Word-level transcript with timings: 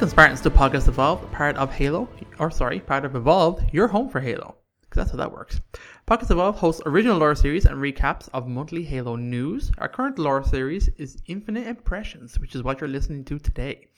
Welcome, 0.00 0.12
Spartans, 0.12 0.40
to 0.40 0.50
Podcast 0.50 0.88
Evolved, 0.88 1.30
part 1.30 1.56
of 1.58 1.74
Halo, 1.74 2.08
or 2.38 2.50
sorry, 2.50 2.80
part 2.80 3.04
of 3.04 3.14
Evolved, 3.14 3.70
your 3.70 3.86
home 3.86 4.08
for 4.08 4.18
Halo, 4.18 4.56
because 4.80 4.96
that's 4.96 5.10
how 5.10 5.18
that 5.18 5.30
works. 5.30 5.60
Podcast 6.08 6.30
Evolved 6.30 6.58
hosts 6.58 6.80
original 6.86 7.18
lore 7.18 7.34
series 7.34 7.66
and 7.66 7.76
recaps 7.76 8.26
of 8.32 8.48
monthly 8.48 8.82
Halo 8.82 9.16
news. 9.16 9.70
Our 9.76 9.90
current 9.90 10.18
lore 10.18 10.42
series 10.42 10.88
is 10.96 11.20
Infinite 11.26 11.66
Impressions, 11.66 12.40
which 12.40 12.54
is 12.54 12.62
what 12.62 12.80
you're 12.80 12.88
listening 12.88 13.26
to 13.26 13.38
today. 13.38 13.88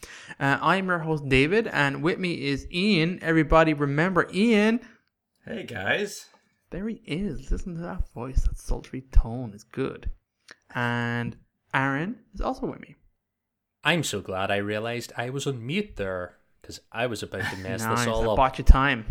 Uh, 0.41 0.59
I'm 0.61 0.89
your 0.89 0.99
host, 0.99 1.29
David, 1.29 1.69
and 1.69 2.03
with 2.03 2.19
me 2.19 2.47
is 2.49 2.67
Ian. 2.73 3.21
Everybody 3.23 3.73
remember 3.73 4.29
Ian. 4.35 4.81
Hey, 5.47 5.63
guys. 5.63 6.27
There 6.71 6.89
he 6.89 7.01
is. 7.07 7.49
Listen 7.53 7.77
to 7.77 7.83
that 7.83 8.13
voice. 8.13 8.43
That 8.43 8.59
sultry 8.59 9.03
tone 9.13 9.53
is 9.55 9.63
good. 9.63 10.11
And 10.75 11.37
Aaron 11.73 12.17
is 12.35 12.41
also 12.41 12.67
with 12.67 12.81
me. 12.81 12.97
I'm 13.85 14.03
so 14.03 14.21
glad 14.21 14.51
I 14.51 14.57
realised 14.59 15.13
I 15.17 15.31
was 15.31 15.47
on 15.47 15.65
mute 15.67 15.97
there 15.97 16.37
because 16.61 16.81
I 16.93 17.07
was 17.07 17.23
about 17.23 17.51
to 17.51 17.57
mess 17.59 17.81
nice. 17.85 18.01
this 18.01 18.09
all 18.09 18.29
I 18.29 18.33
up. 18.33 18.37
bought 18.37 18.59
you 18.59 18.65
time. 18.65 19.05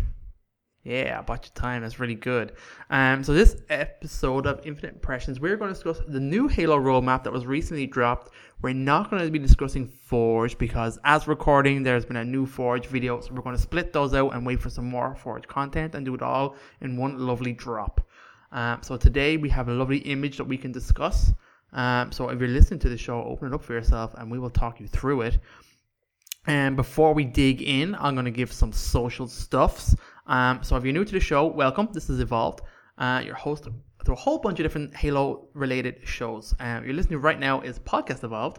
Yeah, 0.84 1.18
I 1.18 1.22
bought 1.22 1.44
you 1.44 1.52
time. 1.54 1.82
That's 1.82 2.00
really 2.00 2.16
good. 2.16 2.54
Um, 2.90 3.22
so 3.22 3.32
this 3.32 3.56
episode 3.68 4.46
of 4.46 4.66
Infinite 4.66 4.94
Impressions, 4.94 5.38
we're 5.38 5.56
going 5.56 5.68
to 5.68 5.74
discuss 5.74 6.00
the 6.08 6.18
new 6.18 6.48
Halo 6.48 6.76
roadmap 6.76 7.22
that 7.22 7.32
was 7.32 7.46
recently 7.46 7.86
dropped. 7.86 8.32
We're 8.62 8.72
not 8.72 9.08
going 9.08 9.24
to 9.24 9.30
be 9.30 9.38
discussing 9.38 9.86
Forge 9.86 10.58
because, 10.58 10.98
as 11.04 11.28
recording, 11.28 11.84
there's 11.84 12.04
been 12.04 12.16
a 12.16 12.24
new 12.24 12.46
Forge 12.46 12.86
video, 12.86 13.20
so 13.20 13.32
we're 13.32 13.42
going 13.42 13.54
to 13.54 13.62
split 13.62 13.92
those 13.92 14.12
out 14.12 14.34
and 14.34 14.44
wait 14.44 14.60
for 14.60 14.70
some 14.70 14.86
more 14.86 15.14
Forge 15.14 15.46
content 15.46 15.94
and 15.94 16.04
do 16.04 16.14
it 16.14 16.22
all 16.22 16.56
in 16.80 16.96
one 16.96 17.16
lovely 17.16 17.52
drop. 17.52 18.00
Um, 18.50 18.82
so 18.82 18.96
today 18.96 19.36
we 19.36 19.50
have 19.50 19.68
a 19.68 19.72
lovely 19.72 19.98
image 19.98 20.36
that 20.38 20.44
we 20.44 20.56
can 20.58 20.72
discuss. 20.72 21.32
Um, 21.72 22.12
so 22.12 22.28
if 22.28 22.38
you're 22.38 22.48
listening 22.48 22.80
to 22.80 22.88
the 22.88 22.98
show, 22.98 23.22
open 23.22 23.48
it 23.48 23.54
up 23.54 23.62
for 23.62 23.72
yourself, 23.72 24.14
and 24.18 24.30
we 24.30 24.38
will 24.38 24.50
talk 24.50 24.80
you 24.80 24.86
through 24.86 25.22
it. 25.22 25.38
And 26.46 26.76
before 26.76 27.14
we 27.14 27.24
dig 27.24 27.62
in, 27.62 27.94
I'm 27.94 28.14
going 28.14 28.24
to 28.24 28.30
give 28.30 28.52
some 28.52 28.72
social 28.72 29.28
stuffs. 29.28 29.94
Um, 30.26 30.62
so 30.62 30.76
if 30.76 30.84
you're 30.84 30.92
new 30.92 31.04
to 31.04 31.12
the 31.12 31.20
show, 31.20 31.46
welcome. 31.46 31.88
This 31.92 32.10
is 32.10 32.20
Evolved. 32.20 32.62
Uh, 32.98 33.22
your 33.24 33.34
host 33.34 33.68
through 34.04 34.14
a 34.14 34.18
whole 34.18 34.38
bunch 34.38 34.58
of 34.58 34.64
different 34.64 34.94
Halo 34.94 35.48
related 35.54 36.00
shows. 36.04 36.54
Uh, 36.58 36.80
you're 36.84 36.94
listening 36.94 37.20
right 37.20 37.38
now 37.38 37.60
is 37.60 37.78
Podcast 37.78 38.24
Evolved. 38.24 38.58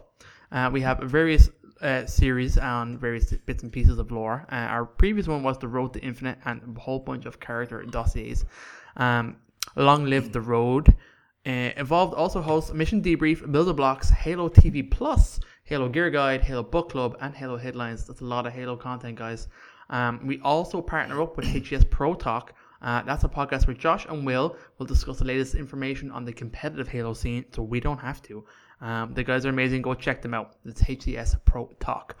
Uh, 0.50 0.70
we 0.72 0.80
have 0.80 0.98
various 1.00 1.50
uh, 1.82 2.06
series 2.06 2.56
on 2.56 2.98
various 2.98 3.32
bits 3.32 3.62
and 3.62 3.72
pieces 3.72 3.98
of 3.98 4.10
lore. 4.10 4.46
Uh, 4.50 4.54
our 4.54 4.86
previous 4.86 5.28
one 5.28 5.42
was 5.42 5.58
The 5.58 5.68
Road 5.68 5.92
to 5.92 6.00
Infinite 6.00 6.38
and 6.46 6.76
a 6.76 6.80
whole 6.80 6.98
bunch 6.98 7.26
of 7.26 7.40
character 7.40 7.82
dossiers. 7.84 8.44
Um, 8.96 9.36
long 9.76 10.06
live 10.06 10.32
the 10.32 10.40
road. 10.40 10.94
Uh, 11.46 11.70
Evolved 11.76 12.14
also 12.14 12.40
hosts 12.40 12.72
Mission 12.72 13.02
Debrief, 13.02 13.50
Builder 13.52 13.74
Blocks, 13.74 14.08
Halo 14.08 14.48
TV 14.48 14.90
Plus, 14.90 15.40
Halo 15.64 15.88
Gear 15.88 16.10
Guide, 16.10 16.42
Halo 16.42 16.62
Book 16.62 16.90
Club, 16.90 17.16
and 17.20 17.34
Halo 17.34 17.58
Headlines. 17.58 18.06
That's 18.06 18.22
a 18.22 18.24
lot 18.24 18.46
of 18.46 18.52
Halo 18.52 18.76
content, 18.76 19.16
guys. 19.16 19.48
Um, 19.90 20.26
we 20.26 20.40
also 20.40 20.80
partner 20.80 21.20
up 21.20 21.36
with 21.36 21.46
HCS 21.46 21.90
Pro 21.90 22.14
Talk. 22.14 22.54
Uh, 22.80 23.02
that's 23.02 23.24
a 23.24 23.28
podcast 23.28 23.66
where 23.66 23.76
Josh 23.76 24.06
and 24.06 24.26
Will 24.26 24.56
will 24.78 24.86
discuss 24.86 25.18
the 25.18 25.24
latest 25.24 25.54
information 25.54 26.10
on 26.10 26.24
the 26.24 26.32
competitive 26.32 26.88
Halo 26.88 27.12
scene, 27.12 27.44
so 27.52 27.62
we 27.62 27.80
don't 27.80 27.98
have 27.98 28.22
to. 28.22 28.44
Um, 28.80 29.14
the 29.14 29.22
guys 29.22 29.46
are 29.46 29.50
amazing. 29.50 29.82
Go 29.82 29.94
check 29.94 30.22
them 30.22 30.34
out. 30.34 30.56
It's 30.64 30.82
HCS 30.82 31.44
Pro 31.44 31.70
Talk. 31.78 32.16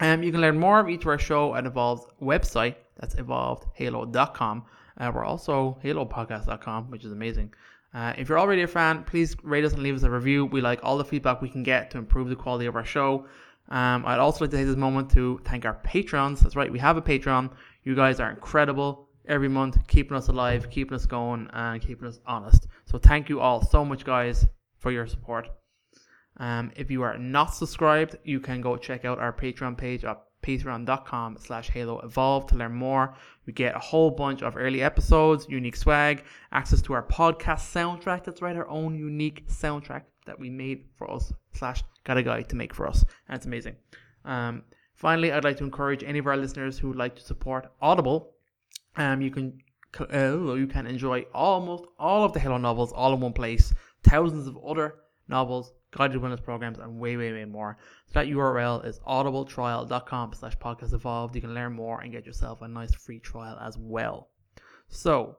Um, 0.00 0.22
you 0.22 0.32
can 0.32 0.40
learn 0.40 0.58
more 0.58 0.80
of 0.80 0.88
each 0.88 1.02
of 1.02 1.08
our 1.08 1.18
show 1.18 1.54
at 1.54 1.64
Evolved's 1.64 2.06
website. 2.20 2.74
That's 2.98 3.14
evolvedhalo.com. 3.14 4.64
Uh, 4.98 5.12
we're 5.14 5.24
also 5.24 5.78
halopodcast.com, 5.84 6.90
which 6.90 7.04
is 7.04 7.12
amazing. 7.12 7.52
Uh, 7.94 8.12
if 8.16 8.28
you're 8.28 8.38
already 8.38 8.62
a 8.62 8.66
fan, 8.66 9.04
please 9.04 9.36
rate 9.42 9.64
us 9.64 9.72
and 9.74 9.82
leave 9.82 9.94
us 9.94 10.02
a 10.02 10.10
review. 10.10 10.46
We 10.46 10.60
like 10.60 10.80
all 10.82 10.96
the 10.96 11.04
feedback 11.04 11.42
we 11.42 11.48
can 11.48 11.62
get 11.62 11.90
to 11.90 11.98
improve 11.98 12.28
the 12.28 12.36
quality 12.36 12.66
of 12.66 12.76
our 12.76 12.84
show. 12.84 13.26
Um, 13.68 14.04
I'd 14.06 14.18
also 14.18 14.44
like 14.44 14.50
to 14.50 14.56
take 14.56 14.66
this 14.66 14.76
moment 14.76 15.10
to 15.12 15.40
thank 15.44 15.64
our 15.64 15.74
patrons. 15.74 16.40
That's 16.40 16.56
right, 16.56 16.72
we 16.72 16.78
have 16.78 16.96
a 16.96 17.02
Patreon. 17.02 17.50
You 17.84 17.94
guys 17.94 18.20
are 18.20 18.30
incredible 18.30 19.08
every 19.26 19.48
month, 19.48 19.76
keeping 19.86 20.16
us 20.16 20.28
alive, 20.28 20.70
keeping 20.70 20.94
us 20.94 21.06
going, 21.06 21.48
and 21.52 21.80
keeping 21.80 22.08
us 22.08 22.20
honest. 22.26 22.66
So 22.86 22.98
thank 22.98 23.28
you 23.28 23.40
all 23.40 23.64
so 23.64 23.84
much, 23.84 24.04
guys, 24.04 24.46
for 24.78 24.90
your 24.90 25.06
support. 25.06 25.48
Um, 26.38 26.72
if 26.76 26.90
you 26.90 27.02
are 27.02 27.18
not 27.18 27.54
subscribed, 27.54 28.16
you 28.24 28.40
can 28.40 28.60
go 28.60 28.76
check 28.76 29.04
out 29.04 29.18
our 29.18 29.32
Patreon 29.32 29.76
page 29.76 30.04
at 30.04 30.18
patreon.com 30.42 31.36
slash 31.38 31.70
halo 31.70 32.00
evolve 32.00 32.46
to 32.48 32.56
learn 32.56 32.72
more 32.72 33.14
we 33.46 33.52
get 33.52 33.74
a 33.74 33.78
whole 33.78 34.10
bunch 34.10 34.42
of 34.42 34.56
early 34.56 34.82
episodes 34.82 35.46
unique 35.48 35.76
swag 35.76 36.24
access 36.52 36.80
to 36.82 36.92
our 36.92 37.02
podcast 37.02 37.62
soundtrack 37.72 38.24
that's 38.24 38.42
right 38.42 38.56
our 38.56 38.68
own 38.68 38.94
unique 38.94 39.46
soundtrack 39.48 40.02
that 40.26 40.38
we 40.38 40.48
made 40.48 40.84
for 40.96 41.10
us 41.10 41.32
slash 41.52 41.82
got 42.04 42.16
a 42.16 42.22
guy 42.22 42.42
to 42.42 42.56
make 42.56 42.74
for 42.74 42.86
us. 42.86 43.04
And 43.28 43.36
it's 43.36 43.46
amazing. 43.46 43.76
Um, 44.24 44.62
finally 44.94 45.32
i'd 45.32 45.42
like 45.42 45.56
to 45.56 45.64
encourage 45.64 46.04
any 46.04 46.20
of 46.20 46.26
our 46.28 46.36
listeners 46.36 46.78
who 46.78 46.86
would 46.86 46.96
like 46.96 47.16
to 47.16 47.22
support 47.22 47.72
audible 47.80 48.34
um, 48.96 49.20
you 49.20 49.30
can 49.30 49.58
uh, 50.00 50.54
you 50.54 50.66
can 50.66 50.86
enjoy 50.86 51.24
almost 51.34 51.84
all 51.98 52.24
of 52.24 52.32
the 52.32 52.40
halo 52.40 52.58
novels 52.58 52.92
all 52.92 53.12
in 53.14 53.20
one 53.20 53.32
place. 53.32 53.72
Thousands 54.04 54.46
of 54.46 54.58
other 54.64 54.96
novels 55.28 55.72
guided 55.96 56.20
wellness 56.20 56.42
programs, 56.42 56.78
and 56.78 56.98
way, 56.98 57.16
way, 57.16 57.32
way 57.32 57.44
more. 57.44 57.76
So 58.06 58.14
that 58.14 58.26
URL 58.26 58.84
is 58.84 58.98
audibletrial.com 59.00 60.32
slash 60.34 60.56
podcast 60.58 60.92
evolved. 60.92 61.34
You 61.34 61.40
can 61.40 61.54
learn 61.54 61.72
more 61.74 62.00
and 62.00 62.12
get 62.12 62.26
yourself 62.26 62.62
a 62.62 62.68
nice 62.68 62.94
free 62.94 63.20
trial 63.20 63.58
as 63.60 63.78
well. 63.78 64.28
So, 64.88 65.36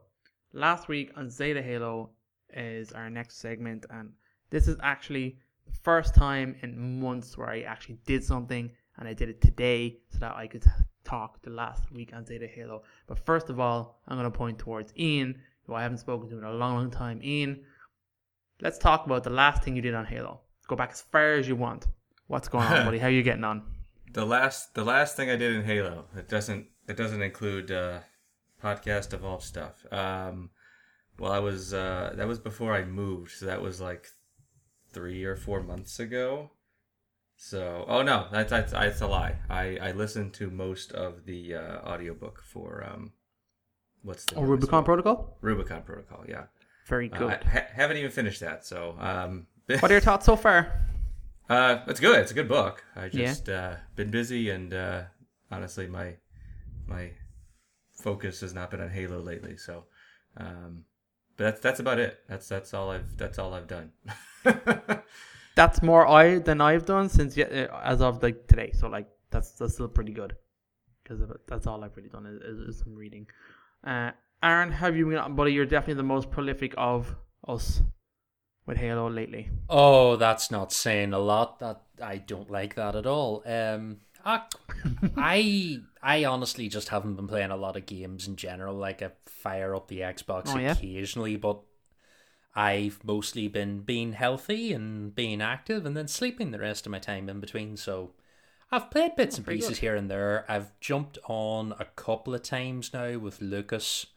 last 0.53 0.87
week 0.87 1.11
on 1.15 1.29
Zeta 1.29 1.61
Halo 1.61 2.11
is 2.53 2.91
our 2.91 3.09
next 3.09 3.37
segment, 3.37 3.85
and 3.89 4.11
this 4.49 4.67
is 4.67 4.77
actually 4.81 5.37
the 5.65 5.77
first 5.83 6.15
time 6.15 6.55
in 6.61 6.99
months 6.99 7.37
where 7.37 7.49
I 7.49 7.61
actually 7.61 7.99
did 8.05 8.23
something, 8.23 8.71
and 8.97 9.07
I 9.07 9.13
did 9.13 9.29
it 9.29 9.41
today 9.41 9.99
so 10.09 10.19
that 10.19 10.35
I 10.35 10.47
could 10.47 10.63
talk 11.03 11.41
the 11.41 11.49
last 11.49 11.91
week 11.91 12.11
on 12.13 12.25
Zeta 12.25 12.47
Halo. 12.47 12.83
But 13.07 13.19
first 13.19 13.49
of 13.49 13.59
all, 13.59 13.99
I'm 14.07 14.17
going 14.17 14.31
to 14.31 14.37
point 14.37 14.59
towards 14.59 14.93
Ian, 14.97 15.39
who 15.65 15.73
I 15.73 15.81
haven't 15.81 15.97
spoken 15.97 16.29
to 16.29 16.37
in 16.37 16.43
a 16.43 16.53
long, 16.53 16.75
long 16.75 16.91
time. 16.91 17.21
Ian, 17.23 17.63
let's 18.63 18.77
talk 18.79 19.05
about 19.05 19.23
the 19.23 19.29
last 19.29 19.63
thing 19.63 19.75
you 19.75 19.81
did 19.81 19.93
on 19.93 20.05
Halo. 20.05 20.39
Go 20.67 20.75
back 20.75 20.91
as 20.91 21.01
far 21.01 21.33
as 21.33 21.47
you 21.47 21.55
want. 21.55 21.85
What's 22.27 22.47
going 22.47 22.65
on, 22.65 22.85
buddy? 22.85 22.97
How 22.97 23.07
are 23.07 23.11
you 23.11 23.21
getting 23.23 23.43
on? 23.43 23.61
The 24.13 24.25
last 24.25 24.73
the 24.73 24.83
last 24.83 25.15
thing 25.15 25.29
I 25.29 25.35
did 25.35 25.53
in 25.55 25.63
Halo. 25.63 26.05
It 26.15 26.29
doesn't 26.29 26.67
it 26.87 26.97
doesn't 26.97 27.21
include 27.21 27.71
uh, 27.71 27.99
podcast 28.63 29.13
evolved 29.13 29.43
stuff. 29.43 29.85
Um, 29.91 30.49
well, 31.19 31.31
I 31.31 31.39
was 31.39 31.73
uh, 31.73 32.13
that 32.15 32.27
was 32.27 32.39
before 32.39 32.73
I 32.73 32.85
moved, 32.85 33.31
so 33.31 33.45
that 33.45 33.61
was 33.61 33.81
like 33.81 34.07
three 34.91 35.23
or 35.23 35.35
four 35.35 35.61
months 35.61 35.99
ago. 35.99 36.51
So, 37.35 37.83
oh 37.87 38.03
no, 38.03 38.27
that's 38.31 38.51
that's, 38.51 38.71
that's 38.71 39.01
a 39.01 39.07
lie. 39.07 39.35
I 39.49 39.77
I 39.81 39.91
listened 39.91 40.33
to 40.35 40.49
most 40.49 40.91
of 40.93 41.25
the 41.25 41.55
uh, 41.55 41.77
audiobook 41.91 42.41
for 42.43 42.85
um, 42.87 43.11
what's 44.03 44.25
the 44.25 44.35
Oh, 44.37 44.43
Rubicon? 44.43 44.83
Protocol. 44.83 45.37
Rubicon 45.41 45.81
Protocol, 45.81 46.23
yeah. 46.27 46.45
Very 46.85 47.11
Uh, 47.11 47.17
good. 47.17 47.31
I 47.45 47.49
ha- 47.49 47.67
haven't 47.73 47.97
even 47.97 48.11
finished 48.11 48.39
that, 48.41 48.65
so 48.65 48.95
um, 48.99 49.47
what 49.79 49.85
are 49.89 49.93
your 49.93 50.01
thoughts 50.01 50.25
so 50.25 50.35
far? 50.35 50.79
Uh, 51.49 51.79
it's 51.87 51.99
good. 51.99 52.19
It's 52.19 52.31
a 52.31 52.35
good 52.35 52.47
book. 52.47 52.83
I 52.95 53.05
Yeah. 53.05 53.09
just 53.27 53.49
uh, 53.49 53.75
been 53.95 54.11
busy, 54.11 54.49
and 54.49 54.73
uh, 54.73 55.03
honestly, 55.51 55.87
my 55.87 56.15
my 56.87 57.11
focus 57.93 58.41
has 58.41 58.53
not 58.53 58.71
been 58.71 58.81
on 58.81 58.89
Halo 58.89 59.19
lately. 59.19 59.55
So, 59.57 59.85
um, 60.37 60.83
but 61.37 61.45
that's 61.45 61.61
that's 61.61 61.79
about 61.79 61.99
it. 61.99 62.19
That's 62.27 62.47
that's 62.49 62.73
all 62.73 62.91
I've 62.91 63.15
that's 63.17 63.39
all 63.39 63.53
I've 63.53 63.67
done. 63.67 63.91
That's 65.55 65.83
more 65.83 66.07
I 66.07 66.39
than 66.39 66.61
I've 66.61 66.85
done 66.85 67.09
since 67.09 67.37
yet 67.37 67.53
uh, 67.53 67.79
as 67.83 68.01
of 68.01 68.23
like 68.23 68.47
today. 68.47 68.71
So 68.73 68.87
like 68.87 69.07
that's 69.29 69.51
that's 69.51 69.75
still 69.75 69.87
pretty 69.87 70.11
good 70.11 70.35
because 71.03 71.21
that's 71.47 71.67
all 71.67 71.83
I've 71.83 71.95
really 71.95 72.09
done 72.09 72.25
is, 72.25 72.41
is, 72.41 72.59
is 72.69 72.79
some 72.79 72.95
reading. 72.95 73.27
Uh, 73.85 74.11
Aaron, 74.43 74.71
have 74.73 74.97
you 74.97 75.07
been, 75.07 75.17
on, 75.17 75.35
buddy? 75.35 75.53
You're 75.53 75.65
definitely 75.65 75.93
the 75.95 76.03
most 76.03 76.29
prolific 76.29 76.73
of 76.77 77.15
us 77.47 77.81
with 78.65 78.77
Halo 78.77 79.09
lately. 79.09 79.49
Oh, 79.69 80.17
that's 80.17 80.51
not 80.51 80.73
saying 80.73 81.13
a 81.13 81.19
lot. 81.19 81.59
That 81.59 81.81
I 82.01 82.17
don't 82.17 82.51
like 82.51 82.75
that 82.75 82.95
at 82.95 83.05
all. 83.05 83.41
Um, 83.45 84.01
I, 84.25 84.41
I, 85.17 85.79
I 86.01 86.25
honestly 86.25 86.67
just 86.67 86.89
haven't 86.89 87.15
been 87.15 87.27
playing 87.27 87.51
a 87.51 87.55
lot 87.57 87.77
of 87.77 87.85
games 87.85 88.27
in 88.27 88.35
general. 88.35 88.75
Like 88.75 89.01
I 89.01 89.11
fire 89.25 89.75
up 89.75 89.87
the 89.87 90.01
Xbox 90.01 90.43
Oh, 90.47 90.57
yeah? 90.57 90.73
occasionally, 90.73 91.37
but 91.37 91.61
I've 92.53 92.99
mostly 93.03 93.47
been 93.47 93.79
being 93.79 94.13
healthy 94.13 94.73
and 94.73 95.15
being 95.15 95.41
active, 95.41 95.85
and 95.85 95.95
then 95.95 96.07
sleeping 96.07 96.51
the 96.51 96.59
rest 96.59 96.85
of 96.85 96.91
my 96.91 96.99
time 96.99 97.29
in 97.29 97.39
between. 97.39 97.77
So 97.77 98.11
I've 98.71 98.91
played 98.91 99.15
bits 99.15 99.37
and 99.37 99.47
pieces 99.47 99.69
good. 99.69 99.77
here 99.77 99.95
and 99.95 100.11
there. 100.11 100.45
I've 100.49 100.77
jumped 100.79 101.17
on 101.27 101.73
a 101.79 101.85
couple 101.85 102.33
of 102.35 102.43
times 102.43 102.91
now 102.93 103.17
with 103.17 103.41
Lucas. 103.41 104.07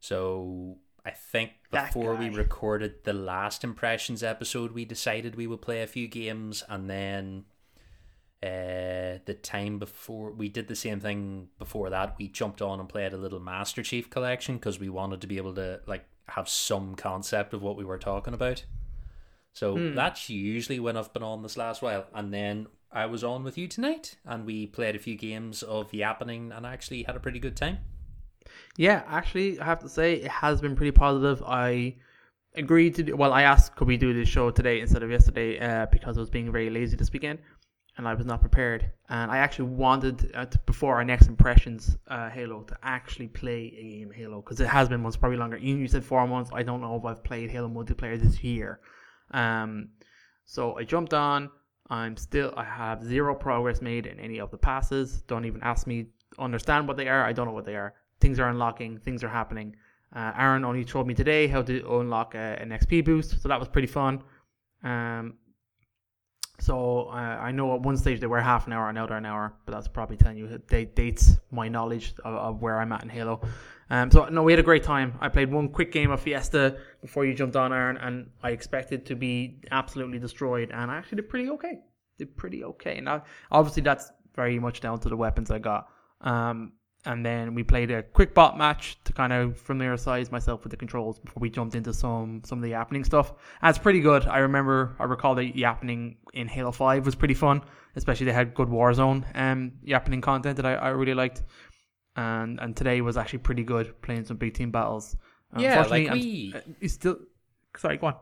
So 0.00 0.78
I 1.04 1.10
think 1.10 1.52
before 1.70 2.14
we 2.14 2.28
recorded 2.38 3.04
the 3.04 3.12
last 3.12 3.64
impressions 3.64 4.22
episode, 4.22 4.72
we 4.72 4.84
decided 4.84 5.34
we 5.36 5.46
would 5.46 5.62
play 5.62 5.82
a 5.82 5.86
few 5.86 6.06
games, 6.08 6.62
and 6.68 6.88
then 6.88 7.44
uh, 8.42 9.18
the 9.24 9.36
time 9.42 9.78
before 9.78 10.30
we 10.32 10.48
did 10.48 10.68
the 10.68 10.76
same 10.76 11.00
thing 11.00 11.48
before 11.58 11.90
that, 11.90 12.16
we 12.18 12.28
jumped 12.28 12.60
on 12.62 12.80
and 12.80 12.88
played 12.88 13.12
a 13.12 13.16
little 13.16 13.40
Master 13.40 13.82
Chief 13.82 14.10
collection 14.10 14.56
because 14.56 14.78
we 14.78 14.88
wanted 14.88 15.20
to 15.22 15.26
be 15.26 15.36
able 15.38 15.54
to 15.54 15.80
like 15.86 16.04
have 16.28 16.48
some 16.48 16.94
concept 16.96 17.54
of 17.54 17.62
what 17.62 17.76
we 17.76 17.84
were 17.84 17.98
talking 17.98 18.34
about. 18.34 18.64
So 19.52 19.76
Hmm. 19.76 19.94
that's 19.94 20.28
usually 20.28 20.78
when 20.78 20.96
I've 20.96 21.12
been 21.12 21.22
on 21.22 21.42
this 21.42 21.56
last 21.56 21.80
while. 21.82 22.06
And 22.14 22.32
then 22.32 22.66
I 22.92 23.06
was 23.06 23.24
on 23.24 23.42
with 23.42 23.56
you 23.56 23.68
tonight 23.68 24.16
and 24.24 24.44
we 24.44 24.66
played 24.66 24.94
a 24.94 24.98
few 24.98 25.16
games 25.16 25.62
of 25.62 25.92
Yappening 25.92 26.54
and 26.56 26.66
I 26.66 26.72
actually 26.74 27.04
had 27.04 27.16
a 27.16 27.20
pretty 27.20 27.38
good 27.38 27.56
time. 27.56 27.78
Yeah, 28.76 29.02
actually, 29.06 29.58
I 29.58 29.64
have 29.64 29.80
to 29.80 29.88
say 29.88 30.14
it 30.14 30.30
has 30.30 30.60
been 30.60 30.76
pretty 30.76 30.92
positive. 30.92 31.42
I 31.46 31.96
agreed 32.54 32.94
to 32.96 33.02
do, 33.02 33.16
well, 33.16 33.32
I 33.32 33.42
asked 33.42 33.76
could 33.76 33.88
we 33.88 33.96
do 33.96 34.12
this 34.12 34.28
show 34.28 34.50
today 34.50 34.80
instead 34.80 35.02
of 35.02 35.10
yesterday 35.10 35.58
uh, 35.58 35.86
because 35.86 36.16
I 36.16 36.20
was 36.20 36.30
being 36.30 36.50
very 36.50 36.70
lazy 36.70 36.96
this 36.96 37.12
weekend 37.12 37.38
and 37.96 38.06
I 38.06 38.14
was 38.14 38.26
not 38.26 38.40
prepared. 38.40 38.90
And 39.08 39.30
I 39.30 39.38
actually 39.38 39.70
wanted 39.70 40.30
uh, 40.34 40.46
to, 40.46 40.58
before 40.60 40.96
our 40.96 41.04
next 41.04 41.26
impressions 41.26 41.96
uh, 42.08 42.28
Halo 42.28 42.62
to 42.64 42.76
actually 42.82 43.28
play 43.28 43.74
a 43.78 43.82
game 43.82 44.10
Halo 44.14 44.42
because 44.42 44.60
it 44.60 44.68
has 44.68 44.88
been 44.88 45.00
months, 45.00 45.16
probably 45.16 45.38
longer. 45.38 45.56
You, 45.56 45.76
you 45.76 45.88
said 45.88 46.04
four 46.04 46.26
months. 46.26 46.50
I 46.52 46.62
don't 46.62 46.80
know 46.80 46.96
if 46.96 47.04
I've 47.04 47.24
played 47.24 47.50
Halo 47.50 47.68
multiplayer 47.68 48.20
this 48.20 48.42
year. 48.44 48.80
Um, 49.30 49.88
so 50.44 50.76
I 50.76 50.84
jumped 50.84 51.14
on. 51.14 51.50
I'm 51.88 52.16
still 52.16 52.52
I 52.56 52.64
have 52.64 53.04
zero 53.04 53.34
progress 53.34 53.80
made 53.80 54.06
in 54.06 54.18
any 54.18 54.40
of 54.40 54.50
the 54.50 54.58
passes. 54.58 55.22
Don't 55.22 55.44
even 55.44 55.62
ask 55.62 55.86
me 55.86 56.06
understand 56.38 56.88
what 56.88 56.96
they 56.96 57.08
are. 57.08 57.24
I 57.24 57.32
don't 57.32 57.46
know 57.46 57.52
what 57.52 57.64
they 57.64 57.76
are. 57.76 57.94
Things 58.20 58.38
are 58.38 58.48
unlocking. 58.48 58.98
Things 58.98 59.22
are 59.22 59.28
happening. 59.28 59.76
Uh, 60.14 60.32
Aaron 60.38 60.64
only 60.64 60.84
told 60.84 61.06
me 61.06 61.14
today 61.14 61.46
how 61.46 61.62
to 61.62 61.98
unlock 61.98 62.34
a, 62.34 62.58
an 62.60 62.70
XP 62.70 63.04
boost, 63.04 63.42
so 63.42 63.48
that 63.48 63.58
was 63.58 63.68
pretty 63.68 63.88
fun. 63.88 64.22
Um, 64.82 65.34
so 66.58 67.08
uh, 67.08 67.12
I 67.14 67.52
know 67.52 67.74
at 67.74 67.82
one 67.82 67.96
stage 67.96 68.20
they 68.20 68.26
were 68.26 68.40
half 68.40 68.66
an 68.66 68.72
hour, 68.72 68.88
and 68.88 68.96
they're 68.96 69.12
an 69.12 69.26
hour, 69.26 69.54
but 69.66 69.72
that's 69.72 69.88
probably 69.88 70.16
telling 70.16 70.38
you 70.38 70.58
dates 70.68 71.36
my 71.50 71.68
knowledge 71.68 72.14
of, 72.24 72.34
of 72.34 72.62
where 72.62 72.80
I'm 72.80 72.92
at 72.92 73.02
in 73.02 73.08
Halo. 73.08 73.42
Um, 73.90 74.10
so 74.10 74.26
no, 74.28 74.42
we 74.42 74.52
had 74.52 74.58
a 74.58 74.64
great 74.64 74.82
time. 74.82 75.18
I 75.20 75.28
played 75.28 75.52
one 75.52 75.68
quick 75.68 75.92
game 75.92 76.10
of 76.10 76.20
Fiesta 76.20 76.78
before 77.02 77.24
you 77.24 77.34
jumped 77.34 77.56
on, 77.56 77.72
Aaron, 77.72 77.98
and 77.98 78.30
I 78.42 78.50
expected 78.50 79.06
to 79.06 79.16
be 79.16 79.60
absolutely 79.70 80.18
destroyed, 80.18 80.70
and 80.72 80.90
I 80.90 80.96
actually 80.96 81.16
did 81.16 81.28
pretty 81.28 81.50
okay. 81.50 81.80
Did 82.18 82.36
pretty 82.36 82.64
okay. 82.64 83.00
Now, 83.00 83.24
obviously, 83.50 83.82
that's 83.82 84.10
very 84.34 84.58
much 84.58 84.80
down 84.80 84.98
to 85.00 85.08
the 85.08 85.16
weapons 85.16 85.50
I 85.50 85.58
got. 85.58 85.88
Um, 86.22 86.72
and 87.06 87.24
then 87.24 87.54
we 87.54 87.62
played 87.62 87.90
a 87.90 88.02
quick 88.02 88.34
bot 88.34 88.58
match 88.58 88.98
to 89.04 89.12
kind 89.12 89.32
of 89.32 89.56
familiarize 89.56 90.30
myself 90.30 90.62
with 90.64 90.72
the 90.72 90.76
controls 90.76 91.18
before 91.18 91.40
we 91.40 91.48
jumped 91.48 91.74
into 91.74 91.94
some 91.94 92.42
some 92.44 92.58
of 92.58 92.62
the 92.62 92.72
yappening 92.72 93.04
stuff. 93.06 93.32
And 93.62 93.70
it's 93.70 93.78
pretty 93.78 94.00
good. 94.00 94.26
I 94.26 94.38
remember, 94.38 94.94
I 94.98 95.04
recall 95.04 95.34
the 95.34 95.50
yappening 95.52 96.16
in 96.34 96.48
Halo 96.48 96.72
Five 96.72 97.06
was 97.06 97.14
pretty 97.14 97.34
fun, 97.34 97.62
especially 97.94 98.26
they 98.26 98.32
had 98.32 98.54
good 98.54 98.68
Warzone 98.68 99.24
um 99.34 99.72
yappening 99.86 100.22
content 100.22 100.56
that 100.56 100.66
I, 100.66 100.74
I 100.74 100.88
really 100.88 101.14
liked. 101.14 101.42
And 102.16 102.60
and 102.60 102.76
today 102.76 103.00
was 103.00 103.16
actually 103.16 103.40
pretty 103.40 103.62
good 103.62 104.00
playing 104.02 104.24
some 104.24 104.36
big 104.36 104.54
team 104.54 104.70
battles. 104.70 105.16
Yeah, 105.56 105.82
like 105.82 106.10
we- 106.12 106.52
uh, 106.54 106.60
it's 106.80 106.94
still 106.94 107.18
sorry, 107.76 107.96
go 107.98 108.08
on. 108.08 108.16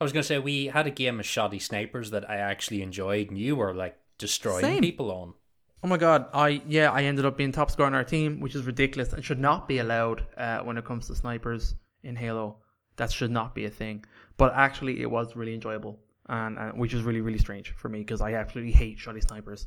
I 0.00 0.04
was 0.04 0.12
going 0.12 0.22
to 0.22 0.26
say, 0.26 0.38
we 0.38 0.66
had 0.66 0.86
a 0.86 0.90
game 0.90 1.20
of 1.20 1.24
shotty 1.26 1.60
snipers 1.60 2.10
that 2.10 2.28
I 2.28 2.36
actually 2.36 2.82
enjoyed 2.82 3.30
and 3.30 3.38
you 3.38 3.56
were 3.56 3.72
like 3.72 3.96
destroying 4.18 4.60
Same. 4.62 4.80
people 4.82 5.10
on. 5.10 5.32
Oh 5.82 5.88
my 5.88 5.96
god, 5.96 6.26
I 6.32 6.62
yeah, 6.66 6.90
I 6.90 7.02
ended 7.04 7.24
up 7.24 7.36
being 7.36 7.52
top 7.52 7.70
scorer 7.70 7.86
on 7.86 7.94
our 7.94 8.04
team, 8.04 8.40
which 8.40 8.54
is 8.54 8.64
ridiculous 8.64 9.12
and 9.12 9.24
should 9.24 9.38
not 9.38 9.68
be 9.68 9.78
allowed 9.78 10.26
uh, 10.36 10.60
when 10.60 10.78
it 10.78 10.84
comes 10.84 11.06
to 11.06 11.14
snipers 11.14 11.74
in 12.02 12.16
Halo. 12.16 12.56
That 12.96 13.12
should 13.12 13.30
not 13.30 13.54
be 13.54 13.66
a 13.66 13.70
thing. 13.70 14.04
But 14.38 14.54
actually, 14.54 15.02
it 15.02 15.10
was 15.10 15.36
really 15.36 15.54
enjoyable, 15.54 15.98
and, 16.28 16.58
and 16.58 16.78
which 16.78 16.94
is 16.94 17.02
really 17.02 17.20
really 17.20 17.38
strange 17.38 17.74
for 17.76 17.88
me 17.88 17.98
because 18.00 18.20
I 18.20 18.34
absolutely 18.34 18.72
hate 18.72 18.98
shotty 18.98 19.22
snipers. 19.22 19.66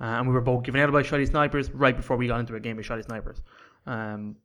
Uh, 0.00 0.04
and 0.04 0.26
we 0.26 0.32
were 0.32 0.40
both 0.40 0.62
given 0.62 0.80
out 0.80 0.90
by 0.92 1.02
shotty 1.02 1.28
snipers 1.28 1.70
right 1.72 1.96
before 1.96 2.16
we 2.16 2.26
got 2.26 2.40
into 2.40 2.54
a 2.54 2.60
game 2.60 2.78
of 2.78 2.84
shotty 2.86 3.04
snipers. 3.04 3.42
Um, 3.86 4.36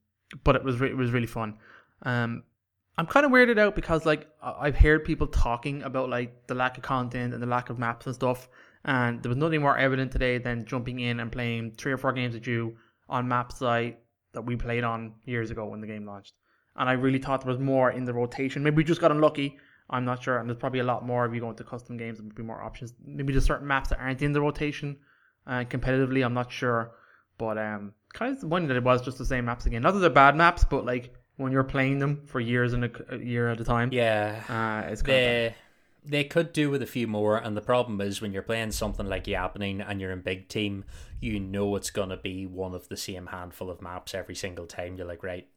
but 0.44 0.56
it 0.56 0.64
was 0.64 0.80
re- 0.80 0.90
it 0.90 0.98
was 0.98 1.12
really 1.12 1.28
fun. 1.28 1.58
Um, 2.04 2.44
I'm 2.98 3.08
kind 3.08 3.26
of 3.26 3.32
weirded 3.32 3.58
out 3.58 3.76
because 3.76 4.06
like 4.06 4.28
I've 4.42 4.76
heard 4.76 5.06
people 5.06 5.28
talking 5.28 5.84
about 5.84 6.10
like 6.10 6.48
the 6.48 6.56
lack 6.56 6.78
of 6.78 6.84
content 6.84 7.34
and 7.34 7.42
the 7.42 7.48
lack 7.48 7.70
of 7.70 7.80
maps 7.80 8.06
and 8.06 8.16
stuff, 8.16 8.50
and 8.86 9.22
there 9.22 9.30
was 9.30 9.38
nothing 9.38 9.62
more 9.62 9.78
evident 9.78 10.12
today 10.12 10.38
than 10.38 10.66
jumping 10.66 11.00
in 11.00 11.20
and 11.20 11.32
playing 11.32 11.74
three 11.78 11.92
or 11.92 11.98
four 11.98 12.14
games 12.14 12.34
with 12.36 12.48
you 12.48 12.78
on 13.10 13.28
map 13.28 13.52
site 13.52 14.00
that 14.34 14.42
we 14.46 14.56
played 14.56 14.84
on 14.84 15.14
years 15.26 15.52
ago 15.52 15.66
when 15.66 15.82
the 15.82 15.88
game 15.88 16.06
launched. 16.06 16.34
And 16.78 16.88
I 16.90 16.94
really 16.94 17.20
thought 17.20 17.42
there 17.42 17.52
was 17.52 17.60
more 17.60 17.92
in 17.92 18.06
the 18.06 18.14
rotation. 18.14 18.64
Maybe 18.64 18.78
we 18.78 18.84
just 18.84 19.02
got 19.02 19.12
unlucky. 19.12 19.58
I'm 19.90 20.04
not 20.06 20.22
sure. 20.24 20.38
And 20.40 20.50
there's 20.50 20.58
probably 20.60 20.80
a 20.80 20.84
lot 20.84 21.06
more 21.06 21.26
if 21.26 21.34
you 21.34 21.40
go 21.40 21.50
into 21.50 21.64
custom 21.64 21.98
games. 21.98 22.18
There 22.18 22.26
would 22.26 22.36
be 22.36 22.44
more 22.44 22.62
options. 22.62 22.94
Maybe 23.06 23.32
there's 23.34 23.46
certain 23.46 23.68
maps 23.68 23.90
that 23.90 24.00
aren't 24.00 24.22
in 24.22 24.34
the 24.34 24.42
rotation 24.42 24.98
uh, 25.48 25.64
competitively. 25.70 26.26
I'm 26.26 26.34
not 26.34 26.52
sure. 26.52 26.92
But 27.38 27.58
um, 27.58 27.94
kind 28.14 28.32
of 28.32 28.38
disappointed 28.38 28.68
that 28.70 28.78
it 28.78 28.84
was 28.84 29.02
just 29.02 29.18
the 29.18 29.26
same 29.26 29.46
maps 29.46 29.66
again. 29.66 29.82
Not 29.82 29.92
that 29.94 30.00
they're 30.00 30.10
bad 30.10 30.36
maps, 30.36 30.66
but 30.66 30.86
like 30.86 31.14
when 31.38 31.52
you're 31.52 31.64
playing 31.64 32.00
them 32.00 32.24
for 32.28 32.40
years 32.40 32.74
and 32.74 32.86
a, 32.86 32.92
a 33.10 33.18
year 33.18 33.50
at 33.50 33.60
a 33.60 33.64
time, 33.64 33.90
Yeah. 33.92 34.42
uh, 34.50 34.90
it's 34.92 35.02
kind 35.02 35.18
of 35.18 35.24
bad. 35.52 35.56
They 36.08 36.24
could 36.24 36.54
do 36.54 36.70
with 36.70 36.82
a 36.82 36.86
few 36.88 37.08
more 37.08 37.38
and 37.38 37.56
the 37.58 37.62
problem 37.62 38.00
is 38.02 38.22
when 38.22 38.32
you're 38.34 38.42
playing 38.44 38.72
something 38.72 39.08
like 39.08 39.26
Yappening 39.26 39.84
and 39.88 40.00
you're 40.00 40.12
in 40.12 40.22
big 40.22 40.48
team 40.48 40.86
you 41.20 41.40
know 41.40 41.76
it's 41.76 41.90
going 41.90 42.10
to 42.10 42.18
be 42.18 42.46
one 42.46 42.74
of 42.76 42.88
the 42.90 42.98
same 42.98 43.28
handful 43.28 43.70
of 43.70 43.82
maps 43.82 44.14
every 44.14 44.36
single 44.36 44.68
time. 44.68 44.98
You're 44.98 45.08
like 45.08 45.24
right 45.24 45.48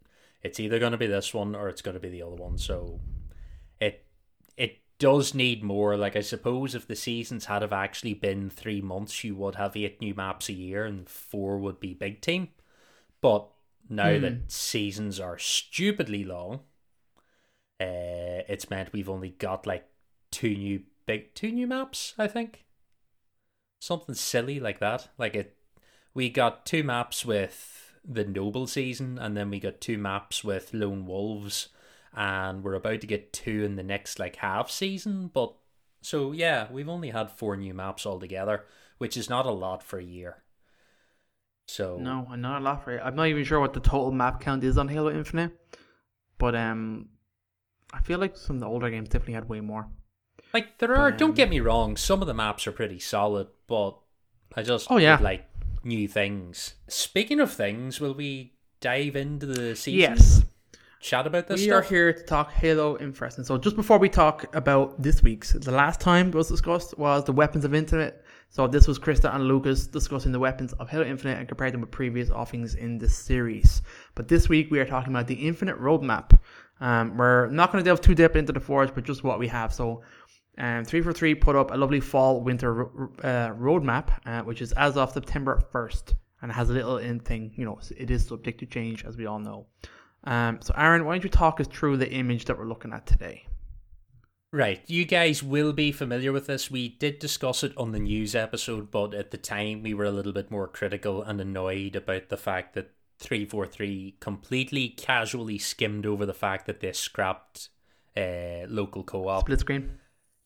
it's 0.43 0.61
either 0.61 0.79
going 0.79 0.93
to 0.93 0.99
be 0.99 1.07
this 1.07 1.35
one 1.35 1.55
or 1.55 1.69
it's 1.69 1.83
going 1.83 1.95
to 1.95 2.01
be 2.01 2.09
the 2.11 2.23
other 2.23 2.37
one. 2.37 2.59
So 2.59 3.01
it 3.81 4.05
it 4.57 4.79
does 4.99 5.35
need 5.35 5.63
more. 5.63 5.97
Like 5.97 6.17
i 6.17 6.21
suppose 6.21 6.75
if 6.75 6.87
the 6.87 6.97
seasons 6.97 7.47
had 7.47 7.63
have 7.63 7.73
actually 7.73 8.15
been 8.15 8.51
3 8.51 8.81
months 8.81 9.25
you 9.25 9.35
would 9.37 9.57
have 9.57 9.77
8 9.77 10.01
new 10.01 10.15
maps 10.15 10.49
a 10.49 10.53
year 10.53 10.85
and 10.85 11.09
4 11.09 11.59
would 11.59 11.81
be 11.81 11.95
big 11.95 12.21
team. 12.21 12.49
But 13.21 13.49
now 13.89 14.19
Hmm. 14.19 14.21
that 14.21 14.51
seasons 14.53 15.19
are 15.21 15.39
stupidly 15.39 16.25
long 16.25 16.61
uh, 17.81 18.43
it's 18.49 18.71
meant 18.71 18.93
we've 18.93 19.09
only 19.09 19.31
got 19.31 19.67
like 19.67 19.89
two 20.31 20.55
new 20.55 20.83
big 21.07 21.35
two 21.35 21.51
new 21.51 21.67
maps 21.67 22.15
i 22.19 22.27
think 22.27 22.65
something 23.81 24.15
silly 24.15 24.61
like 24.61 24.79
that 24.81 25.09
like 25.19 25.35
it 25.35 25.57
we 26.15 26.29
got 26.29 26.67
two 26.67 26.83
maps 26.83 27.25
with 27.25 27.95
the 28.05 28.25
noble 28.25 28.67
season 28.67 29.19
and 29.19 29.37
then 29.37 29.51
we 29.51 29.61
got 29.61 29.81
two 29.81 29.99
maps 29.99 30.43
with 30.43 30.75
lone 30.75 31.07
wolves 31.07 31.69
and 32.15 32.65
we're 32.65 32.75
about 32.75 33.01
to 33.01 33.07
get 33.07 33.33
two 33.33 33.65
in 33.65 33.77
the 33.77 33.83
next 33.83 34.19
like 34.19 34.37
half 34.37 34.71
season 34.71 35.31
but 35.33 35.55
so 36.01 36.33
yeah 36.33 36.67
we've 36.71 36.89
only 36.89 37.11
had 37.11 37.31
four 37.31 37.57
new 37.57 37.73
maps 37.75 38.05
altogether 38.07 38.65
which 38.99 39.17
is 39.17 39.31
not 39.31 39.47
a 39.47 39.51
lot 39.51 39.83
for 39.83 39.99
a 39.99 40.05
year 40.05 40.43
so 41.69 41.99
No, 41.99 42.27
I'm 42.31 42.41
not 42.41 42.63
a 42.63 42.65
lot 42.65 42.83
for. 42.83 42.99
I'm 42.99 43.15
not 43.15 43.27
even 43.27 43.45
sure 43.45 43.61
what 43.61 43.75
the 43.75 43.81
total 43.81 44.11
map 44.11 44.41
count 44.41 44.65
is 44.65 44.79
on 44.79 44.89
Halo 44.89 45.11
Infinite, 45.11 45.53
but 46.39 46.57
um, 46.57 47.11
I 47.93 48.01
feel 48.01 48.19
like 48.19 48.39
some 48.39 48.57
of 48.57 48.61
the 48.61 48.67
older 48.67 48.89
games 48.89 49.11
definitely 49.11 49.35
had 49.35 49.51
way 49.51 49.61
more. 49.61 49.87
Like 50.55 50.79
there 50.79 50.95
are, 50.97 51.11
But, 51.11 51.19
don't 51.19 51.31
um, 51.31 51.35
get 51.37 51.51
me 51.51 51.61
wrong, 51.61 51.97
some 51.97 52.21
of 52.21 52.27
the 52.27 52.35
maps 52.35 52.67
are 52.67 52.73
pretty 52.73 52.99
solid, 52.99 53.49
but 53.67 53.99
I 54.57 54.63
just 54.63 54.87
Oh, 54.91 54.97
yeah. 54.97 55.19
like 55.21 55.45
new 55.85 56.09
things. 56.09 56.75
Speaking 56.89 57.41
of 57.41 57.53
things, 57.53 58.01
will 58.01 58.15
we 58.15 58.55
dive 58.81 59.17
into 59.17 59.47
the 59.47 59.77
season? 59.77 60.01
Yes. 60.01 60.45
Chat 61.01 61.29
about 61.29 61.47
this 61.47 61.61
we 61.61 61.67
stuff. 61.67 61.85
are 61.85 61.89
here 61.89 62.13
to 62.13 62.23
talk 62.25 62.51
Halo 62.51 62.99
Infinite. 62.99 63.47
So, 63.47 63.57
just 63.57 63.77
before 63.77 63.99
we 63.99 64.09
talk 64.09 64.53
about 64.57 65.01
this 65.01 65.23
week's, 65.23 65.53
the 65.53 65.71
last 65.71 66.01
time 66.01 66.29
it 66.29 66.35
was 66.35 66.49
discussed 66.49 66.99
was 66.99 67.23
the 67.25 67.33
weapons 67.33 67.65
of 67.65 67.73
Infinite. 67.73 68.25
So, 68.51 68.67
this 68.67 68.89
was 68.89 68.99
Krista 68.99 69.33
and 69.33 69.45
Lucas 69.45 69.87
discussing 69.87 70.33
the 70.33 70.41
weapons 70.41 70.73
of 70.73 70.89
Halo 70.89 71.05
Infinite 71.05 71.39
and 71.39 71.47
compared 71.47 71.73
them 71.73 71.83
with 71.83 71.93
previous 71.93 72.31
offerings 72.31 72.75
in 72.75 72.99
this 72.99 73.17
series. 73.17 73.81
But 74.17 74.27
this 74.27 74.49
week, 74.49 74.73
we 74.73 74.81
are 74.81 74.85
talking 74.87 75.13
about 75.13 75.29
the 75.29 75.35
Infinite 75.35 75.79
roadmap. 75.81 76.37
Um, 76.81 77.17
we're 77.17 77.47
not 77.49 77.71
going 77.71 77.83
to 77.85 77.89
delve 77.89 78.01
too 78.01 78.17
deep 78.17 78.35
into 78.35 78.53
the 78.53 78.61
Forge, 78.61 78.93
but 78.93 79.05
just 79.05 79.23
what 79.23 79.39
we 79.39 79.47
have. 79.47 79.73
So, 79.73 80.03
um, 80.59 80.85
343 80.85 81.37
put 81.37 81.55
up 81.55 81.71
a 81.71 81.77
lovely 81.77 82.01
fall 82.01 82.41
winter 82.41 82.87
uh, 83.23 83.51
roadmap, 83.55 84.11
uh, 84.27 84.43
which 84.43 84.61
is 84.61 84.73
as 84.73 84.97
of 84.97 85.13
September 85.13 85.63
1st. 85.73 86.15
And 86.43 86.51
it 86.51 86.55
has 86.55 86.71
a 86.71 86.73
little 86.73 86.99
in 86.99 87.21
thing, 87.21 87.53
you 87.55 87.65
know, 87.65 87.79
it 87.97 88.11
is 88.11 88.27
subject 88.27 88.61
to 88.61 88.67
change, 88.67 89.05
as 89.05 89.17
we 89.17 89.27
all 89.27 89.39
know. 89.39 89.67
Um, 90.25 90.59
so, 90.61 90.75
Aaron, 90.77 91.05
why 91.05 91.15
don't 91.15 91.25
you 91.25 91.31
talk 91.31 91.61
us 91.61 91.67
through 91.69 91.97
the 91.97 92.11
image 92.11 92.45
that 92.47 92.59
we're 92.59 92.67
looking 92.67 92.93
at 92.93 93.07
today? 93.07 93.47
Right, 94.53 94.81
you 94.87 95.05
guys 95.05 95.43
will 95.43 95.73
be 95.73 95.93
familiar 95.93 96.33
with 96.33 96.47
this. 96.47 96.71
We 96.71 96.89
did 96.89 97.19
discuss 97.19 97.63
it 97.63 97.77
on 97.77 97.93
the 97.93 97.99
news 97.99 98.35
episode, 98.35 98.91
but 98.91 99.15
at 99.15 99.31
the 99.31 99.37
time 99.37 99.83
we 99.83 99.95
were 99.95 100.07
a 100.07 100.11
little 100.11 100.33
bit 100.33 100.51
more 100.51 100.67
critical 100.67 101.23
and 101.23 101.41
annoyed 101.41 101.95
about 101.95 102.31
the 102.31 102.37
fact 102.37 102.75
that 102.75 102.93
343 103.19 104.17
completely 104.21 104.89
casually 104.89 105.59
skimmed 105.59 106.07
over 106.07 106.25
the 106.25 106.33
fact 106.33 106.67
that 106.67 106.81
they 106.81 106.93
scrapped 106.93 107.69
uh, 108.17 108.67
local 108.69 109.05
co 109.05 109.29
op. 109.29 109.43
Split 109.43 109.61
screen. 109.61 109.99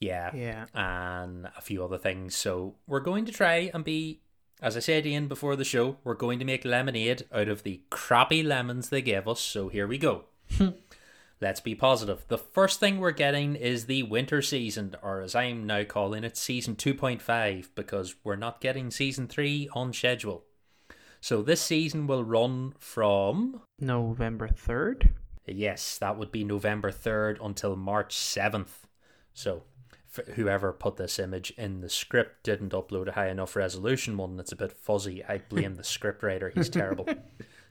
Yeah. 0.03 0.35
Yeah. 0.35 0.67
and 0.75 1.47
a 1.57 1.61
few 1.61 1.85
other 1.85 1.99
things. 1.99 2.35
So 2.35 2.75
we're 2.87 3.01
going 3.01 3.25
to 3.27 3.33
try 3.33 3.71
and 3.73 3.85
be, 3.85 4.21
as 4.61 4.77
I 4.77 4.81
said 4.81 5.07
Ian 5.07 5.29
before 5.29 5.55
the 5.57 5.65
show, 5.65 5.99
we're 6.03 6.15
going 6.15 6.39
to 6.41 6.45
make 6.45 6.65
lemonade 6.65 7.25
out 7.33 7.49
of 7.49 7.63
the 7.63 7.83
crappy 7.91 8.43
lemons 8.43 8.89
they 8.89 9.03
gave 9.03 9.29
us. 9.29 9.41
So 9.41 9.69
here 9.69 9.87
we 9.87 9.99
go. 9.99 10.25
Let's 11.41 11.61
be 11.61 11.75
positive. 11.75 12.25
The 12.29 12.39
first 12.39 12.79
thing 12.79 12.99
we're 12.99 13.11
getting 13.11 13.57
is 13.57 13.87
the 13.87 14.05
winter 14.05 14.43
season, 14.43 14.95
or 15.03 15.21
as 15.21 15.35
I'm 15.35 15.67
now 15.67 15.83
calling 15.83 16.23
it, 16.23 16.37
season 16.37 16.77
2.5, 16.77 17.71
because 17.75 18.15
we're 18.23 18.37
not 18.37 18.61
getting 18.61 18.93
season 18.93 19.27
3 19.27 19.69
on 19.73 19.93
schedule. 19.93 20.45
So 21.21 21.43
this 21.43 21.61
season 21.61 22.07
will 22.07 22.25
run 22.25 22.75
from 22.79 23.63
November 23.81 24.49
3rd. 24.49 25.11
Yes, 25.47 25.99
that 25.99 26.17
would 26.17 26.31
be 26.31 26.45
November 26.45 26.93
3rd 26.93 27.45
until 27.45 27.75
March 27.75 28.17
7th. 28.17 28.87
So, 29.35 29.63
whoever 30.35 30.73
put 30.73 30.97
this 30.97 31.19
image 31.19 31.53
in 31.57 31.81
the 31.81 31.89
script 31.89 32.43
didn't 32.43 32.73
upload 32.73 33.09
a 33.09 33.13
high 33.13 33.29
enough 33.29 33.57
resolution 33.57 34.17
one. 34.17 34.39
It's 34.39 34.53
a 34.53 34.57
bit 34.57 34.73
fuzzy. 34.73 35.25
I 35.25 35.39
blame 35.39 35.77
the 35.77 35.85
script 35.85 36.23
writer. 36.23 36.51
He's 36.55 36.69
terrible. 36.71 37.09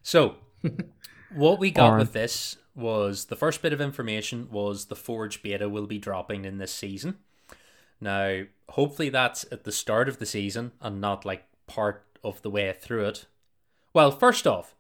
So, 0.02 0.38
what 1.34 1.60
we 1.60 1.72
got 1.72 1.98
with 1.98 2.14
this 2.14 2.58
was 2.76 3.26
the 3.26 3.36
first 3.36 3.62
bit 3.62 3.74
of 3.74 3.82
information 3.82 4.48
was 4.52 4.86
the 4.86 4.96
Forge 4.96 5.44
beta 5.44 5.70
will 5.70 5.88
be 5.88 5.98
dropping 5.98 6.46
in 6.46 6.58
this 6.58 6.74
season. 6.74 7.18
Now, 8.00 8.44
hopefully 8.70 9.10
that's 9.10 9.46
at 9.52 9.64
the 9.64 9.72
start 9.72 10.10
of 10.10 10.18
the 10.18 10.26
season 10.26 10.72
and 10.82 11.00
not 11.00 11.26
like 11.26 11.46
part 11.68 12.04
of 12.24 12.42
the 12.42 12.50
way 12.50 12.74
through 12.74 13.06
it. 13.06 13.26
Well, 13.94 14.12
first 14.12 14.48
off, 14.48 14.76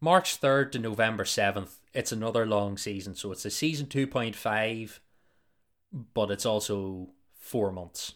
March 0.00 0.40
3rd 0.40 0.72
to 0.72 0.78
November 0.78 1.24
7th, 1.24 1.78
it's 1.92 2.12
another 2.12 2.46
long 2.46 2.76
season. 2.76 3.14
So 3.14 3.32
it's 3.32 3.44
a 3.44 3.50
season 3.50 3.86
2.5, 3.86 4.98
but 5.92 6.30
it's 6.30 6.46
also 6.46 7.08
four 7.38 7.72
months. 7.72 8.14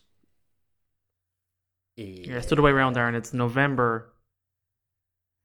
Yeah, 1.97 2.37
it's 2.39 2.47
the 2.47 2.55
other 2.57 2.63
way 2.63 2.73
around, 2.73 2.97
Darren. 2.97 3.15
It's 3.15 3.33
November 3.33 4.13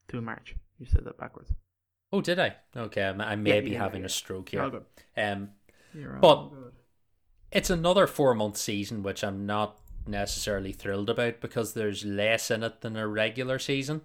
to 0.07 0.21
March. 0.21 0.55
You 0.79 0.85
said 0.87 1.03
that 1.05 1.17
backwards. 1.17 1.51
Oh, 2.11 2.21
did 2.21 2.39
I? 2.39 2.55
Okay, 2.75 3.03
I 3.03 3.09
I 3.09 3.35
may 3.35 3.55
Yeah, 3.55 3.61
be 3.61 3.69
yeah, 3.71 3.79
having 3.79 4.01
yeah. 4.01 4.07
a 4.07 4.09
stroke 4.09 4.49
here. 4.49 4.63
Um, 5.15 5.51
But- 6.21 6.51
it's 7.51 7.69
another 7.69 8.07
four 8.07 8.33
month 8.33 8.57
season, 8.57 9.03
which 9.03 9.23
I'm 9.23 9.45
not 9.45 9.79
necessarily 10.07 10.71
thrilled 10.71 11.09
about 11.09 11.39
because 11.39 11.73
there's 11.73 12.03
less 12.05 12.49
in 12.49 12.63
it 12.63 12.81
than 12.81 12.95
a 12.95 13.07
regular 13.07 13.59
season. 13.59 14.01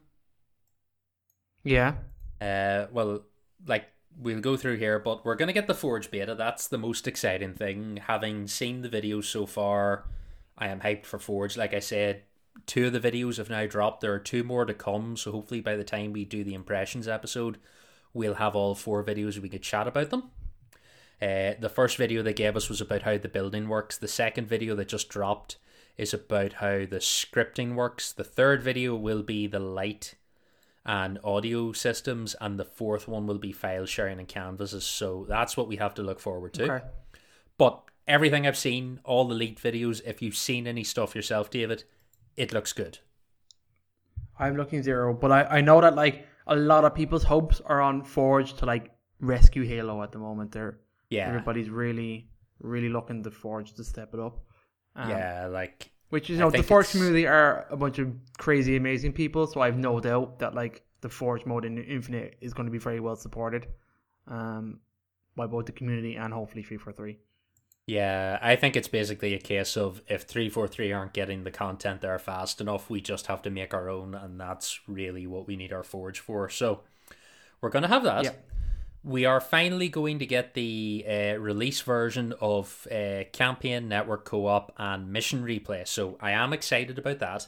yeah, 1.63 1.95
Uh, 2.43 2.89
well, 2.93 3.25
like 3.67 3.87
we'll 4.19 4.41
go 4.41 4.57
through 4.57 4.77
here, 4.77 4.99
but 4.99 5.25
we're 5.25 5.35
gonna 5.35 5.53
get 5.53 5.67
the 5.67 5.75
Forge 5.75 6.11
beta. 6.11 6.35
That's 6.35 6.69
the 6.69 6.79
most 6.79 7.07
exciting 7.07 7.55
thing. 7.55 7.99
Having 8.07 8.49
seen 8.49 8.83
the 8.83 8.89
videos 8.89 9.25
so 9.25 9.47
far, 9.47 10.05
I 10.57 10.69
am 10.69 10.81
hyped 10.81 11.07
for 11.07 11.19
Forge. 11.19 11.57
Like 11.57 11.75
I 11.75 11.81
said, 11.81 12.23
two 12.67 12.87
of 12.87 12.93
the 12.93 13.01
videos 13.01 13.39
have 13.39 13.51
now 13.51 13.67
dropped. 13.67 14.01
There 14.01 14.13
are 14.13 14.19
two 14.19 14.45
more 14.45 14.65
to 14.65 14.75
come. 14.75 15.17
So 15.17 15.33
hopefully 15.33 15.61
by 15.61 15.77
the 15.77 15.85
time 15.85 16.13
we 16.13 16.25
do 16.25 16.45
the 16.45 16.55
impressions 16.55 17.09
episode, 17.09 17.59
we'll 18.13 18.35
have 18.35 18.55
all 18.55 18.75
four 18.75 19.05
videos. 19.05 19.39
We 19.39 19.49
could 19.49 19.63
chat 19.63 19.89
about 19.89 20.11
them. 20.11 20.31
Uh, 21.21 21.55
the 21.59 21.73
first 21.73 21.97
video 21.97 22.23
they 22.23 22.33
gave 22.33 22.57
us 22.57 22.69
was 22.69 22.81
about 22.81 23.03
how 23.03 23.19
the 23.19 23.29
building 23.29 23.69
works. 23.69 23.97
The 23.97 24.09
second 24.09 24.49
video 24.49 24.75
that 24.77 24.89
just 24.89 25.09
dropped 25.09 25.57
is 25.97 26.13
about 26.13 26.55
how 26.55 26.79
the 26.87 27.01
scripting 27.01 27.75
works. 27.75 28.13
The 28.13 28.25
third 28.25 28.63
video 28.63 28.95
will 28.95 29.23
be 29.23 29.47
the 29.47 29.61
light 29.61 30.15
and 30.87 31.19
audio 31.25 31.73
systems, 31.73 32.37
and 32.41 32.59
the 32.59 32.65
fourth 32.65 33.09
one 33.09 33.27
will 33.27 33.39
be 33.39 33.53
file 33.53 33.87
sharing 33.87 34.19
and 34.19 34.29
canvases. 34.29 34.85
So 34.85 35.25
that's 35.29 35.57
what 35.57 35.69
we 35.69 35.77
have 35.77 35.95
to 35.95 36.03
look 36.03 36.21
forward 36.21 36.55
to. 36.55 36.65
okay. 36.73 36.85
But 37.57 37.83
everything 38.07 38.47
I've 38.47 38.57
seen, 38.57 39.01
all 39.05 39.27
the 39.27 39.35
leaked 39.35 39.63
videos, 39.63 40.03
if 40.05 40.21
you've 40.21 40.37
seen 40.37 40.67
any 40.67 40.85
stuff 40.85 41.15
yourself, 41.15 41.51
David, 41.51 41.85
it 42.37 42.53
looks 42.53 42.73
good. 42.73 42.99
I'm 44.39 44.57
looking 44.57 44.83
zero, 44.83 45.15
but 45.15 45.31
I, 45.31 45.45
I 45.45 45.61
know 45.61 45.81
that 45.81 45.95
like 45.95 46.27
a 46.47 46.57
lot 46.57 46.85
of 46.85 46.95
people's 46.95 47.23
hopes 47.23 47.61
are 47.65 47.81
on 47.81 48.03
Forge 48.03 48.55
to 48.55 48.67
like 48.67 48.91
rescue 49.21 49.63
Halo 49.63 50.03
at 50.03 50.13
the 50.13 50.19
moment. 50.19 50.53
They're 50.53 50.81
Yeah. 51.11 51.29
everybody's 51.29 51.71
really 51.71 52.29
really 52.61 52.89
looking 52.89 53.23
to 53.23 53.31
Forge 53.31 53.75
to 53.75 53.85
step 53.85 54.13
it 54.15 54.21
up. 54.21 54.41
Um, 54.97 55.11
yeah, 55.11 55.47
like 55.47 55.91
Which 56.15 56.29
you 56.29 56.37
know, 56.37 56.49
the 56.49 56.63
Forge 56.63 56.91
community 56.91 57.27
are 57.27 57.67
a 57.71 57.77
bunch 57.77 57.99
of 57.99 58.15
crazy, 58.39 58.77
amazing 58.77 59.15
people. 59.15 59.49
So 59.49 59.61
I've 59.61 59.77
no 59.77 59.99
doubt 59.99 60.39
that 60.39 60.55
like 60.55 60.85
the 61.01 61.09
Forge 61.09 61.45
mode 61.45 61.65
in 61.65 61.77
Infinite 61.77 62.37
is 62.41 62.55
going 62.55 62.67
to 62.67 62.71
be 62.71 62.79
very 62.79 63.01
well 63.01 63.17
supported, 63.17 63.67
um, 64.29 64.79
by 65.35 65.49
both 65.49 65.67
the 65.67 65.73
community 65.73 66.15
and 66.15 66.33
hopefully 66.33 66.63
three 66.63 66.77
four 66.77 66.93
three. 66.93 67.19
Yeah, 67.89 68.39
I 68.41 68.55
think 68.55 68.77
it's 68.77 68.87
basically 68.87 69.35
a 69.35 69.41
case 69.41 69.77
of 69.77 70.03
if 70.07 70.23
343 70.23 70.93
aren't 70.93 71.15
getting 71.15 71.43
the 71.43 71.51
content 71.51 72.01
there 72.01 72.21
fast 72.21 72.61
enough, 72.61 72.89
we 72.89 73.01
just 73.01 73.27
have 73.27 73.43
to 73.43 73.51
make 73.51 73.75
our 73.75 73.89
own, 73.89 74.15
and 74.15 74.39
that's 74.39 74.79
really 74.87 75.27
what 75.27 75.49
we 75.49 75.57
need 75.57 75.73
our 75.73 75.83
Forge 75.83 76.21
for. 76.21 76.49
So 76.49 76.83
we're 77.61 77.71
going 77.71 77.83
to 77.83 77.89
have 77.89 78.05
that. 78.05 78.23
Yeah. 78.23 78.33
We 79.05 79.27
are 79.27 79.39
finally 79.39 79.91
going 79.91 80.19
to 80.21 80.27
get 80.27 80.55
the 80.55 81.05
uh, 81.07 81.39
release 81.39 81.83
version 81.83 82.33
of 82.41 82.89
uh, 82.91 83.25
Campaign 83.33 83.87
Network 83.87 84.25
Co 84.25 84.47
op 84.47 84.73
and 84.79 85.13
Mission 85.13 85.45
Replay. 85.45 85.87
So 85.87 86.17
I 86.21 86.31
am 86.31 86.55
excited 86.55 86.99
about 86.99 87.19
that 87.19 87.47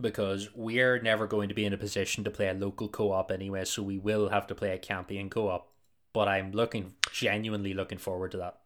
because 0.00 0.50
we're 0.56 1.00
never 1.00 1.28
going 1.28 1.48
to 1.48 1.54
be 1.54 1.64
in 1.64 1.72
a 1.72 1.78
position 1.78 2.24
to 2.24 2.30
play 2.30 2.48
a 2.48 2.54
local 2.54 2.88
co 2.88 3.12
op 3.12 3.30
anyway, 3.30 3.64
so 3.64 3.84
we 3.84 3.98
will 3.98 4.30
have 4.30 4.48
to 4.48 4.54
play 4.56 4.70
a 4.70 4.78
campaign 4.78 5.30
co 5.30 5.48
op. 5.48 5.72
But 6.12 6.26
I'm 6.26 6.50
looking, 6.50 6.94
genuinely 7.12 7.72
looking 7.72 7.98
forward 7.98 8.32
to 8.32 8.38
that. 8.38 8.58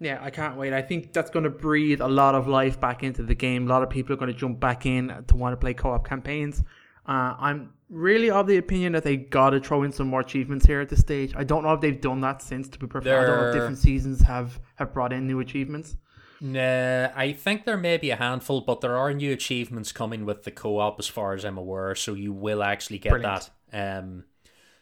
Yeah, 0.00 0.20
I 0.22 0.30
can't 0.30 0.56
wait. 0.56 0.72
I 0.72 0.80
think 0.80 1.12
that's 1.12 1.30
going 1.30 1.44
to 1.44 1.50
breathe 1.50 2.00
a 2.00 2.08
lot 2.08 2.36
of 2.36 2.46
life 2.46 2.80
back 2.80 3.02
into 3.02 3.22
the 3.22 3.34
game. 3.34 3.66
A 3.66 3.68
lot 3.68 3.82
of 3.82 3.90
people 3.90 4.14
are 4.14 4.16
going 4.16 4.32
to 4.32 4.38
jump 4.38 4.60
back 4.60 4.86
in 4.86 5.24
to 5.26 5.36
want 5.36 5.52
to 5.52 5.56
play 5.58 5.74
co-op 5.74 6.08
campaigns. 6.08 6.62
Uh, 7.08 7.34
I'm 7.38 7.72
really 7.88 8.30
of 8.30 8.46
the 8.46 8.58
opinion 8.58 8.92
that 8.92 9.02
they 9.02 9.16
got 9.16 9.50
to 9.50 9.60
throw 9.60 9.82
in 9.82 9.92
some 9.92 10.08
more 10.08 10.20
achievements 10.20 10.66
here 10.66 10.82
at 10.82 10.90
this 10.90 11.00
stage. 11.00 11.32
I 11.34 11.42
don't 11.42 11.62
know 11.64 11.72
if 11.72 11.80
they've 11.80 12.00
done 12.00 12.20
that 12.20 12.42
since. 12.42 12.68
To 12.68 12.78
be 12.78 12.86
perfect, 12.86 13.12
I 13.12 13.24
don't 13.24 13.40
know 13.40 13.48
if 13.48 13.54
different 13.54 13.78
seasons 13.78 14.20
have 14.20 14.60
have 14.76 14.92
brought 14.92 15.12
in 15.12 15.26
new 15.26 15.40
achievements. 15.40 15.96
Nah, 16.40 17.08
I 17.16 17.32
think 17.32 17.64
there 17.64 17.76
may 17.76 17.96
be 17.96 18.10
a 18.10 18.16
handful, 18.16 18.60
but 18.60 18.80
there 18.80 18.96
are 18.96 19.12
new 19.12 19.32
achievements 19.32 19.90
coming 19.90 20.24
with 20.24 20.44
the 20.44 20.52
co-op, 20.52 21.00
as 21.00 21.08
far 21.08 21.32
as 21.34 21.44
I'm 21.44 21.58
aware. 21.58 21.94
So 21.94 22.14
you 22.14 22.32
will 22.32 22.62
actually 22.62 22.98
get 22.98 23.10
Brilliant. 23.10 23.50
that. 23.72 23.98
Um, 23.98 24.24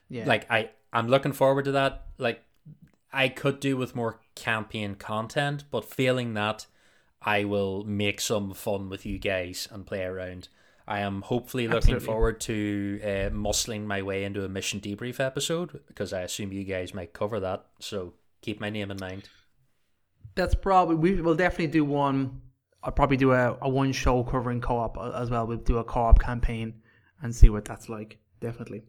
Yeah, 0.09 0.27
like 0.27 0.51
I, 0.51 0.71
I'm 0.93 1.09
looking 1.09 1.33
forward 1.33 1.65
to 1.67 1.73
that. 1.73 2.07
Like 2.19 2.43
I 3.13 3.29
could 3.29 3.61
do 3.61 3.77
with 3.77 3.95
more 3.95 4.21
campaign 4.35 4.97
content, 4.97 5.65
but 5.71 5.85
feeling 5.85 6.35
that 6.35 6.67
I 7.23 7.45
will 7.45 7.85
make 7.85 8.21
some 8.21 8.53
fun 8.53 8.89
with 8.89 9.07
you 9.07 9.19
guys 9.19 9.67
and 9.71 9.87
play 9.87 10.03
around. 10.03 10.49
I 10.89 11.01
am 11.01 11.23
hopefully 11.23 11.67
looking 11.67 11.97
Absolutely. 11.97 12.07
forward 12.07 12.41
to 12.43 13.01
uh, 13.03 13.31
muscling 13.31 13.87
my 13.87 14.03
way 14.03 14.25
into 14.25 14.45
a 14.45 14.49
mission 14.49 14.81
debrief 14.81 15.19
episode 15.19 15.81
because 15.89 16.13
I 16.13 16.21
assume 16.23 16.53
you 16.53 16.65
guys 16.65 16.95
might 16.95 17.13
cover 17.13 17.41
that. 17.41 17.67
So 17.81 18.15
keep 18.41 18.61
my 18.61 18.71
name 18.71 18.91
in 18.91 18.99
mind. 19.01 19.29
that's 20.37 20.55
probably 20.55 20.97
we 20.97 21.21
will 21.21 21.35
definitely 21.35 21.69
do 21.69 21.85
one. 21.85 22.41
I'll 22.83 22.93
probably 22.93 23.17
do 23.17 23.33
a, 23.33 23.57
a 23.61 23.69
one 23.69 23.93
show 23.93 24.23
covering 24.23 24.61
co-op 24.61 24.97
as 25.17 25.29
well. 25.31 25.47
We'll 25.47 25.59
do 25.59 25.79
a 25.79 25.85
co-op 25.85 26.21
campaign 26.21 26.75
and 27.21 27.35
see 27.35 27.49
what 27.49 27.65
that's 27.65 27.89
like. 27.89 28.19
Definitely. 28.41 28.83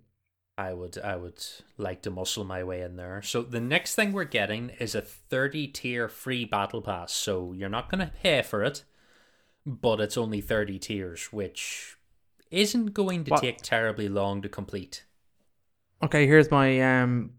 I 0.60 0.74
would 0.74 0.98
I 1.00 1.16
would 1.16 1.44
like 1.77 2.01
to 2.04 2.12
muscle 2.12 2.44
my 2.44 2.63
way 2.63 2.82
in 2.82 2.96
there. 2.96 3.22
So 3.22 3.42
the 3.44 3.62
next 3.62 3.96
thing 3.96 4.12
we're 4.12 4.24
getting 4.25 4.70
is 4.80 4.96
a 4.96 5.01
30 5.01 5.68
tier 5.68 6.08
free 6.10 6.46
battle 6.46 6.82
pass. 6.82 7.13
So 7.13 7.54
you're 7.54 7.70
not 7.70 7.89
going 7.89 8.06
to 8.06 8.12
pay 8.22 8.42
for 8.42 8.63
it, 8.63 8.84
but 9.67 10.00
it's 10.00 10.17
only 10.17 10.39
30 10.41 10.79
tiers, 10.79 11.25
which 11.33 11.97
isn't 12.50 12.93
going 12.93 13.25
to 13.25 13.31
What? 13.31 13.41
take 13.41 13.62
terribly 13.62 14.07
long 14.07 14.41
to 14.41 14.50
complete. 14.50 15.03
Okay, 16.01 16.25
here's 16.25 16.50
my 16.50 16.79
um 17.01 17.33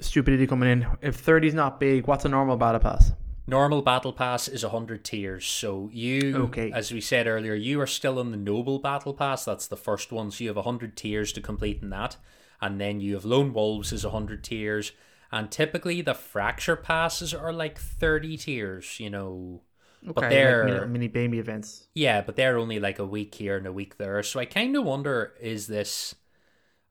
stupidity 0.00 0.46
coming 0.46 0.70
in. 0.70 0.86
If 1.02 1.16
30 1.16 1.48
is 1.48 1.54
not 1.54 1.80
big, 1.80 2.06
what's 2.06 2.24
a 2.24 2.28
normal 2.28 2.56
battle 2.56 2.80
pass? 2.80 3.12
Normal 3.46 3.82
battle 3.82 4.12
pass 4.12 4.48
is 4.48 4.62
100 4.62 5.04
tiers. 5.04 5.44
So 5.44 5.90
you 5.92 6.44
Okay. 6.44 6.70
as 6.72 6.92
we 6.92 7.00
said 7.00 7.26
earlier, 7.26 7.54
you 7.54 7.80
are 7.80 7.86
still 7.86 8.18
on 8.18 8.30
the 8.30 8.36
noble 8.36 8.78
battle 8.78 9.12
pass. 9.12 9.44
That's 9.44 9.66
the 9.66 9.76
first 9.76 10.12
one. 10.12 10.30
So 10.30 10.44
you 10.44 10.50
have 10.50 10.56
100 10.56 10.96
tiers 10.96 11.32
to 11.32 11.40
complete 11.40 11.82
in 11.82 11.90
that. 11.90 12.16
And 12.60 12.80
then 12.80 13.00
you 13.00 13.14
have 13.14 13.24
lone 13.24 13.52
wolves 13.52 13.92
is 13.92 14.04
100 14.04 14.44
tiers. 14.44 14.92
And 15.32 15.50
typically 15.50 16.00
the 16.00 16.14
fracture 16.14 16.76
passes 16.76 17.34
are 17.34 17.52
like 17.52 17.78
30 17.78 18.36
tiers, 18.38 19.00
you 19.00 19.10
know. 19.10 19.62
Okay, 20.06 20.28
they're- 20.28 20.64
like 20.64 20.74
mini, 20.80 20.92
mini 20.92 21.08
baby 21.08 21.38
events. 21.38 21.88
Yeah, 21.94 22.20
but 22.20 22.36
they're 22.36 22.58
only 22.58 22.78
like 22.78 22.98
a 22.98 23.06
week 23.06 23.34
here 23.34 23.56
and 23.56 23.66
a 23.66 23.72
week 23.72 23.96
there. 23.96 24.22
So 24.22 24.38
I 24.40 24.44
kind 24.44 24.76
of 24.76 24.84
wonder 24.84 25.34
is 25.40 25.66
this 25.66 26.14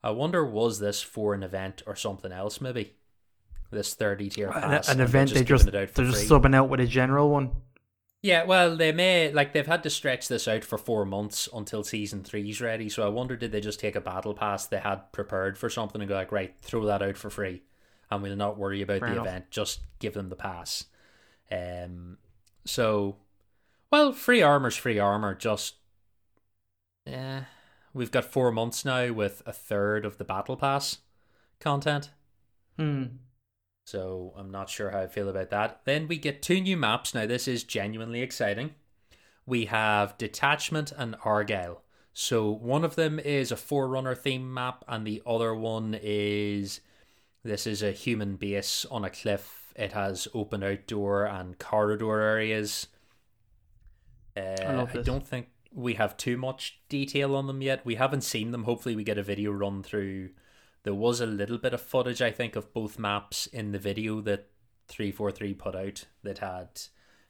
I 0.02 0.10
wonder 0.10 0.44
was 0.44 0.80
this 0.80 1.00
for 1.00 1.32
an 1.34 1.42
event 1.42 1.82
or 1.86 1.96
something 1.96 2.32
else 2.32 2.60
maybe? 2.60 2.94
This 3.70 3.94
30 3.94 4.28
tier 4.30 4.48
An, 4.48 4.52
pass. 4.60 4.88
an 4.88 4.98
they're 4.98 5.06
event 5.06 5.30
they 5.32 5.42
just 5.44 5.66
out 5.74 5.90
for 5.90 6.02
they're 6.02 6.10
just 6.12 6.28
subbing 6.28 6.54
out 6.54 6.68
with 6.68 6.80
a 6.80 6.86
general 6.86 7.30
one. 7.30 7.50
Yeah, 8.22 8.44
well, 8.44 8.76
they 8.76 8.90
may 8.92 9.32
like 9.32 9.52
they've 9.52 9.66
had 9.66 9.82
to 9.82 9.90
stretch 9.90 10.28
this 10.28 10.48
out 10.48 10.64
for 10.64 10.78
4 10.78 11.04
months 11.04 11.48
until 11.54 11.84
season 11.84 12.22
3's 12.22 12.60
ready. 12.60 12.88
So 12.88 13.04
I 13.04 13.08
wonder 13.08 13.36
did 13.36 13.52
they 13.52 13.60
just 13.60 13.80
take 13.80 13.96
a 13.96 14.00
battle 14.00 14.34
pass 14.34 14.66
they 14.66 14.78
had 14.78 15.12
prepared 15.12 15.56
for 15.58 15.68
something 15.70 16.00
and 16.00 16.08
go 16.08 16.14
like, 16.14 16.32
"Right, 16.32 16.54
throw 16.60 16.84
that 16.86 17.02
out 17.02 17.16
for 17.16 17.30
free." 17.30 17.62
And 18.10 18.22
we'll 18.22 18.36
not 18.36 18.58
worry 18.58 18.80
about 18.82 19.00
Fair 19.00 19.08
the 19.10 19.14
enough. 19.16 19.26
event, 19.26 19.50
just 19.50 19.80
give 19.98 20.14
them 20.14 20.28
the 20.30 20.36
pass. 20.36 20.84
Um 21.50 22.18
so 22.64 23.16
well, 23.90 24.12
free 24.12 24.42
armor's 24.42 24.76
free 24.76 24.98
armor, 24.98 25.34
just 25.34 25.76
yeah. 27.06 27.44
We've 27.92 28.10
got 28.10 28.24
4 28.24 28.50
months 28.50 28.84
now 28.84 29.12
with 29.12 29.42
a 29.46 29.52
third 29.52 30.04
of 30.04 30.18
the 30.18 30.24
battle 30.24 30.56
pass 30.56 30.98
content. 31.60 32.10
Hmm. 32.76 33.04
So 33.86 34.32
I'm 34.36 34.50
not 34.50 34.70
sure 34.70 34.90
how 34.90 35.00
I 35.00 35.06
feel 35.06 35.28
about 35.28 35.50
that. 35.50 35.82
Then 35.84 36.08
we 36.08 36.16
get 36.16 36.42
two 36.42 36.60
new 36.60 36.76
maps. 36.76 37.14
Now 37.14 37.26
this 37.26 37.46
is 37.46 37.62
genuinely 37.62 38.22
exciting. 38.22 38.74
We 39.46 39.66
have 39.66 40.18
Detachment 40.18 40.90
and 40.90 41.16
Argyle. 41.24 41.82
So 42.12 42.50
one 42.50 42.84
of 42.84 42.96
them 42.96 43.18
is 43.18 43.52
a 43.52 43.56
Forerunner 43.56 44.14
theme 44.14 44.52
map, 44.52 44.84
and 44.88 45.06
the 45.06 45.22
other 45.26 45.54
one 45.54 45.98
is 46.00 46.80
this 47.42 47.66
is 47.66 47.82
a 47.82 47.92
human 47.92 48.36
base 48.36 48.86
on 48.90 49.04
a 49.04 49.10
cliff 49.10 49.63
It 49.74 49.92
has 49.92 50.28
open 50.34 50.62
outdoor 50.62 51.24
and 51.24 51.58
corridor 51.58 52.20
areas. 52.20 52.86
Uh, 54.36 54.40
I, 54.40 54.98
I 54.98 55.02
don't 55.02 55.26
think 55.26 55.48
we 55.72 55.94
have 55.94 56.16
too 56.16 56.36
much 56.36 56.80
detail 56.88 57.34
on 57.34 57.46
them 57.46 57.60
yet. 57.60 57.84
We 57.84 57.96
haven't 57.96 58.22
seen 58.22 58.52
them. 58.52 58.64
Hopefully, 58.64 58.96
we 58.96 59.04
get 59.04 59.18
a 59.18 59.22
video 59.22 59.50
run 59.50 59.82
through. 59.82 60.30
There 60.84 60.94
was 60.94 61.20
a 61.20 61.26
little 61.26 61.58
bit 61.58 61.74
of 61.74 61.80
footage, 61.80 62.22
I 62.22 62.30
think, 62.30 62.56
of 62.56 62.72
both 62.72 62.98
maps 62.98 63.46
in 63.46 63.72
the 63.72 63.78
video 63.78 64.20
that 64.22 64.48
343 64.88 65.54
put 65.54 65.74
out 65.74 66.04
that 66.22 66.38
had 66.38 66.68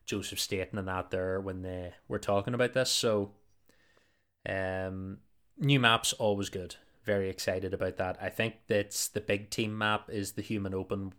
Joseph 0.05 0.41
Staten 0.41 0.79
and 0.79 0.89
that 0.89 1.11
there 1.11 1.41
when 1.41 1.63
they 1.63 1.95
were 2.09 2.19
talking 2.19 2.55
about 2.55 2.73
this. 2.73 2.91
So, 2.91 3.33
um, 4.49 5.19
new 5.59 5.81
maps 5.81 6.13
always 6.15 6.51
good. 6.51 6.77
Very 7.05 7.29
excited 7.29 7.73
about 7.75 7.97
that. 7.99 8.19
I 8.21 8.29
think 8.29 8.55
that's 8.67 9.09
the 9.09 9.21
big 9.21 9.51
team 9.51 9.77
map 9.77 10.11
is 10.11 10.33
the 10.33 10.43
human 10.43 10.75
open, 10.75 11.13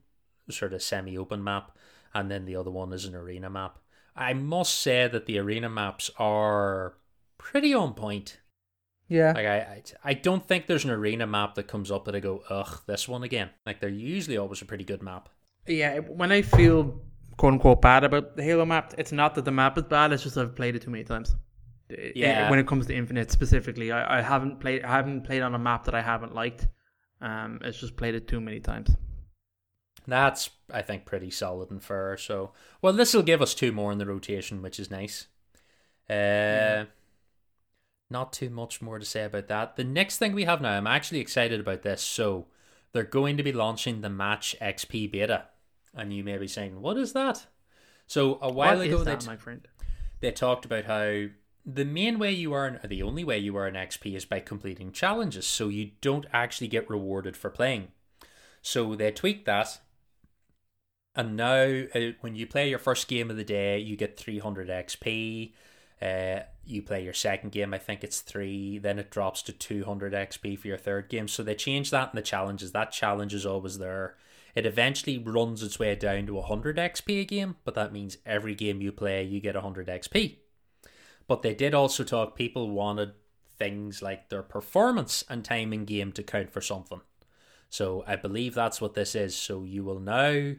sort 0.49 0.73
of 0.73 0.81
semi 0.81 1.17
open 1.17 1.43
map, 1.43 1.77
and 2.13 2.29
then 2.29 2.45
the 2.45 2.55
other 2.55 2.71
one 2.71 2.93
is 2.93 3.05
an 3.05 3.15
arena 3.15 3.49
map. 3.49 3.79
I 4.15 4.33
must 4.33 4.79
say 4.79 5.07
that 5.07 5.25
the 5.25 5.39
arena 5.39 5.69
maps 5.69 6.09
are 6.17 6.95
pretty 7.37 7.73
on 7.73 7.93
point. 7.93 8.39
Yeah. 9.07 9.33
Like 9.33 9.45
I, 9.45 9.57
I, 9.57 9.83
I 10.03 10.13
don't 10.13 10.47
think 10.47 10.67
there's 10.67 10.85
an 10.85 10.91
arena 10.91 11.27
map 11.27 11.55
that 11.55 11.67
comes 11.67 11.91
up 11.91 12.05
that 12.05 12.15
I 12.15 12.19
go, 12.19 12.43
ugh, 12.49 12.81
this 12.87 13.07
one 13.07 13.23
again. 13.23 13.49
Like 13.65 13.79
they're 13.79 13.89
usually 13.89 14.37
always 14.37 14.61
a 14.61 14.65
pretty 14.65 14.83
good 14.83 15.03
map. 15.03 15.29
Yeah, 15.67 15.99
when 15.99 16.31
I 16.31 16.41
feel 16.41 17.01
quote 17.37 17.53
unquote 17.53 17.81
bad 17.81 18.03
about 18.03 18.35
the 18.35 18.43
Halo 18.43 18.65
map, 18.65 18.93
it's 18.97 19.11
not 19.11 19.35
that 19.35 19.45
the 19.45 19.51
map 19.51 19.77
is 19.77 19.83
bad. 19.83 20.13
It's 20.13 20.23
just 20.23 20.37
I've 20.37 20.55
played 20.55 20.75
it 20.75 20.81
too 20.81 20.91
many 20.91 21.03
times. 21.03 21.35
Yeah. 21.89 22.49
when 22.49 22.57
it 22.57 22.67
comes 22.67 22.87
to 22.87 22.95
Infinite 22.95 23.31
specifically, 23.31 23.91
I, 23.91 24.19
I 24.19 24.21
haven't 24.21 24.59
played. 24.59 24.83
I 24.83 24.91
haven't 24.91 25.23
played 25.23 25.41
on 25.41 25.53
a 25.53 25.59
map 25.59 25.85
that 25.85 25.93
I 25.95 26.01
haven't 26.01 26.33
liked. 26.33 26.67
Um, 27.21 27.59
it's 27.63 27.79
just 27.79 27.95
played 27.95 28.15
it 28.15 28.27
too 28.27 28.41
many 28.41 28.59
times. 28.59 28.95
That's 30.07 30.49
I 30.71 30.81
think 30.81 31.05
pretty 31.05 31.31
solid 31.31 31.71
and 31.71 31.83
fair. 31.83 32.17
So 32.17 32.51
well, 32.81 32.93
this 32.93 33.13
will 33.13 33.23
give 33.23 33.41
us 33.41 33.53
two 33.55 33.71
more 33.71 33.91
in 33.91 33.97
the 33.97 34.05
rotation, 34.05 34.61
which 34.61 34.79
is 34.79 34.91
nice. 34.91 35.27
Uh, 36.09 36.85
not 38.09 38.31
too 38.33 38.49
much 38.49 38.81
more 38.81 38.99
to 38.99 39.05
say 39.05 39.23
about 39.23 39.47
that. 39.47 39.75
The 39.75 39.83
next 39.83 40.17
thing 40.17 40.33
we 40.33 40.45
have 40.45 40.61
now, 40.61 40.77
I'm 40.77 40.87
actually 40.87 41.19
excited 41.19 41.59
about 41.59 41.81
this. 41.81 42.01
So 42.01 42.47
they're 42.91 43.03
going 43.03 43.37
to 43.37 43.43
be 43.43 43.51
launching 43.51 44.01
the 44.01 44.09
Match 44.09 44.55
XP 44.61 45.11
beta, 45.11 45.45
and 45.93 46.13
you 46.13 46.23
may 46.23 46.37
be 46.37 46.47
saying, 46.47 46.81
"What 46.81 46.97
is 46.97 47.13
that?" 47.13 47.47
So 48.07 48.37
a 48.41 48.51
while 48.51 48.77
What 48.77 48.85
ago, 48.85 49.03
they 49.03 49.11
that, 49.11 49.21
t- 49.21 49.27
my 49.27 49.37
friend? 49.37 49.67
they 50.19 50.31
talked 50.31 50.65
about 50.65 50.85
how 50.85 51.25
the 51.65 51.85
main 51.85 52.19
way 52.19 52.31
you 52.31 52.53
earn, 52.53 52.79
or 52.83 52.87
the 52.87 53.01
only 53.03 53.23
way 53.23 53.39
you 53.39 53.57
earn 53.57 53.73
XP 53.75 54.15
is 54.15 54.25
by 54.25 54.39
completing 54.39 54.91
challenges. 54.91 55.47
So 55.47 55.69
you 55.69 55.91
don't 56.01 56.27
actually 56.31 56.67
get 56.67 56.89
rewarded 56.89 57.35
for 57.35 57.49
playing. 57.49 57.89
So 58.61 58.95
they 58.95 59.11
tweaked 59.11 59.45
that. 59.45 59.79
And 61.15 61.37
now, 61.37 61.83
uh, 61.95 62.11
when 62.21 62.35
you 62.35 62.45
play 62.45 62.69
your 62.69 62.79
first 62.79 63.07
game 63.07 63.29
of 63.29 63.37
the 63.37 63.43
day, 63.43 63.79
you 63.79 63.95
get 63.95 64.19
300 64.19 64.67
XP. 64.67 65.53
Uh, 66.01 66.41
you 66.65 66.81
play 66.81 67.03
your 67.03 67.13
second 67.13 67.51
game, 67.51 67.73
I 67.73 67.77
think 67.77 68.03
it's 68.03 68.19
three. 68.19 68.77
Then 68.77 68.99
it 68.99 69.11
drops 69.11 69.41
to 69.43 69.53
200 69.53 70.13
XP 70.13 70.59
for 70.59 70.67
your 70.67 70.77
third 70.77 71.09
game. 71.09 71.27
So 71.27 71.41
they 71.41 71.55
changed 71.55 71.91
that 71.91 72.09
in 72.11 72.15
the 72.15 72.21
challenges. 72.21 72.71
That 72.71 72.91
challenge 72.91 73.33
is 73.33 73.45
always 73.45 73.77
there. 73.77 74.15
It 74.55 74.65
eventually 74.65 75.17
runs 75.17 75.63
its 75.63 75.79
way 75.79 75.95
down 75.95 76.27
to 76.27 76.33
100 76.35 76.77
XP 76.77 77.21
a 77.21 77.25
game, 77.25 77.55
but 77.65 77.75
that 77.75 77.93
means 77.93 78.17
every 78.25 78.55
game 78.55 78.81
you 78.81 78.91
play, 78.91 79.23
you 79.23 79.41
get 79.41 79.55
100 79.55 79.87
XP. 79.87 80.37
But 81.27 81.41
they 81.41 81.53
did 81.53 81.73
also 81.73 82.03
talk, 82.03 82.35
people 82.35 82.69
wanted 82.69 83.13
things 83.57 84.01
like 84.01 84.29
their 84.29 84.43
performance 84.43 85.23
and 85.29 85.43
time 85.43 85.73
in 85.73 85.85
game 85.85 86.11
to 86.13 86.23
count 86.23 86.51
for 86.51 86.61
something. 86.61 87.01
So 87.69 88.03
I 88.07 88.15
believe 88.15 88.53
that's 88.53 88.79
what 88.79 88.93
this 88.93 89.15
is. 89.15 89.35
So 89.35 89.63
you 89.63 89.83
will 89.83 89.99
now 89.99 90.53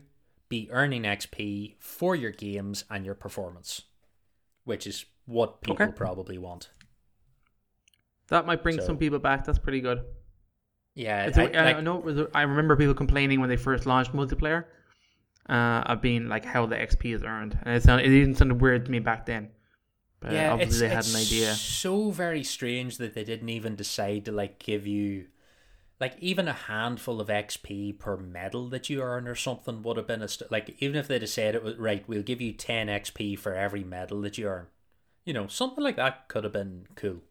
be 0.48 0.68
earning 0.70 1.02
XP 1.02 1.76
for 1.78 2.14
your 2.14 2.30
games 2.30 2.84
and 2.90 3.04
your 3.04 3.14
performance, 3.14 3.82
which 4.64 4.86
is 4.86 5.04
what 5.26 5.60
people 5.62 5.74
Okay. 5.82 5.92
probably 5.92 6.38
want. 6.38 6.70
That 8.28 8.46
might 8.46 8.62
bring 8.62 8.76
So- 8.80 8.86
some 8.86 8.98
people 8.98 9.18
back. 9.18 9.44
That's 9.44 9.58
pretty 9.58 9.80
good. 9.80 10.00
Yeah, 10.94 11.30
I, 11.34 11.40
I, 11.40 11.44
I, 11.46 11.72
like- 11.72 11.82
know. 11.84 11.96
was 11.96 12.18
a- 12.18 12.30
I 12.34 12.42
remember 12.42 12.74
people 12.76 12.94
complaining 12.94 13.40
when 13.40 13.48
they 13.48 13.56
first 13.56 13.84
launched 13.86 14.12
multiplayer, 14.12 14.64
uh, 15.48 15.82
of 15.86 16.00
being 16.00 16.28
like 16.28 16.44
how 16.44 16.66
the 16.66 16.76
XP 16.76 17.14
is 17.14 17.22
earned, 17.22 17.58
and 17.62 17.76
it 17.76 17.82
sounded, 17.82 18.06
it 18.06 18.12
even 18.16 18.34
sounded 18.34 18.60
weird 18.60 18.86
to 18.86 18.90
me 18.90 18.98
back 18.98 19.26
then. 19.26 19.50
But 20.20 20.32
yeah, 20.32 20.52
obviously 20.52 20.72
it's, 20.72 20.80
they 20.80 20.88
had 20.88 21.06
an 21.06 21.16
idea. 21.16 21.54
So 21.54 22.10
very 22.10 22.42
strange 22.42 22.96
that 22.96 23.14
they 23.14 23.24
didn't 23.24 23.50
even 23.50 23.76
decide 23.76 24.24
to 24.24 24.32
like 24.32 24.58
give 24.58 24.86
you 24.86 25.26
like 25.98 26.16
even 26.20 26.46
a 26.46 26.52
handful 26.52 27.20
of 27.20 27.28
XP 27.28 27.98
per 27.98 28.16
medal 28.16 28.68
that 28.68 28.90
you 28.90 29.00
earn 29.00 29.26
or 29.26 29.34
something 29.34 29.82
would 29.82 29.96
have 29.96 30.06
been 30.06 30.22
a 30.22 30.28
st- 30.28 30.52
like 30.52 30.76
even 30.78 30.96
if 30.96 31.08
they'd 31.08 31.22
have 31.22 31.30
said 31.30 31.54
it 31.54 31.62
was 31.62 31.76
right, 31.76 32.06
we'll 32.06 32.22
give 32.22 32.40
you 32.40 32.52
ten 32.52 32.88
XP 32.88 33.38
for 33.38 33.54
every 33.54 33.84
medal 33.84 34.20
that 34.22 34.36
you 34.36 34.46
earn. 34.46 34.66
You 35.24 35.32
know, 35.32 35.46
something 35.46 35.82
like 35.82 35.96
that 35.96 36.28
could 36.28 36.44
have 36.44 36.52
been 36.52 36.86
cool. 36.94 37.22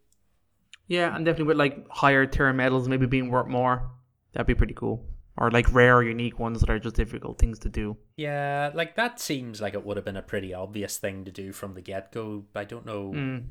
Yeah, 0.88 1.14
and 1.14 1.24
definitely 1.24 1.48
with 1.48 1.56
like 1.56 1.88
higher 1.88 2.26
tier 2.26 2.52
medals 2.52 2.88
maybe 2.88 3.06
being 3.06 3.30
worth 3.30 3.48
more. 3.48 3.90
That'd 4.32 4.46
be 4.46 4.54
pretty 4.54 4.74
cool. 4.74 5.04
Or 5.38 5.50
like 5.50 5.72
rare, 5.72 6.02
unique 6.02 6.38
ones 6.38 6.60
that 6.60 6.70
are 6.70 6.78
just 6.78 6.96
difficult 6.96 7.38
things 7.38 7.58
to 7.60 7.68
do. 7.68 7.96
Yeah, 8.16 8.70
like 8.74 8.96
that 8.96 9.20
seems 9.20 9.60
like 9.60 9.74
it 9.74 9.84
would 9.84 9.96
have 9.96 10.04
been 10.04 10.16
a 10.16 10.22
pretty 10.22 10.54
obvious 10.54 10.96
thing 10.96 11.24
to 11.24 11.30
do 11.30 11.52
from 11.52 11.74
the 11.74 11.82
get 11.82 12.12
go. 12.12 12.44
I 12.54 12.64
don't 12.64 12.86
know. 12.86 13.12
Mm. 13.14 13.44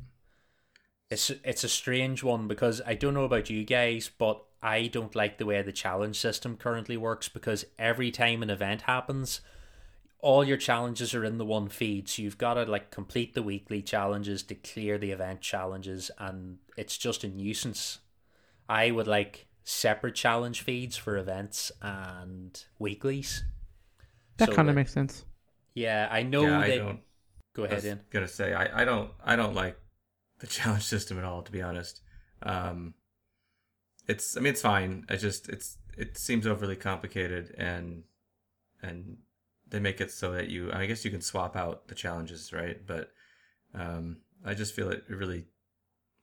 It's 1.10 1.30
it's 1.30 1.64
a 1.64 1.70
strange 1.70 2.24
one 2.24 2.48
because 2.48 2.82
I 2.86 2.96
don't 2.96 3.14
know 3.14 3.24
about 3.24 3.50
you 3.50 3.64
guys, 3.64 4.10
but 4.10 4.44
I 4.66 4.88
don't 4.88 5.16
like 5.16 5.38
the 5.38 5.46
way 5.46 5.62
the 5.62 5.72
challenge 5.72 6.18
system 6.18 6.58
currently 6.58 6.98
works 6.98 7.30
because 7.30 7.66
every 7.78 8.12
time 8.12 8.42
an 8.44 8.50
event 8.50 8.84
happens, 8.84 9.42
all 10.20 10.44
your 10.44 10.58
challenges 10.58 11.14
are 11.16 11.24
in 11.26 11.38
the 11.38 11.46
one 11.46 11.70
feed. 11.70 12.10
So 12.10 12.22
you've 12.24 12.38
got 12.38 12.56
to 12.56 12.66
like 12.66 12.92
complete 12.92 13.36
the 13.36 13.44
weekly 13.44 13.82
challenges 13.82 14.44
to 14.44 14.56
clear 14.56 14.98
the 14.98 15.12
event 15.12 15.42
challenges, 15.42 16.12
and 16.18 16.60
it's 16.78 16.98
just 16.98 17.24
a 17.24 17.28
nuisance. 17.30 18.00
I 18.70 18.92
would 18.92 19.08
like 19.08 19.48
separate 19.64 20.16
challenge 20.16 20.62
feeds 20.62 20.98
for 20.98 21.18
events 21.18 21.72
and 21.82 22.64
weeklies. 22.80 23.44
That 24.38 24.50
So 24.50 24.54
kind 24.54 24.70
of 24.70 24.76
makes 24.76 24.92
sense. 24.94 25.26
Yeah, 25.74 26.08
I 26.12 26.24
know 26.24 26.44
yeah, 26.44 26.60
I 26.60 26.72
don't. 26.72 27.02
Go 27.54 27.64
I 27.70 27.70
ahead, 27.70 27.76
was 27.76 27.86
in. 27.86 28.02
gonna 28.12 28.28
say 28.28 28.54
I, 28.54 28.82
I 28.82 28.86
don't 28.86 29.12
I 29.24 29.36
don't 29.36 29.56
like 29.56 29.78
the 30.40 30.48
challenge 30.58 30.84
system 30.84 31.18
at 31.18 31.24
all 31.24 31.42
to 31.44 31.52
be 31.52 31.62
honest. 31.62 32.02
Um, 32.44 32.94
it's 34.08 34.38
I 34.38 34.40
mean 34.40 34.52
it's 34.52 34.62
fine. 34.62 35.06
I 35.10 35.16
just 35.16 35.50
it's 35.50 35.78
it 35.98 36.18
seems 36.18 36.46
overly 36.46 36.76
complicated 36.76 37.56
and 37.58 38.04
and 38.82 39.18
they 39.68 39.80
make 39.80 40.02
it 40.02 40.12
so 40.12 40.32
that 40.34 40.50
you 40.50 40.72
I 40.72 40.86
guess 40.86 41.06
you 41.06 41.12
can 41.12 41.22
swap 41.22 41.56
out 41.56 41.88
the 41.88 41.96
challenges 41.96 42.54
right, 42.54 42.86
but 42.86 43.12
um, 43.74 44.18
I 44.46 44.54
just 44.54 44.74
feel 44.74 44.90
it 44.90 45.04
really 45.10 45.46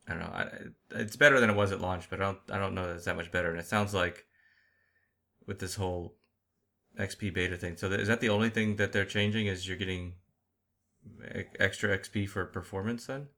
I 0.08 0.12
don't 0.12 0.20
know. 0.20 0.26
I, 0.26 0.48
it's 1.00 1.16
better 1.16 1.38
than 1.38 1.50
it 1.50 1.56
was 1.56 1.72
at 1.72 1.80
launch, 1.80 2.10
but 2.10 2.20
I 2.20 2.24
don't 2.24 2.38
I 2.50 2.58
don't 2.58 2.74
know 2.74 2.86
that 2.86 2.96
it's 2.96 3.04
that 3.04 3.16
much 3.16 3.30
better. 3.30 3.50
And 3.50 3.58
it 3.58 3.66
sounds 3.66 3.94
like 3.94 4.26
with 5.46 5.58
this 5.58 5.74
whole 5.76 6.16
XP 6.98 7.32
beta 7.32 7.56
thing. 7.56 7.76
So 7.76 7.88
is 7.88 8.08
that 8.08 8.20
the 8.20 8.28
only 8.28 8.50
thing 8.50 8.76
that 8.76 8.92
they're 8.92 9.04
changing? 9.04 9.46
Is 9.46 9.66
you're 9.66 9.76
getting 9.76 10.14
e- 11.34 11.44
extra 11.58 11.96
XP 11.96 12.28
for 12.28 12.44
performance 12.44 13.06
then? 13.06 13.28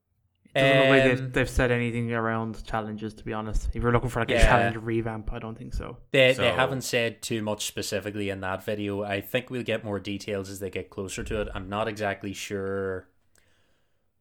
It 0.55 0.61
doesn't 0.61 0.77
look 0.79 0.89
like 0.89 1.01
Um, 1.03 1.07
they've, 1.09 1.33
they've 1.33 1.49
said 1.49 1.69
anything 1.71 2.13
around 2.13 2.63
challenges, 2.65 3.13
to 3.15 3.25
be 3.25 3.33
honest. 3.33 3.69
If 3.73 3.83
you're 3.83 3.91
looking 3.91 4.09
for 4.09 4.21
like 4.21 4.31
a 4.31 4.35
Yeah. 4.35 4.45
challenge 4.45 4.77
revamp, 4.77 5.33
I 5.33 5.39
don't 5.39 5.57
think 5.57 5.73
so. 5.73 5.97
They 6.11 6.29
they 6.29 6.33
So- 6.35 6.55
haven't 6.55 6.81
said 6.81 7.21
too 7.21 7.41
much 7.41 7.65
specifically 7.65 8.29
in 8.29 8.39
that 8.39 8.63
video. 8.63 9.03
I 9.03 9.19
think 9.21 9.49
we'll 9.49 9.63
get 9.63 9.83
more 9.83 9.99
details 9.99 10.49
as 10.49 10.59
they 10.59 10.69
get 10.69 10.89
closer 10.89 11.23
to 11.25 11.41
it. 11.41 11.49
I'm 11.53 11.67
not 11.67 11.87
exactly 11.89 12.31
sure 12.33 13.09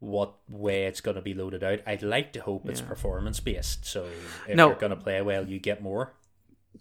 what 0.01 0.35
way 0.49 0.85
it's 0.87 1.01
going 1.01 1.15
to 1.15 1.23
be 1.23 1.35
loaded 1.35 1.63
out. 1.63 1.81
I'd 1.87 2.03
like 2.03 2.33
to 2.35 2.41
hope 2.43 2.69
it's 2.69 2.81
Yeah. 2.81 2.89
performance 2.89 3.41
based. 3.41 3.85
So 3.87 4.05
if 4.49 4.57
No. 4.57 4.67
you're 4.69 4.77
going 4.77 4.91
to 4.91 4.97
play 4.97 5.23
well, 5.23 5.49
you 5.49 5.59
get 5.59 5.83
more. 5.83 6.15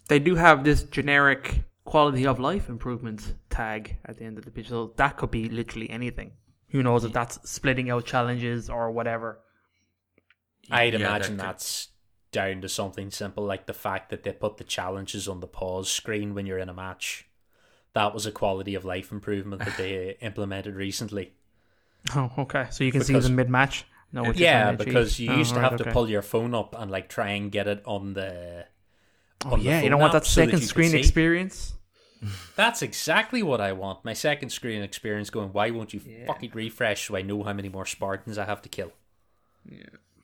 They 0.10 0.20
do 0.20 0.36
have 0.36 0.64
this 0.64 0.84
generic 0.84 1.64
quality 1.86 2.26
of 2.26 2.40
life 2.40 2.70
improvement 2.70 3.36
tag 3.50 3.98
at 4.04 4.18
the 4.18 4.26
end 4.26 4.38
of 4.40 4.46
the 4.46 4.52
page, 4.52 4.68
so 4.70 4.94
that 4.98 5.16
could 5.18 5.30
be 5.32 5.48
literally 5.48 5.90
anything. 5.90 6.32
Who 6.74 6.84
knows 6.84 7.04
if 7.04 7.10
mm-hmm. 7.10 7.14
that's 7.14 7.50
splitting 7.50 7.90
out 7.90 8.04
challenges 8.06 8.70
or 8.70 8.92
whatever. 8.92 9.40
I'd 10.70 10.94
Yeah, 10.94 11.00
that 11.00 11.06
imagine 11.06 11.38
could- 11.38 11.46
that's 11.46 11.88
down 12.32 12.62
to 12.62 12.68
something 12.70 13.12
simple 13.12 13.46
like 13.46 13.68
the 13.68 13.74
fact 13.74 14.10
that 14.10 14.24
they 14.24 14.32
put 14.34 14.58
the 14.58 14.64
challenges 14.64 15.28
on 15.28 15.40
the 15.40 15.48
pause 15.48 15.90
screen 15.90 16.34
when 16.34 16.48
you're 16.48 16.58
in 16.58 16.70
a 16.70 16.74
match. 16.74 17.28
That 17.94 18.12
was 18.14 18.26
a 18.26 18.32
quality 18.32 18.74
of 18.74 18.84
life 18.84 19.12
improvement 19.12 19.64
that 19.64 19.78
they 19.78 20.18
implemented 20.22 20.76
recently. 20.76 21.34
Oh, 22.16 22.32
okay. 22.40 22.66
So 22.72 22.84
you 22.84 22.92
can 22.92 23.02
see 23.02 23.14
Because- 23.14 23.26
them 23.26 23.36
mid 23.36 23.50
match. 23.50 23.86
No, 24.12 24.32
yeah, 24.32 24.64
trying 24.64 24.78
to 24.78 24.84
achieve. 24.84 24.94
because 24.94 25.20
you 25.20 25.32
Oh, 25.32 25.38
used 25.38 25.54
to 25.54 25.60
oh, 25.60 25.62
right, 25.64 25.72
have 25.72 25.80
to 25.80 25.92
pull 25.92 26.08
your 26.08 26.22
phone 26.22 26.54
up 26.54 26.76
and 26.78 26.92
like 26.92 27.10
try 27.10 27.30
and 27.30 27.52
get 27.52 27.68
it 27.68 27.82
on 27.86 28.14
the. 28.14 28.66
Oh 29.44 29.54
on 29.54 29.60
the 29.60 29.66
yeah, 29.66 29.78
you 29.78 29.82
phone 29.84 29.92
don't 29.92 30.00
want 30.02 30.14
app 30.14 30.22
that 30.22 30.28
so 30.28 30.42
that 30.42 30.46
second 30.48 30.62
you 30.62 30.68
screen 30.68 30.90
see. 30.92 31.00
experience. 31.00 31.74
That's 32.56 32.82
exactly 32.82 33.44
what 33.44 33.60
I 33.62 33.72
want. 33.74 34.04
My 34.06 34.14
second 34.14 34.50
screen 34.50 34.82
experience 34.82 35.30
going, 35.30 35.50
why 35.54 35.70
won't 35.72 35.94
you 35.94 36.02
Yeah. 36.06 36.26
fucking 36.28 36.52
refresh 36.54 37.08
so 37.08 37.16
I 37.16 37.22
know 37.22 37.44
how 37.44 37.54
many 37.54 37.70
more 37.70 37.86
Spartans 37.86 38.38
I 38.38 38.46
have 38.46 38.62
to 38.64 38.70
kill? 38.70 38.92
Yeah. 39.66 39.84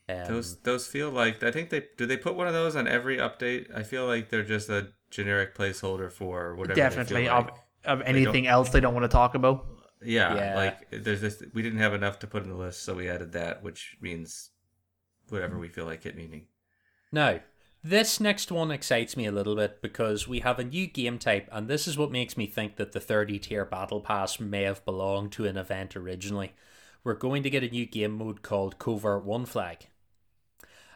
Um, 0.09 0.27
Those 0.27 0.55
those 0.61 0.87
feel 0.87 1.11
like 1.11 1.43
I 1.43 1.51
think 1.51 1.69
they 1.69 1.83
do 1.97 2.05
they 2.07 2.17
put 2.17 2.35
one 2.35 2.47
of 2.47 2.53
those 2.53 2.75
on 2.75 2.87
every 2.87 3.17
update. 3.17 3.67
I 3.75 3.83
feel 3.83 4.07
like 4.07 4.29
they're 4.29 4.43
just 4.43 4.67
a 4.69 4.87
generic 5.11 5.55
placeholder 5.55 6.11
for 6.11 6.55
whatever. 6.55 6.75
they 6.75 6.81
feel 6.81 6.89
Definitely, 6.89 7.27
like. 7.27 7.31
ob- 7.45 7.59
of 7.85 8.01
anything 8.01 8.47
else 8.47 8.69
they 8.69 8.79
don't 8.79 8.93
want 8.93 9.03
to 9.05 9.07
talk 9.09 9.35
about. 9.35 9.65
Yeah, 10.01 10.33
Yeah. 10.35 10.55
like 10.55 10.89
there's 10.91 11.21
this. 11.21 11.43
We 11.53 11.61
didn't 11.61 11.79
have 11.79 11.93
enough 11.93 12.19
to 12.19 12.27
put 12.27 12.43
in 12.43 12.49
the 12.49 12.55
list, 12.55 12.83
so 12.83 12.95
we 12.95 13.07
added 13.09 13.33
that, 13.33 13.61
which 13.63 13.97
means 14.01 14.49
whatever 15.29 15.57
we 15.59 15.67
feel 15.69 15.85
like 15.85 16.05
it 16.05 16.15
meaning. 16.15 16.47
Now, 17.11 17.39
this 17.83 18.19
next 18.19 18.51
one 18.51 18.71
excites 18.71 19.15
me 19.15 19.25
a 19.25 19.31
little 19.31 19.55
bit 19.55 19.81
because 19.81 20.27
we 20.27 20.39
have 20.39 20.59
a 20.59 20.63
new 20.63 20.87
game 20.87 21.17
type, 21.17 21.47
and 21.51 21.67
this 21.67 21.87
is 21.87 21.97
what 21.97 22.11
makes 22.11 22.35
me 22.35 22.45
think 22.45 22.75
that 22.75 22.91
the 22.91 22.99
30 22.99 23.39
tier 23.39 23.65
battle 23.65 24.01
pass 24.01 24.39
may 24.39 24.63
have 24.63 24.83
belonged 24.85 25.31
to 25.33 25.45
an 25.45 25.57
event 25.57 25.95
originally. 25.95 26.53
We're 27.03 27.13
going 27.13 27.43
to 27.43 27.49
get 27.49 27.63
a 27.63 27.69
new 27.69 27.85
game 27.85 28.17
mode 28.17 28.41
called 28.41 28.79
Covert 28.79 29.23
One 29.23 29.45
Flag. 29.45 29.87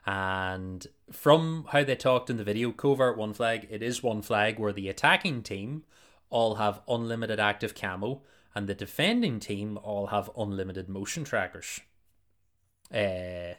And 0.06 0.86
from 1.10 1.68
how 1.70 1.84
they 1.86 1.96
talked 1.96 2.30
in 2.30 2.36
the 2.36 2.44
video, 2.44 2.74
Covert 2.74 3.18
One 3.18 3.34
Flag, 3.34 3.68
it 3.70 3.82
is 3.82 4.04
one 4.04 4.22
flag 4.22 4.60
where 4.60 4.74
the 4.74 4.90
attacking 4.90 5.44
team 5.44 5.84
all 6.30 6.56
have 6.56 6.82
unlimited 6.90 7.40
active 7.40 7.74
camo, 7.74 8.22
and 8.54 8.68
the 8.68 8.76
defending 8.76 9.40
team 9.40 9.80
all 9.82 10.08
have 10.08 10.30
unlimited 10.38 10.90
motion 10.90 11.24
trackers. 11.24 11.80
Uh, 12.94 13.54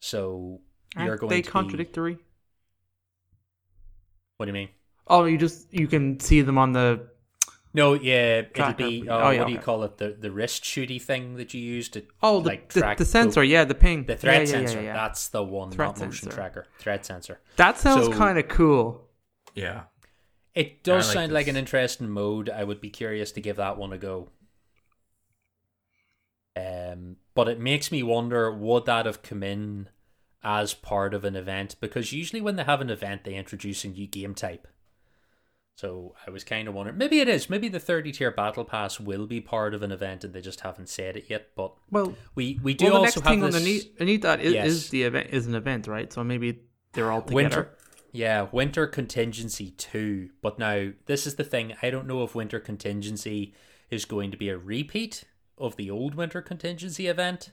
so 0.00 0.60
you're 0.96 1.16
going 1.16 1.30
they 1.30 1.42
to 1.42 1.48
be- 1.48 1.50
contradictory? 1.52 2.18
what 4.36 4.46
do 4.46 4.50
you 4.50 4.54
mean? 4.54 4.68
Oh, 5.06 5.24
you 5.24 5.38
just 5.38 5.72
you 5.72 5.86
can 5.88 6.18
see 6.20 6.42
them 6.42 6.58
on 6.58 6.72
the. 6.72 7.08
No, 7.74 7.94
yeah, 7.94 8.38
it'll 8.40 8.52
Tracker. 8.52 8.76
be. 8.88 9.08
Oh, 9.08 9.14
Uh, 9.26 9.30
yeah, 9.30 9.38
what 9.38 9.46
do 9.46 9.52
you 9.52 9.58
okay. 9.58 9.64
call 9.64 9.82
it? 9.84 9.96
The 9.98 10.16
the 10.18 10.30
wrist 10.30 10.62
shooty 10.64 11.00
thing 11.00 11.36
that 11.36 11.54
you 11.54 11.60
use 11.60 11.88
to 11.90 12.02
Oh, 12.22 12.40
the 12.40 12.48
like 12.50 12.72
the, 12.72 12.80
track 12.80 12.98
the 12.98 13.04
sensor, 13.04 13.42
yeah, 13.42 13.64
the 13.64 13.74
ping, 13.74 14.04
the 14.04 14.16
threat 14.16 14.42
Yeah, 14.48 14.54
yeah, 14.54 14.60
yeah, 14.60 14.66
sensor. 14.66 14.82
yeah. 14.82 14.92
That's 14.92 15.28
the 15.28 15.42
one, 15.42 15.70
Threat 15.70 15.88
not 15.88 15.98
motion 16.00 16.12
sensor. 16.24 16.36
tracker. 16.36 16.66
Threat 16.78 17.06
sensor. 17.06 17.40
That 17.56 17.78
sounds 17.78 18.06
So- 18.06 18.12
kind 18.12 18.38
of 18.38 18.48
cool. 18.48 19.08
Yeah, 19.54 19.84
It 20.54 20.82
does 20.84 21.06
like 21.08 21.14
sound 21.14 21.32
like 21.32 21.46
an 21.48 21.56
interesting 21.56 22.10
mode. 22.10 22.50
I 22.50 22.62
would 22.64 22.80
be 22.80 22.90
curious 22.90 23.32
to 23.32 23.40
give 23.40 23.56
that 23.56 23.78
one 23.78 23.92
a 23.92 23.98
go. 23.98 24.28
Um, 26.54 27.16
but 27.34 27.48
it 27.48 27.58
makes 27.58 27.90
me 27.90 28.02
wonder: 28.02 28.52
would 28.52 28.84
that 28.86 29.06
have 29.06 29.22
come 29.22 29.42
in 29.42 29.88
as 30.44 30.74
part 30.74 31.14
of 31.14 31.24
an 31.24 31.36
event? 31.36 31.76
Because 31.80 32.12
usually 32.12 32.40
when 32.40 32.56
they 32.56 32.64
have 32.64 32.80
an 32.80 32.90
event, 32.90 33.24
they 33.24 33.34
introduce 33.34 33.84
a 33.84 33.88
new 33.88 34.06
game 34.06 34.34
type. 34.34 34.66
So 35.76 36.14
I 36.26 36.30
was 36.30 36.44
kind 36.44 36.68
of 36.68 36.74
wondering, 36.74 36.98
maybe 36.98 37.20
it 37.20 37.28
is. 37.28 37.48
Maybe 37.48 37.68
the 37.68 37.80
thirty 37.80 38.12
tier 38.12 38.30
battle 38.30 38.64
pass 38.64 39.00
will 39.00 39.26
be 39.26 39.40
part 39.40 39.74
of 39.74 39.82
an 39.82 39.90
event, 39.90 40.22
and 40.22 40.32
they 40.34 40.40
just 40.42 40.60
haven't 40.60 40.88
said 40.88 41.16
it 41.16 41.24
yet. 41.28 41.48
But 41.56 41.74
Well, 41.90 42.14
we 42.34 42.60
we 42.62 42.74
do 42.74 42.84
well, 42.86 42.92
the 42.94 42.98
also 42.98 43.04
next 43.06 43.14
have 43.14 43.24
thing 43.24 43.40
this 43.40 43.54
underneath 43.96 44.22
that 44.22 44.40
is, 44.40 44.52
Yes. 44.52 44.66
is 44.66 44.90
the 44.90 45.02
event 45.04 45.28
is 45.30 45.46
an 45.46 45.54
event, 45.54 45.86
right? 45.88 46.12
So 46.12 46.22
maybe 46.22 46.60
they're 46.92 47.10
all 47.10 47.22
together. 47.22 47.34
winter. 47.34 47.78
Yeah, 48.12 48.48
winter 48.52 48.86
contingency 48.86 49.70
two. 49.70 50.28
But 50.42 50.58
now 50.58 50.90
this 51.06 51.26
is 51.26 51.36
the 51.36 51.44
thing. 51.44 51.74
I 51.82 51.88
don't 51.88 52.06
know 52.06 52.22
if 52.22 52.34
winter 52.34 52.60
contingency 52.60 53.54
is 53.90 54.04
going 54.04 54.30
to 54.30 54.36
be 54.36 54.50
a 54.50 54.58
repeat 54.58 55.24
of 55.56 55.76
the 55.76 55.90
old 55.90 56.14
winter 56.14 56.42
contingency 56.42 57.06
event 57.06 57.50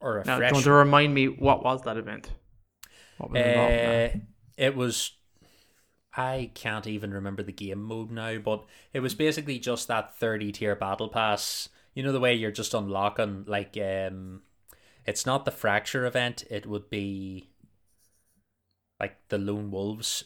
or 0.00 0.18
a 0.18 0.24
Now, 0.24 0.40
do 0.40 0.46
you 0.48 0.52
fresh. 0.52 0.54
want 0.54 0.64
to 0.64 0.72
remind 0.72 1.12
me 1.12 1.28
what 1.28 1.62
was 1.62 1.82
that 1.82 1.98
event? 1.98 2.30
What 3.18 3.30
was? 3.30 3.44
Uh, 3.44 4.08
it 4.56 4.74
was. 4.76 5.12
I 6.16 6.50
can't 6.54 6.86
even 6.86 7.12
remember 7.14 7.42
the 7.42 7.52
game 7.52 7.82
mode 7.82 8.10
now, 8.10 8.38
but 8.38 8.64
it 8.92 9.00
was 9.00 9.14
basically 9.14 9.58
just 9.58 9.88
that 9.88 10.16
thirty 10.16 10.52
tier 10.52 10.74
battle 10.76 11.08
pass. 11.08 11.68
You 11.94 12.02
know 12.02 12.12
the 12.12 12.20
way 12.20 12.34
you're 12.34 12.50
just 12.50 12.74
unlocking 12.74 13.44
like 13.46 13.76
um, 13.76 14.42
it's 15.06 15.26
not 15.26 15.44
the 15.44 15.50
fracture 15.52 16.06
event. 16.06 16.44
It 16.50 16.66
would 16.66 16.90
be 16.90 17.50
like 18.98 19.16
the 19.28 19.38
lone 19.38 19.70
wolves 19.70 20.24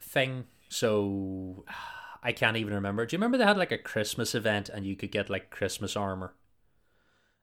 thing. 0.00 0.46
So 0.68 1.64
I 2.22 2.32
can't 2.32 2.56
even 2.56 2.74
remember. 2.74 3.06
Do 3.06 3.14
you 3.14 3.18
remember 3.18 3.38
they 3.38 3.44
had 3.44 3.58
like 3.58 3.72
a 3.72 3.78
Christmas 3.78 4.34
event 4.34 4.68
and 4.68 4.86
you 4.86 4.96
could 4.96 5.12
get 5.12 5.30
like 5.30 5.50
Christmas 5.50 5.96
armor? 5.96 6.34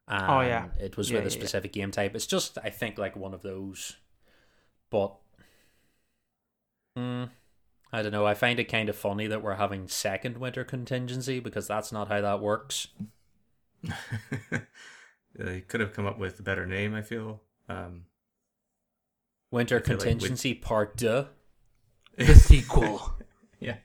And 0.07 0.23
Oh, 0.29 0.41
yeah. 0.41 0.67
it 0.79 0.97
was 0.97 1.09
Yeah, 1.09 1.17
with 1.17 1.27
a 1.27 1.29
yeah, 1.29 1.35
yeah. 1.35 1.39
specific 1.39 1.73
game 1.73 1.91
type. 1.91 2.15
It's 2.15 2.27
just 2.27 2.57
I 2.63 2.69
think 2.69 2.97
like 2.97 3.15
one 3.15 3.33
of 3.33 3.41
those, 3.41 3.97
but 4.91 5.15
mm, 6.97 7.29
I 7.91 8.01
don't 8.01 8.11
know. 8.11 8.25
I 8.25 8.33
find 8.33 8.59
it 8.59 8.65
kind 8.65 8.89
of 8.89 8.95
funny 8.95 9.27
that 9.27 9.41
we're 9.41 9.55
having 9.55 9.87
second 9.87 10.37
winter 10.37 10.63
contingency 10.63 11.39
because 11.39 11.67
that's 11.67 11.91
not 11.91 12.07
how 12.09 12.21
that 12.21 12.39
works. 12.41 12.87
they 15.35 15.61
could 15.61 15.79
have 15.81 15.93
come 15.93 16.05
up 16.05 16.17
with 16.19 16.39
a 16.39 16.43
better 16.43 16.65
name. 16.65 16.93
I 16.95 17.01
feel. 17.01 17.41
Um, 17.69 18.05
Winter 19.51 19.77
I 19.77 19.81
feel 19.81 19.97
like 19.97 20.05
we- 20.05 20.09
contingency 20.11 20.53
part 20.53 20.97
two. 20.97 21.27
The 22.17 22.33
sequel. 22.35 23.13
yeah, 23.59 23.77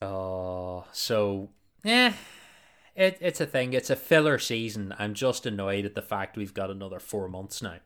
Oh, 0.00 0.84
so 0.92 1.50
yeah, 1.82 2.12
it 2.98 3.16
it's 3.20 3.40
a 3.40 3.46
thing. 3.46 3.72
It's 3.72 3.90
a 3.90 3.96
filler 3.96 4.38
season. 4.38 4.92
I'm 4.98 5.14
just 5.14 5.46
annoyed 5.46 5.84
at 5.86 5.94
the 5.94 6.02
fact 6.02 6.36
we've 6.36 6.52
got 6.52 6.70
another 6.70 6.98
four 6.98 7.28
months 7.28 7.62
now. 7.62 7.78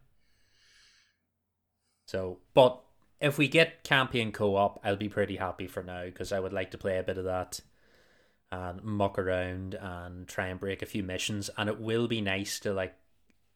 So, 2.07 2.39
but 2.55 2.83
if 3.21 3.39
we 3.39 3.47
get 3.47 3.85
campaign 3.85 4.33
co-op, 4.33 4.81
I'll 4.83 4.97
be 4.97 5.09
pretty 5.09 5.37
happy 5.37 5.67
for 5.67 5.83
now 5.83 6.07
because 6.07 6.33
I 6.33 6.41
would 6.41 6.53
like 6.53 6.73
to 6.73 6.79
play 6.79 6.99
a 6.99 7.03
bit 7.03 7.19
of 7.19 7.25
that 7.25 7.61
and 8.51 8.83
muck 8.83 9.19
around 9.19 9.75
and 9.75 10.27
try 10.27 10.47
and 10.47 10.59
break 10.59 10.83
a 10.83 10.87
few 10.87 11.03
missions. 11.03 11.51
And 11.57 11.69
it 11.69 11.79
will 11.79 12.09
be 12.09 12.21
nice 12.21 12.59
to 12.61 12.73
like 12.73 12.95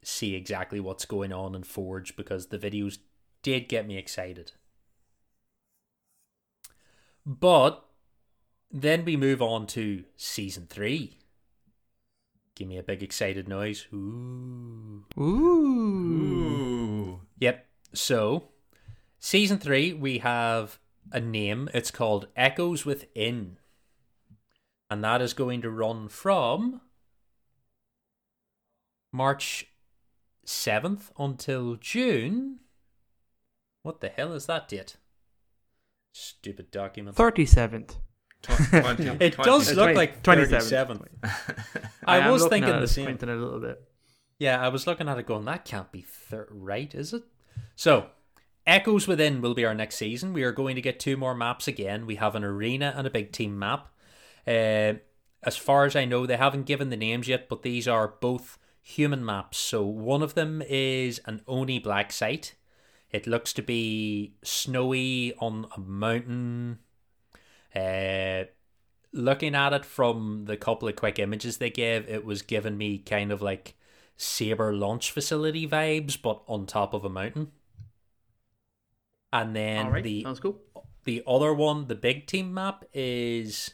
see 0.02 0.34
exactly 0.34 0.78
what's 0.78 1.06
going 1.06 1.32
on 1.32 1.54
in 1.54 1.64
Forge 1.64 2.16
because 2.16 2.46
the 2.46 2.58
videos 2.58 2.98
did 3.42 3.68
get 3.68 3.86
me 3.86 3.96
excited. 3.96 4.52
But 7.24 7.82
then 8.70 9.04
we 9.04 9.16
move 9.16 9.40
on 9.40 9.66
to 9.68 10.04
season 10.16 10.66
three. 10.68 11.18
Give 12.56 12.66
me 12.66 12.78
a 12.78 12.82
big 12.82 13.02
excited 13.02 13.46
noise. 13.46 13.86
Ooh. 13.92 15.04
Ooh. 15.18 15.22
Ooh. 15.22 17.20
Yep. 17.38 17.66
So, 17.92 18.48
season 19.20 19.58
three, 19.58 19.92
we 19.92 20.18
have 20.18 20.80
a 21.12 21.20
name. 21.20 21.68
It's 21.74 21.90
called 21.90 22.28
Echoes 22.34 22.84
Within. 22.84 23.58
And 24.90 25.04
that 25.04 25.20
is 25.20 25.34
going 25.34 25.60
to 25.62 25.70
run 25.70 26.08
from 26.08 26.80
March 29.12 29.66
7th 30.46 31.10
until 31.18 31.76
June. 31.76 32.60
What 33.82 34.00
the 34.00 34.08
hell 34.08 34.32
is 34.32 34.46
that 34.46 34.68
date? 34.68 34.96
Stupid 36.12 36.70
document. 36.70 37.14
Thirty 37.14 37.44
seventh. 37.44 37.96
Tw- 37.96 37.98
20, 38.70 39.04
It 39.20 39.32
20. 39.34 39.50
does 39.50 39.68
look 39.74 39.84
20 39.84 39.94
like 39.94 40.22
27. 40.22 40.98
37th. 40.98 41.90
I, 42.06 42.30
was 42.30 42.46
thinking 42.46 42.80
the 42.80 42.86
same. 42.86 43.04
Squinting 43.04 43.28
a 43.28 43.36
little 43.36 43.60
bit. 43.60 43.82
Yeah, 44.38 44.60
I 44.60 44.68
was 44.68 44.86
looking 44.86 45.08
at 45.08 45.18
it 45.18 45.26
going, 45.26 45.44
that 45.46 45.64
can't 45.64 45.90
be 45.90 46.02
thir- 46.02 46.48
right, 46.50 46.94
is 46.94 47.12
it? 47.12 47.22
So, 47.74 48.06
Echoes 48.66 49.08
Within 49.08 49.40
will 49.40 49.54
be 49.54 49.64
our 49.64 49.74
next 49.74 49.96
season. 49.96 50.32
We 50.32 50.42
are 50.42 50.52
going 50.52 50.74
to 50.76 50.82
get 50.82 51.00
two 51.00 51.16
more 51.16 51.34
maps 51.34 51.66
again. 51.68 52.04
We 52.06 52.16
have 52.16 52.34
an 52.34 52.44
arena 52.44 52.92
and 52.96 53.06
a 53.06 53.10
big 53.10 53.32
team 53.32 53.58
map. 53.58 53.88
Uh, 54.46 54.94
as 55.42 55.56
far 55.56 55.84
as 55.84 55.96
I 55.96 56.04
know, 56.04 56.26
they 56.26 56.36
haven't 56.36 56.66
given 56.66 56.90
the 56.90 56.96
names 56.96 57.28
yet, 57.28 57.48
but 57.48 57.62
these 57.62 57.86
are 57.88 58.14
both 58.20 58.58
human 58.82 59.24
maps. 59.24 59.58
So, 59.58 59.84
one 59.84 60.22
of 60.22 60.34
them 60.34 60.62
is 60.68 61.20
an 61.26 61.42
ONI 61.48 61.78
Black 61.78 62.12
site. 62.12 62.54
It 63.10 63.26
looks 63.26 63.52
to 63.54 63.62
be 63.62 64.34
snowy 64.42 65.32
on 65.38 65.66
a 65.76 65.80
mountain. 65.80 66.80
Uh, 67.76 68.44
looking 69.12 69.54
at 69.54 69.72
it 69.72 69.84
from 69.84 70.44
the 70.46 70.56
couple 70.56 70.88
of 70.88 70.96
quick 70.96 71.18
images 71.18 71.58
they 71.58 71.70
gave, 71.70 72.08
it 72.08 72.24
was 72.24 72.42
giving 72.42 72.78
me 72.78 72.98
kind 72.98 73.30
of 73.30 73.42
like 73.42 73.74
Saber 74.16 74.72
launch 74.72 75.10
facility 75.10 75.68
vibes, 75.68 76.20
but 76.20 76.42
on 76.46 76.66
top 76.66 76.94
of 76.94 77.04
a 77.04 77.10
mountain. 77.10 77.52
And 79.32 79.54
then 79.54 79.88
right. 79.88 80.02
the 80.02 80.26
cool. 80.40 80.62
the 81.04 81.22
other 81.26 81.52
one, 81.52 81.88
the 81.88 81.94
big 81.94 82.26
team 82.26 82.54
map, 82.54 82.84
is 82.94 83.72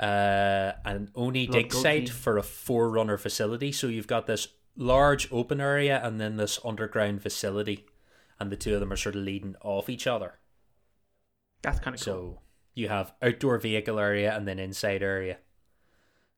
uh, 0.00 0.72
an 0.84 1.10
ONI 1.14 1.46
Blood 1.46 1.56
dig 1.56 1.72
site 1.72 2.06
team. 2.06 2.14
for 2.14 2.38
a 2.38 2.42
forerunner 2.42 3.18
facility. 3.18 3.70
So 3.70 3.86
you've 3.86 4.08
got 4.08 4.26
this 4.26 4.48
large 4.76 5.30
open 5.30 5.60
area 5.60 6.00
and 6.02 6.20
then 6.20 6.36
this 6.36 6.58
underground 6.64 7.22
facility, 7.22 7.86
and 8.40 8.50
the 8.50 8.56
two 8.56 8.74
of 8.74 8.80
them 8.80 8.92
are 8.92 8.96
sort 8.96 9.14
of 9.14 9.22
leading 9.22 9.54
off 9.60 9.88
each 9.88 10.08
other. 10.08 10.38
That's 11.62 11.78
kind 11.78 11.94
of 11.94 12.04
cool. 12.04 12.41
You 12.74 12.88
have 12.88 13.12
outdoor 13.22 13.58
vehicle 13.58 13.98
area 13.98 14.34
and 14.34 14.46
then 14.48 14.58
inside 14.58 15.02
area. 15.02 15.38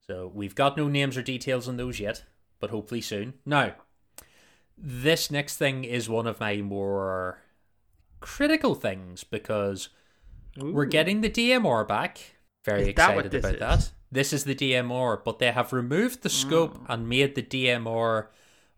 So 0.07 0.31
we've 0.35 0.55
got 0.55 0.77
no 0.77 0.89
names 0.89 1.17
or 1.17 1.23
details 1.23 1.69
on 1.69 1.77
those 1.77 2.01
yet, 2.01 2.25
but 2.61 2.71
hopefully 2.71 3.01
soon. 3.01 3.35
Now, 3.47 3.75
this 4.77 5.31
next 5.31 5.57
thing 5.57 5.85
is 5.85 6.09
one 6.09 6.27
of 6.27 6.41
my 6.41 6.57
more 6.57 7.39
critical 8.21 8.75
things 8.75 9.25
because 9.25 9.89
we're 10.57 10.85
getting 10.85 11.21
the 11.21 11.31
DMR 11.31 11.87
back. 11.87 12.19
Very 12.65 12.83
Is 12.83 12.89
excited 12.89 13.31
this 13.31 13.41
about 13.45 13.55
is? 13.55 13.61
that. 13.61 13.93
This 14.11 14.33
is 14.33 14.45
the 14.45 14.55
DMR, 14.55 15.21
but 15.25 15.39
they 15.39 15.51
have 15.53 15.73
removed 15.73 16.23
the 16.23 16.29
scope 16.31 16.79
Mm. 16.79 16.87
and 16.89 17.09
made 17.09 17.35
the 17.35 17.43
DMR. 17.43 18.27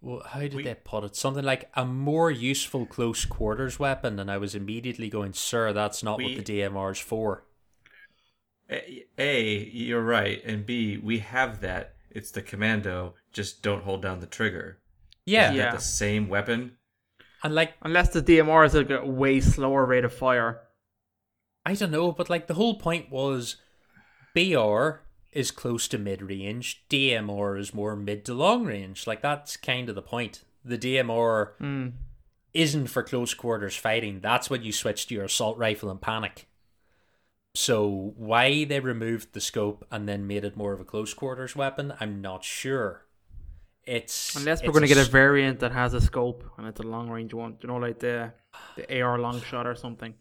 Well, 0.00 0.22
how 0.26 0.40
did 0.40 0.54
We- 0.54 0.62
they 0.62 0.74
put 0.74 1.04
it? 1.04 1.16
Something 1.16 1.44
like 1.44 1.70
a 1.74 1.84
more 1.84 2.30
useful 2.30 2.86
close 2.86 3.24
quarters 3.24 3.78
weapon, 3.78 4.18
and 4.18 4.30
I 4.30 4.38
was 4.38 4.54
immediately 4.54 5.08
going, 5.08 5.32
"Sir, 5.32 5.72
that's 5.72 6.02
not 6.02 6.18
We- 6.18 6.24
what 6.24 6.36
the 6.36 6.42
DMR 6.42 6.92
is 6.92 6.98
for." 7.00 7.44
A, 8.70 9.06
A, 9.18 9.58
you're 9.70 10.02
right, 10.02 10.42
and 10.44 10.66
B, 10.66 10.96
we 10.96 11.20
have 11.20 11.60
that. 11.60 11.94
It's 12.10 12.30
the 12.30 12.42
commando. 12.42 13.14
Just 13.32 13.62
don't 13.62 13.84
hold 13.84 14.02
down 14.02 14.20
the 14.20 14.26
trigger. 14.26 14.80
Yeah. 15.24 15.50
Is 15.50 15.56
Yeah. 15.56 15.62
that 15.70 15.76
the 15.78 15.82
same 15.84 16.28
weapon? 16.28 16.78
And 17.42 17.54
like 17.54 17.74
Unless 17.82 18.12
the 18.12 18.22
DMR 18.22 18.64
is 18.64 18.74
like 18.74 18.90
a 18.90 19.04
way 19.04 19.40
slower 19.40 19.84
rate 19.84 20.04
of 20.04 20.12
fire. 20.14 20.62
I 21.64 21.74
don't 21.74 21.90
know, 21.90 22.12
but 22.12 22.30
like 22.30 22.46
the 22.46 22.54
whole 22.54 22.78
point 22.78 23.10
was 23.10 23.56
BR 24.34 25.02
is 25.36 25.50
close 25.50 25.86
to 25.88 25.98
mid 25.98 26.22
range, 26.22 26.84
DMR 26.88 27.58
is 27.58 27.74
more 27.74 27.94
mid 27.94 28.24
to 28.24 28.34
long 28.34 28.64
range. 28.64 29.06
Like 29.06 29.22
that's 29.22 29.56
kind 29.56 29.88
of 29.88 29.94
the 29.94 30.02
point. 30.02 30.42
The 30.64 30.78
DMR 30.78 31.52
Mm. 31.60 31.92
isn't 32.54 32.86
for 32.88 33.02
close 33.02 33.34
quarters 33.34 33.76
fighting. 33.76 34.20
That's 34.20 34.48
when 34.50 34.62
you 34.62 34.72
switch 34.72 35.06
to 35.06 35.14
your 35.14 35.24
assault 35.24 35.58
rifle 35.58 35.90
and 35.90 36.00
panic. 36.00 36.46
So 37.54 38.12
why 38.16 38.64
they 38.64 38.80
removed 38.80 39.32
the 39.32 39.40
scope 39.40 39.86
and 39.90 40.08
then 40.08 40.26
made 40.26 40.44
it 40.44 40.56
more 40.56 40.72
of 40.72 40.80
a 40.80 40.84
close 40.84 41.14
quarters 41.14 41.56
weapon, 41.56 41.94
I'm 42.00 42.20
not 42.20 42.44
sure. 42.44 43.02
It's 43.84 44.34
Unless 44.36 44.62
we're 44.62 44.72
going 44.72 44.82
to 44.82 44.88
get 44.88 44.98
a 44.98 45.04
variant 45.10 45.60
that 45.60 45.70
has 45.72 45.94
a 45.94 46.00
scope 46.00 46.42
and 46.58 46.66
it's 46.66 46.80
a 46.80 46.82
long 46.82 47.08
range 47.08 47.32
one. 47.32 47.56
You 47.62 47.68
know, 47.68 47.76
like 47.76 48.00
the 48.00 48.32
the 48.76 49.00
AR 49.00 49.18
long 49.18 49.40
shot 49.42 49.66
or 49.66 49.74
something. 49.76 50.14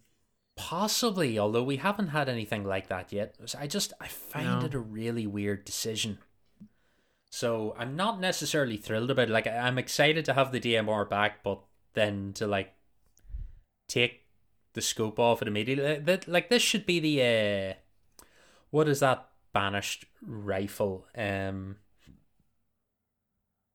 Possibly, 0.55 1.37
although 1.37 1.63
we 1.63 1.77
haven't 1.77 2.07
had 2.09 2.29
anything 2.29 2.63
like 2.63 2.87
that 2.87 3.11
yet. 3.11 3.35
I 3.57 3.67
just 3.67 3.91
I 3.99 4.07
find 4.07 4.61
No. 4.61 4.65
it 4.65 4.73
a 4.73 4.79
really 4.79 5.27
weird 5.27 5.65
decision. 5.65 6.19
So 7.29 7.75
I'm 7.77 7.95
not 7.97 8.21
necessarily 8.21 8.77
thrilled 8.77 9.11
about 9.11 9.29
it. 9.29 9.33
Like 9.33 9.47
I'm 9.47 9.77
excited 9.77 10.23
to 10.25 10.33
have 10.33 10.51
the 10.53 10.59
DMR 10.61 11.09
back, 11.09 11.43
but 11.43 11.59
then 11.93 12.31
to 12.35 12.47
like 12.47 12.73
take 13.89 14.21
the 14.73 14.81
scope 14.81 15.19
off 15.19 15.41
it 15.41 15.47
immediately. 15.49 15.99
That 15.99 16.27
like 16.27 16.49
this 16.49 16.61
should 16.63 16.85
be 16.85 16.99
the 17.01 17.21
uh 17.21 17.73
what 18.69 18.87
is 18.87 19.01
that 19.01 19.27
banished 19.53 20.05
rifle? 20.25 21.05
Um 21.17 21.77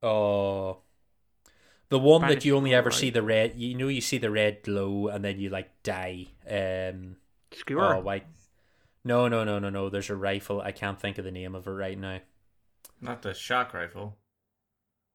Oh 0.03 0.79
the 1.91 1.99
one 1.99 2.23
that 2.23 2.45
you 2.45 2.57
only 2.57 2.75
ever 2.75 2.89
rifle, 2.89 3.01
see 3.01 3.11
the 3.11 3.23
red 3.23 3.55
you 3.57 3.77
know 3.77 3.89
you 3.89 4.01
see 4.01 4.19
the 4.19 4.31
red 4.31 4.63
glow 4.63 5.09
and 5.09 5.25
then 5.25 5.39
you 5.39 5.51
like 5.51 5.83
die. 5.83 6.29
Um 6.49 7.17
Skewer. 7.53 7.97
Oh 7.97 8.01
wait. 8.01 8.23
No, 9.05 9.29
no, 9.29 9.45
no, 9.45 9.59
no, 9.59 9.71
no. 9.71 9.89
There's 9.89 10.11
a 10.11 10.17
rifle. 10.17 10.61
I 10.61 10.73
can't 10.73 11.01
think 11.01 11.19
of 11.19 11.25
the 11.25 11.31
name 11.31 11.55
of 11.55 11.67
it 11.67 11.71
right 11.71 11.99
now. 11.99 12.21
Not 13.01 13.23
the 13.23 13.35
shock 13.35 13.73
rifle. 13.73 14.17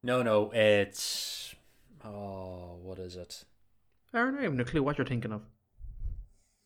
No, 0.04 0.22
no, 0.22 0.52
it's 0.52 1.56
oh, 2.04 2.78
what 2.82 3.00
is 3.00 3.16
it? 3.16 3.44
I 4.14 4.20
don't 4.20 4.34
even 4.34 4.44
have 4.44 4.54
no 4.54 4.64
clue 4.64 4.84
what 4.84 4.98
you're 4.98 5.06
thinking 5.08 5.32
of. 5.32 5.42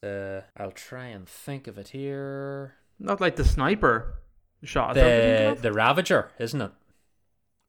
Uh, 0.04 0.42
I'll 0.58 0.72
try 0.72 1.06
and 1.08 1.28
think 1.28 1.68
of 1.68 1.78
it 1.78 1.90
here. 1.90 2.76
Not 3.00 3.22
like 3.22 3.36
the 3.36 3.46
sniper 3.46 4.20
shot. 4.64 4.92
Is 4.92 4.96
that 4.96 5.04
what 5.04 5.44
you're 5.44 5.56
The 5.56 5.62
the 5.62 5.74
Ravager, 5.74 6.32
isn't 6.40 6.62
it? 6.62 6.72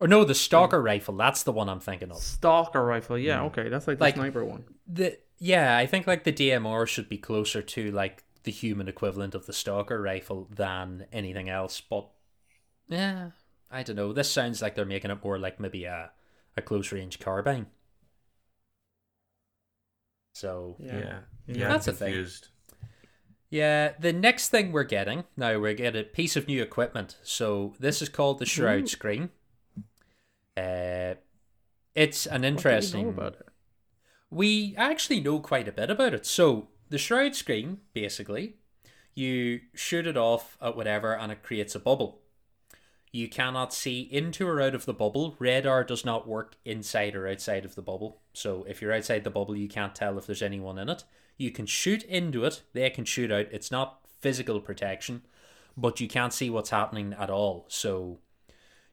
Or 0.00 0.08
no, 0.08 0.24
the 0.24 0.34
Stalker 0.34 0.80
rifle. 0.80 1.14
That's 1.16 1.42
the 1.42 1.52
one 1.52 1.68
I'm 1.68 1.80
thinking 1.80 2.10
of. 2.10 2.18
Stalker 2.18 2.82
rifle. 2.84 3.18
Yeah, 3.18 3.40
Mm. 3.40 3.46
okay. 3.46 3.68
That's 3.68 3.86
like, 3.86 4.00
Like- 4.00 4.14
the 4.14 4.20
sniper 4.22 4.44
one. 4.44 4.64
The 4.86 5.18
yeah, 5.38 5.76
I 5.76 5.86
think 5.86 6.06
like 6.06 6.24
the 6.24 6.32
DMR 6.32 6.86
should 6.86 7.08
be 7.08 7.18
closer 7.18 7.60
to 7.62 7.90
like 7.90 8.24
the 8.44 8.50
human 8.50 8.88
equivalent 8.88 9.34
of 9.34 9.44
the 9.46 9.52
Stalker 9.52 10.00
rifle 10.00 10.48
than 10.50 11.06
anything 11.12 11.48
else. 11.50 11.80
But 11.82 12.08
yeah, 12.88 13.30
I 13.70 13.82
don't 13.82 13.96
know. 13.96 14.12
This 14.14 14.30
sounds 14.30 14.62
like 14.62 14.74
they're 14.74 14.84
making 14.86 15.10
it 15.10 15.22
more 15.22 15.38
like 15.38 15.60
maybe 15.60 15.84
a 15.84 16.12
a 16.56 16.62
close 16.62 16.92
range 16.92 17.18
carbine. 17.20 17.66
So 20.34 20.76
Yeah. 20.78 20.98
Yeah, 20.98 21.18
Yeah. 21.46 21.64
I'm 21.66 21.72
That's 21.72 21.88
a 21.88 21.92
thing. 21.92 22.26
Yeah, 23.50 23.92
the 23.98 24.12
next 24.12 24.48
thing 24.50 24.70
we're 24.72 24.84
getting 24.84 25.24
now, 25.36 25.58
we're 25.58 25.74
getting 25.74 26.00
a 26.00 26.04
piece 26.04 26.36
of 26.36 26.46
new 26.46 26.62
equipment. 26.62 27.18
So 27.22 27.74
this 27.80 28.00
is 28.00 28.08
called 28.08 28.38
the 28.38 28.46
Shroud 28.46 28.84
Ooh. 28.84 28.86
Screen. 28.86 29.30
Uh, 30.60 31.14
it's 31.94 32.26
an 32.26 32.32
What 32.32 32.40
do 32.40 32.44
we 32.44 32.48
interesting. 32.48 33.02
know 33.04 33.08
about 33.10 33.34
it? 33.34 33.48
We 34.30 34.74
actually 34.76 35.20
know 35.20 35.40
quite 35.40 35.68
a 35.68 35.72
bit 35.72 35.90
about 35.90 36.14
it. 36.14 36.26
So 36.26 36.68
the 36.88 36.98
Shroud 36.98 37.34
Screen, 37.34 37.78
basically, 37.92 38.54
you 39.14 39.60
shoot 39.74 40.06
it 40.06 40.16
off 40.16 40.56
at 40.60 40.76
whatever, 40.76 41.14
and 41.16 41.32
it 41.32 41.42
creates 41.42 41.74
a 41.74 41.80
bubble. 41.80 42.20
You 43.12 43.28
cannot 43.28 43.74
see 43.74 44.02
into 44.02 44.46
or 44.46 44.60
out 44.60 44.74
of 44.74 44.86
the 44.86 44.94
bubble. 44.94 45.34
Radar 45.40 45.82
does 45.82 46.04
not 46.04 46.28
work 46.28 46.54
inside 46.64 47.16
or 47.16 47.26
outside 47.26 47.64
of 47.64 47.74
the 47.74 47.82
bubble. 47.82 48.20
So 48.32 48.64
if 48.68 48.80
you're 48.80 48.92
outside 48.92 49.24
the 49.24 49.30
bubble, 49.30 49.56
you 49.56 49.68
can't 49.68 49.96
tell 49.96 50.16
if 50.16 50.26
there's 50.26 50.42
anyone 50.42 50.78
in 50.78 50.88
it. 50.88 51.02
You 51.36 51.50
can 51.50 51.66
shoot 51.66 52.04
into 52.04 52.44
it, 52.44 52.62
they 52.72 52.88
can 52.90 53.04
shoot 53.04 53.32
out. 53.32 53.46
It's 53.50 53.72
not 53.72 54.00
physical 54.20 54.60
protection, 54.60 55.22
but 55.76 56.00
you 56.00 56.06
can't 56.06 56.32
see 56.32 56.50
what's 56.50 56.70
happening 56.70 57.14
at 57.18 57.30
all. 57.30 57.64
So 57.68 58.18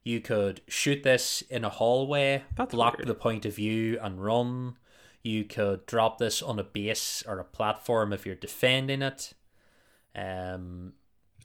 you 0.08 0.22
could 0.22 0.62
shoot 0.68 1.04
this 1.04 1.42
in 1.50 1.66
a 1.66 1.70
hallway, 1.70 2.44
That's 2.56 2.74
block 2.74 2.98
weird. 2.98 3.08
the 3.08 3.16
point 3.16 3.46
of 3.46 3.54
view, 3.56 4.00
and 4.02 4.24
run. 4.24 4.78
You 5.24 5.44
could 5.44 5.86
drop 5.86 6.18
this 6.20 6.42
on 6.42 6.58
a 6.60 6.64
base 6.64 7.22
or 7.28 7.40
a 7.40 7.44
platform 7.44 8.14
if 8.14 8.26
you're 8.26 8.36
defending 8.36 9.02
it. 9.02 9.34
Um, 10.16 10.94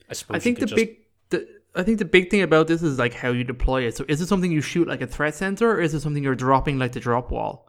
I 0.08 0.14
suppose 0.14 0.36
I 0.36 0.38
think 0.38 0.60
the 0.60 0.66
just- 0.66 0.76
big 0.76 0.96
the 1.30 1.48
I 1.74 1.82
think 1.82 1.98
the 1.98 2.04
big 2.04 2.30
thing 2.30 2.42
about 2.42 2.66
this 2.68 2.82
is 2.82 2.98
like 2.98 3.14
how 3.14 3.30
you 3.30 3.44
deploy 3.44 3.82
it. 3.82 3.96
So 3.96 4.04
is 4.08 4.20
it 4.20 4.26
something 4.28 4.52
you 4.52 4.60
shoot 4.60 4.86
like 4.86 5.00
a 5.00 5.06
threat 5.06 5.34
sensor 5.34 5.70
or 5.72 5.80
is 5.80 5.94
it 5.94 6.00
something 6.00 6.22
you're 6.22 6.34
dropping 6.34 6.78
like 6.78 6.92
the 6.92 7.00
drop 7.00 7.30
wall? 7.30 7.66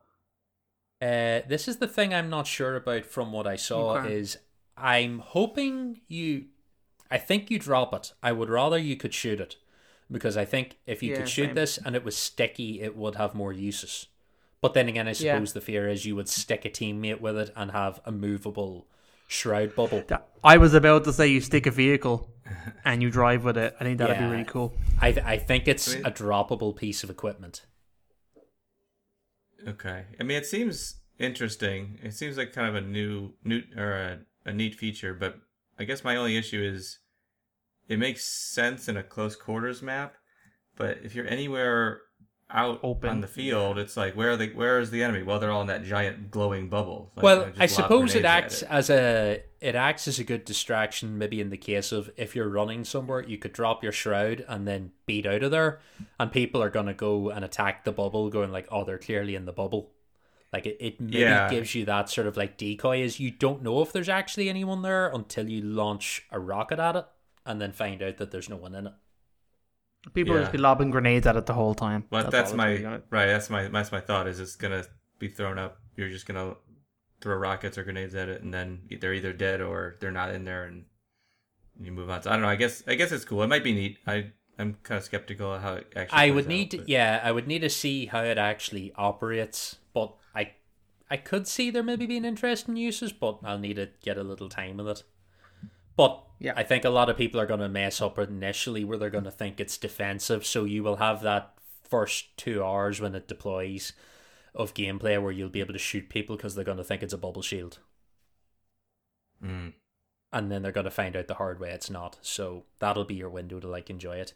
Uh, 1.01 1.41
this 1.47 1.67
is 1.67 1.77
the 1.77 1.87
thing 1.87 2.13
I'm 2.13 2.29
not 2.29 2.45
sure 2.47 2.75
about 2.75 3.05
from 3.05 3.31
what 3.31 3.47
I 3.47 3.55
saw 3.55 3.97
Okay. 3.97 4.13
is 4.13 4.37
I'm 4.77 5.19
hoping 5.19 6.01
you 6.07 6.45
I 7.09 7.17
think 7.17 7.49
you 7.49 7.57
drop 7.59 7.93
it. 7.93 8.13
I 8.21 8.31
would 8.33 8.49
rather 8.49 8.77
you 8.77 8.97
could 8.97 9.13
shoot 9.13 9.39
it 9.39 9.55
because 10.13 10.37
I 10.37 10.45
think 10.45 10.77
if 10.85 11.03
you 11.03 11.11
Yeah, 11.11 11.17
could 11.17 11.29
shoot 11.29 11.47
same. 11.47 11.55
this 11.55 11.77
and 11.83 11.95
it 11.95 12.05
was 12.05 12.15
sticky, 12.15 12.79
it 12.81 12.95
would 12.95 13.15
have 13.15 13.35
more 13.35 13.51
uses. 13.51 14.07
But 14.61 14.73
then 14.73 14.87
again, 14.87 15.07
I 15.07 15.11
Yeah. 15.11 15.33
suppose 15.35 15.51
the 15.51 15.59
fear 15.59 15.89
is 15.89 16.05
you 16.05 16.15
would 16.15 16.29
stick 16.29 16.63
a 16.63 16.69
teammate 16.69 17.19
with 17.19 17.37
it 17.37 17.51
and 17.55 17.71
have 17.71 17.99
a 18.05 18.11
movable 18.13 18.87
shroud 19.27 19.75
bubble. 19.75 20.03
I 20.43 20.57
was 20.57 20.73
about 20.73 21.03
to 21.05 21.11
say 21.13 21.27
you 21.27 21.41
stick 21.41 21.65
a 21.65 21.71
vehicle 21.71 22.29
and 22.85 23.01
you 23.01 23.09
drive 23.09 23.43
with 23.43 23.57
it. 23.57 23.75
I 23.79 23.83
think 23.83 23.97
that'd 23.97 24.15
Yeah. 24.15 24.27
be 24.27 24.31
really 24.31 24.45
cool. 24.45 24.73
I 25.01 25.07
I 25.09 25.37
think 25.37 25.67
it's 25.67 25.91
I 25.91 25.95
mean- 25.97 26.05
a 26.05 26.11
droppable 26.11 26.73
piece 26.75 27.03
of 27.03 27.09
equipment. 27.09 27.65
Okay. 29.67 30.05
I 30.19 30.23
mean, 30.23 30.37
it 30.37 30.45
seems 30.45 30.97
interesting. 31.19 31.99
It 32.03 32.13
seems 32.13 32.37
like 32.37 32.53
kind 32.53 32.67
of 32.67 32.75
a 32.75 32.81
new, 32.85 33.33
new 33.43 33.63
or 33.77 33.93
a, 33.93 34.19
a 34.45 34.53
neat 34.53 34.75
feature. 34.75 35.13
But 35.13 35.37
I 35.79 35.85
guess 35.85 36.03
my 36.03 36.15
only 36.15 36.37
issue 36.37 36.61
is 36.61 36.99
it 37.87 37.99
makes 37.99 38.23
sense 38.23 38.87
in 38.87 38.97
a 38.97 39.03
close 39.03 39.35
quarters 39.35 39.81
map. 39.81 40.15
But 40.75 40.99
if 41.03 41.13
you're 41.15 41.27
anywhere 41.27 42.01
out 42.49 42.79
Open. 42.83 43.09
on 43.09 43.21
the 43.21 43.27
field, 43.27 43.77
it's 43.79 43.97
like 43.97 44.15
where 44.15 44.31
are 44.31 44.37
the 44.37 44.49
where 44.53 44.79
is 44.79 44.91
the 44.91 45.01
enemy? 45.03 45.23
Well, 45.23 45.39
they're 45.39 45.51
all 45.51 45.61
in 45.61 45.67
that 45.67 45.83
giant 45.83 46.29
glowing 46.31 46.69
bubble. 46.69 47.11
Like, 47.15 47.23
well, 47.23 47.35
you 47.39 47.45
know, 47.45 47.49
just 47.51 47.61
I 47.61 47.65
suppose 47.67 48.15
it 48.15 48.25
acts 48.25 48.61
it. 48.61 48.67
as 48.69 48.89
a 48.89 49.43
it 49.59 49.75
acts 49.75 50.07
as 50.07 50.19
a 50.19 50.23
good 50.23 50.45
distraction. 50.45 51.17
Maybe 51.17 51.41
in 51.41 51.49
the 51.49 51.57
case 51.57 51.91
of 51.91 52.11
if 52.17 52.35
you're 52.35 52.49
running 52.49 52.83
somewhere, 52.83 53.21
you 53.23 53.37
could 53.37 53.53
drop 53.53 53.81
your 53.83 53.91
shroud 53.91 54.45
and 54.47 54.67
then 54.67 54.91
beat 55.05 55.25
out 55.25 55.41
of 55.43 55.51
there, 55.51 55.79
and 56.19 56.31
people 56.31 56.61
are 56.61 56.69
gonna 56.69 56.93
go 56.93 57.29
and 57.29 57.43
attack 57.45 57.85
the 57.85 57.91
bubble, 57.91 58.29
going 58.29 58.51
like, 58.51 58.67
"Oh, 58.71 58.83
they're 58.83 58.97
clearly 58.99 59.35
in 59.35 59.45
the 59.45 59.53
bubble." 59.53 59.91
Like 60.51 60.67
it, 60.67 60.77
it 60.79 61.01
maybe 61.01 61.17
Yeah. 61.19 61.49
gives 61.49 61.73
you 61.73 61.85
that 61.85 62.09
sort 62.11 62.27
of 62.27 62.37
like 62.37 62.57
decoy, 62.57 63.01
is 63.01 63.19
you 63.19 63.31
don't 63.31 63.63
know 63.63 63.81
if 63.81 63.91
there's 63.91 64.09
actually 64.09 64.49
anyone 64.49 64.83
there 64.83 65.07
until 65.07 65.49
you 65.49 65.61
launch 65.63 66.27
a 66.31 66.39
rocket 66.39 66.77
at 66.77 66.95
it, 66.95 67.05
and 67.45 67.61
then 67.61 67.71
find 67.71 68.01
out 68.01 68.17
that 68.17 68.31
there's 68.31 68.49
no 68.49 68.55
one 68.57 68.75
in 68.75 68.87
it. 68.87 68.93
People 70.13 70.33
will 70.33 70.39
Yeah. 70.41 70.43
just 70.45 70.51
be 70.51 70.57
lobbing 70.57 70.91
grenades 70.91 71.25
at 71.27 71.35
it 71.37 71.45
the 71.45 71.53
whole 71.53 71.73
time. 71.73 72.05
But 72.09 72.29
that's, 72.29 72.51
all 72.51 72.57
my 72.57 72.71
really 72.71 72.85
on 72.85 72.93
it. 72.93 73.05
right. 73.09 73.27
That's 73.27 73.49
my 73.49 73.67
that's 73.69 73.91
my 73.91 74.01
thought. 74.01 74.27
Is 74.27 74.39
it's 74.39 74.55
gonna 74.55 74.83
be 75.19 75.29
thrown 75.29 75.57
up. 75.57 75.79
You're 75.95 76.09
just 76.09 76.25
gonna 76.25 76.55
throw 77.21 77.35
rockets 77.37 77.77
or 77.77 77.83
grenades 77.85 78.13
at 78.15 78.27
it, 78.27 78.41
and 78.41 78.53
then 78.53 78.81
they're 78.99 79.13
either 79.13 79.31
dead 79.31 79.61
or 79.61 79.95
they're 80.01 80.11
not 80.11 80.33
in 80.35 80.43
there, 80.43 80.65
and 80.65 80.85
you 81.79 81.91
move 81.93 82.09
on. 82.09 82.21
So 82.21 82.29
I 82.31 82.33
don't 82.33 82.41
know. 82.41 82.49
I 82.49 82.57
guess 82.57 82.83
I 82.85 82.95
guess 82.95 83.11
it's 83.13 83.23
cool. 83.23 83.43
It 83.43 83.47
might 83.47 83.63
be 83.63 83.73
neat. 83.73 83.97
I 84.05 84.31
I'm 84.59 84.75
kind 84.83 84.97
of 84.97 85.05
skeptical 85.05 85.53
of 85.53 85.61
how 85.61 85.73
it 85.75 85.93
actually. 85.95 86.17
I 86.17 86.25
plays 86.27 86.35
would 86.35 86.45
out, 86.45 86.49
need, 86.49 86.71
to, 86.71 86.77
but- 86.79 86.89
yeah, 86.89 87.21
I 87.23 87.31
would 87.31 87.47
need 87.47 87.59
to 87.59 87.69
see 87.69 88.05
how 88.07 88.23
it 88.23 88.37
actually 88.37 88.91
operates. 88.95 89.77
But 89.93 90.13
I, 90.35 90.51
I 91.09 91.17
could 91.17 91.47
see 91.47 91.71
there 91.71 91.81
maybe 91.81 92.05
being 92.05 92.25
interesting 92.25 92.75
uses, 92.75 93.13
but 93.13 93.39
I'll 93.43 93.57
need 93.57 93.77
to 93.77 93.89
get 94.01 94.17
a 94.17 94.23
little 94.23 94.49
time 94.49 94.77
with 94.77 94.87
it. 94.89 95.03
But 95.95 96.23
Yeah. 96.43 96.53
I 96.55 96.63
think 96.63 96.85
a 96.85 96.89
lot 96.89 97.09
of 97.09 97.17
people 97.17 97.39
are 97.39 97.47
going 97.47 97.61
to 97.61 97.69
mess 97.69 98.01
up 98.01 98.19
initially, 98.19 98.83
where 98.83 98.97
they're 98.97 99.09
going 99.09 99.23
to 99.23 99.31
think 99.31 99.59
it's 99.59 99.77
defensive. 99.77 100.45
So 100.45 100.65
you 100.65 100.83
will 100.83 100.97
have 100.97 101.21
that 101.21 101.53
first 101.89 102.35
two 102.37 102.63
hours 102.63 102.99
when 102.99 103.15
it 103.15 103.27
deploys 103.27 103.93
of 104.55 104.73
gameplay 104.73 105.21
where 105.21 105.31
you'll 105.31 105.49
be 105.49 105.59
able 105.59 105.73
to 105.73 105.79
shoot 105.79 106.09
people 106.09 106.35
because 106.35 106.53
they're 106.55 106.63
going 106.63 106.77
to 106.77 106.83
think 106.83 107.01
it's 107.01 107.13
a 107.13 107.17
bubble 107.17 107.41
shield 107.41 107.79
Mm. 109.43 109.73
and 110.31 110.51
then 110.51 110.61
they're 110.61 110.71
going 110.71 110.85
to 110.85 110.91
find 110.91 111.15
out 111.15 111.27
the 111.27 111.33
hard 111.33 111.59
way 111.59 111.71
it's 111.71 111.89
not. 111.89 112.17
So 112.21 112.63
that'll 112.79 113.03
be 113.03 113.15
your 113.15 113.29
window 113.29 113.59
to 113.59 113.67
like 113.67 113.89
enjoy 113.89 114.17
it. 114.17 114.33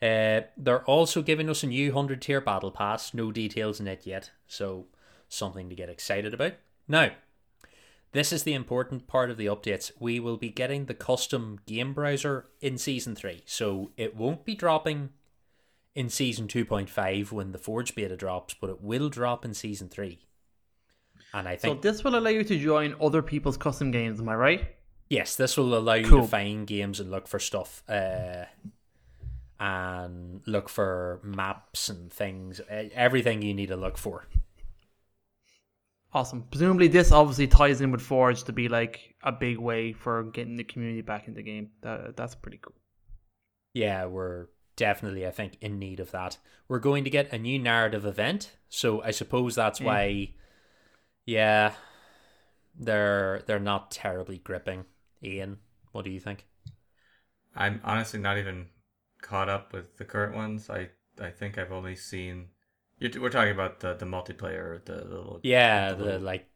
Uh, 0.00 0.46
they're 0.56 0.84
also 0.84 1.22
giving 1.22 1.50
us 1.50 1.62
a 1.62 1.66
new 1.66 1.92
100 1.92 2.22
tier 2.22 2.40
battle 2.40 2.70
pass. 2.70 3.12
No 3.12 3.30
details 3.30 3.78
in 3.78 3.86
it 3.86 4.06
yet, 4.06 4.30
so 4.46 4.86
something 5.28 5.68
to 5.68 5.74
get 5.74 5.90
excited 5.90 6.32
about. 6.32 6.54
Now, 6.86 7.10
This 8.12 8.32
is 8.32 8.42
the 8.42 8.54
important 8.54 9.06
part 9.06 9.30
of 9.30 9.36
the 9.36 9.46
updates. 9.46 9.92
We 10.00 10.18
will 10.18 10.36
be 10.38 10.48
getting 10.48 10.86
the 10.86 10.94
custom 10.94 11.58
game 11.66 11.92
browser 11.92 12.46
in 12.60 12.78
season 12.78 13.14
3. 13.14 13.42
So 13.44 13.90
it 13.96 14.16
won't 14.16 14.44
be 14.44 14.54
dropping 14.54 15.10
in 15.94 16.08
season 16.08 16.48
2.5 16.48 17.32
when 17.32 17.52
the 17.52 17.58
Forge 17.58 17.94
beta 17.94 18.16
drops, 18.16 18.54
but 18.54 18.70
it 18.70 18.80
will 18.80 19.08
drop 19.10 19.44
in 19.44 19.52
season 19.52 19.88
3. 19.88 20.18
And 21.34 21.46
I 21.46 21.56
think. 21.56 21.76
So 21.76 21.80
this 21.90 22.02
will 22.02 22.16
allow 22.16 22.30
you 22.30 22.44
to 22.44 22.58
join 22.58 22.94
other 23.00 23.20
people's 23.20 23.58
custom 23.58 23.90
games. 23.90 24.20
Am 24.20 24.28
I 24.28 24.34
right? 24.36 24.74
yes, 25.10 25.36
this 25.36 25.56
will 25.56 25.74
allow 25.76 25.94
you 25.94 26.06
Cool. 26.08 26.20
to 26.22 26.28
find 26.28 26.66
games 26.66 27.00
and 27.00 27.10
look 27.10 27.26
for 27.26 27.38
stuff 27.38 27.82
uh 27.88 28.44
and 29.60 30.40
look 30.46 30.68
for 30.68 31.18
maps 31.24 31.88
and 31.88 32.12
things, 32.12 32.60
everything 32.70 33.42
you 33.42 33.54
need 33.54 33.68
to 33.68 33.76
look 33.76 33.98
for. 33.98 34.26
Awesome. 36.18 36.42
Presumably, 36.50 36.88
this 36.88 37.12
obviously 37.12 37.46
ties 37.46 37.80
in 37.80 37.92
with 37.92 38.00
Forge 38.02 38.42
to 38.44 38.52
be 38.52 38.68
like 38.68 39.14
a 39.22 39.30
big 39.30 39.56
way 39.58 39.92
for 39.92 40.24
getting 40.24 40.56
the 40.56 40.64
community 40.64 41.00
back 41.00 41.28
in 41.28 41.34
the 41.34 41.42
game. 41.42 41.70
That 41.82 42.16
that's 42.16 42.34
pretty 42.34 42.58
cool. 42.60 42.74
Yeah, 43.72 44.06
we're 44.06 44.46
definitely, 44.74 45.24
I 45.28 45.30
think, 45.30 45.58
in 45.60 45.78
need 45.78 46.00
of 46.00 46.10
that. 46.10 46.38
We're 46.66 46.80
going 46.80 47.04
to 47.04 47.10
get 47.10 47.32
a 47.32 47.38
new 47.38 47.60
narrative 47.60 48.04
event, 48.04 48.56
so 48.68 49.00
I 49.00 49.12
suppose 49.12 49.54
that's 49.54 49.80
Yeah. 49.80 49.86
why. 49.86 50.34
Yeah, 51.24 51.74
they're 52.74 53.42
they're 53.46 53.60
not 53.60 53.92
terribly 53.92 54.38
gripping. 54.38 54.86
Ian, 55.22 55.58
what 55.92 56.04
do 56.04 56.10
you 56.10 56.18
think? 56.18 56.46
I'm 57.54 57.80
honestly 57.84 58.18
not 58.18 58.38
even 58.38 58.70
caught 59.22 59.48
up 59.48 59.72
with 59.72 59.96
the 59.98 60.04
current 60.04 60.34
ones. 60.34 60.68
I 60.68 60.90
I 61.20 61.30
think 61.30 61.58
I've 61.58 61.70
only 61.70 61.94
seen. 61.94 62.48
You're, 62.98 63.22
we're 63.22 63.30
talking 63.30 63.52
about 63.52 63.80
the 63.80 63.94
the 63.94 64.06
multiplayer, 64.06 64.84
the 64.84 64.96
little. 65.04 65.40
Yeah, 65.42 65.90
the 65.90 65.96
the 65.96 66.04
little- 66.04 66.20
like, 66.22 66.46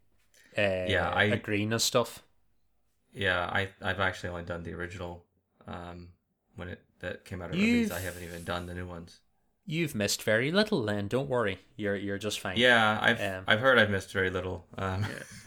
uh, 0.58 0.86
Yeah, 0.88 1.08
I- 1.10 1.40
arena 1.46 1.78
stuff. 1.78 2.22
Yeah, 3.12 3.40
I 3.44 3.68
I've 3.80 4.00
actually 4.00 4.30
only 4.30 4.44
done 4.44 4.62
the 4.62 4.72
original, 4.72 5.24
um, 5.66 6.08
when 6.56 6.68
it 6.68 6.80
that 7.00 7.24
came 7.24 7.42
out 7.42 7.50
of 7.50 7.56
You've- 7.56 7.72
release. 7.72 7.90
I 7.92 8.00
haven't 8.00 8.22
even 8.24 8.44
done 8.44 8.66
the 8.66 8.74
new 8.74 8.86
ones. 8.86 9.20
You've 9.64 9.94
missed 9.94 10.22
very 10.24 10.50
little, 10.50 10.82
then. 10.84 11.06
Don't 11.08 11.28
worry, 11.28 11.60
you're 11.76 11.94
you're 11.96 12.18
just 12.18 12.40
fine. 12.40 12.56
Yeah, 12.56 12.98
I've 13.00 13.20
Um, 13.20 13.44
I've 13.46 13.60
heard 13.60 13.78
I've 13.78 13.90
missed 13.90 14.12
very 14.12 14.30
little. 14.30 14.66
Um, 14.76 15.06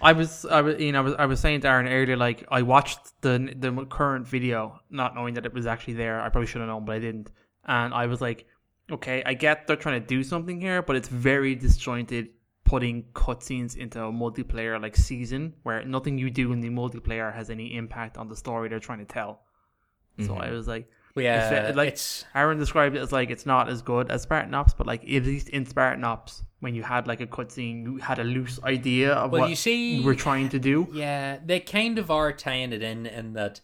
I 0.00 0.12
was, 0.12 0.44
I 0.44 0.60
was, 0.60 0.78
you 0.80 0.92
know, 0.92 0.98
I 0.98 1.02
was, 1.02 1.14
I 1.20 1.26
was 1.26 1.40
saying 1.40 1.60
to 1.62 1.68
Aaron 1.68 1.86
earlier, 1.88 2.16
like 2.16 2.44
I 2.50 2.62
watched 2.62 2.98
the 3.22 3.52
the 3.56 3.86
current 3.86 4.26
video, 4.26 4.80
not 4.90 5.14
knowing 5.14 5.34
that 5.34 5.46
it 5.46 5.54
was 5.54 5.66
actually 5.66 5.94
there. 5.94 6.20
I 6.20 6.28
probably 6.28 6.46
should 6.48 6.60
have 6.60 6.68
known, 6.68 6.84
but 6.84 6.96
I 6.96 6.98
didn't. 6.98 7.30
And 7.64 7.94
I 7.94 8.06
was 8.06 8.20
like, 8.20 8.46
okay, 8.90 9.22
I 9.24 9.34
get 9.34 9.66
they're 9.66 9.76
trying 9.76 10.00
to 10.00 10.06
do 10.06 10.22
something 10.22 10.60
here, 10.60 10.82
but 10.82 10.96
it's 10.96 11.08
very 11.08 11.54
disjointed, 11.54 12.28
putting 12.64 13.04
cutscenes 13.14 13.76
into 13.76 14.02
a 14.02 14.12
multiplayer 14.12 14.80
like 14.80 14.96
season 14.96 15.54
where 15.62 15.84
nothing 15.84 16.18
you 16.18 16.30
do 16.30 16.52
in 16.52 16.60
the 16.60 16.68
multiplayer 16.70 17.32
has 17.34 17.48
any 17.50 17.74
impact 17.76 18.16
on 18.18 18.28
the 18.28 18.36
story 18.36 18.68
they're 18.68 18.80
trying 18.80 18.98
to 18.98 19.04
tell. 19.04 19.40
So 20.18 20.32
Mhm. 20.34 20.40
I 20.40 20.50
was 20.50 20.66
like, 20.66 20.88
Well, 21.14 21.24
yeah, 21.24 21.72
like- 21.74 21.90
it's 21.90 22.24
Aaron 22.34 22.58
described 22.58 22.96
it 22.96 23.00
as 23.00 23.12
like 23.12 23.30
it's 23.30 23.46
not 23.46 23.68
as 23.68 23.82
good 23.82 24.10
as 24.10 24.22
Spartan 24.22 24.52
Ops, 24.54 24.74
but 24.74 24.86
like 24.86 25.02
at 25.04 25.24
least 25.24 25.48
in 25.50 25.64
Spartan 25.64 26.04
Ops, 26.04 26.42
when 26.60 26.74
you 26.74 26.82
had 26.82 27.06
like 27.06 27.20
a 27.20 27.26
cutscene, 27.26 27.84
you 27.84 27.96
had 27.98 28.18
a 28.18 28.24
loose 28.24 28.58
idea 28.64 29.12
of 29.12 29.30
Well, 29.30 29.42
what 29.42 29.50
you 29.50 29.56
see- 29.56 29.96
you 29.96 30.04
were 30.04 30.14
trying 30.14 30.48
to 30.50 30.58
do. 30.58 30.88
Yeah, 30.92 31.38
they 31.44 31.60
kind 31.60 31.98
of 31.98 32.10
are 32.10 32.32
tying 32.32 32.72
it 32.72 32.82
in 32.82 33.06
in 33.06 33.32
that 33.34 33.60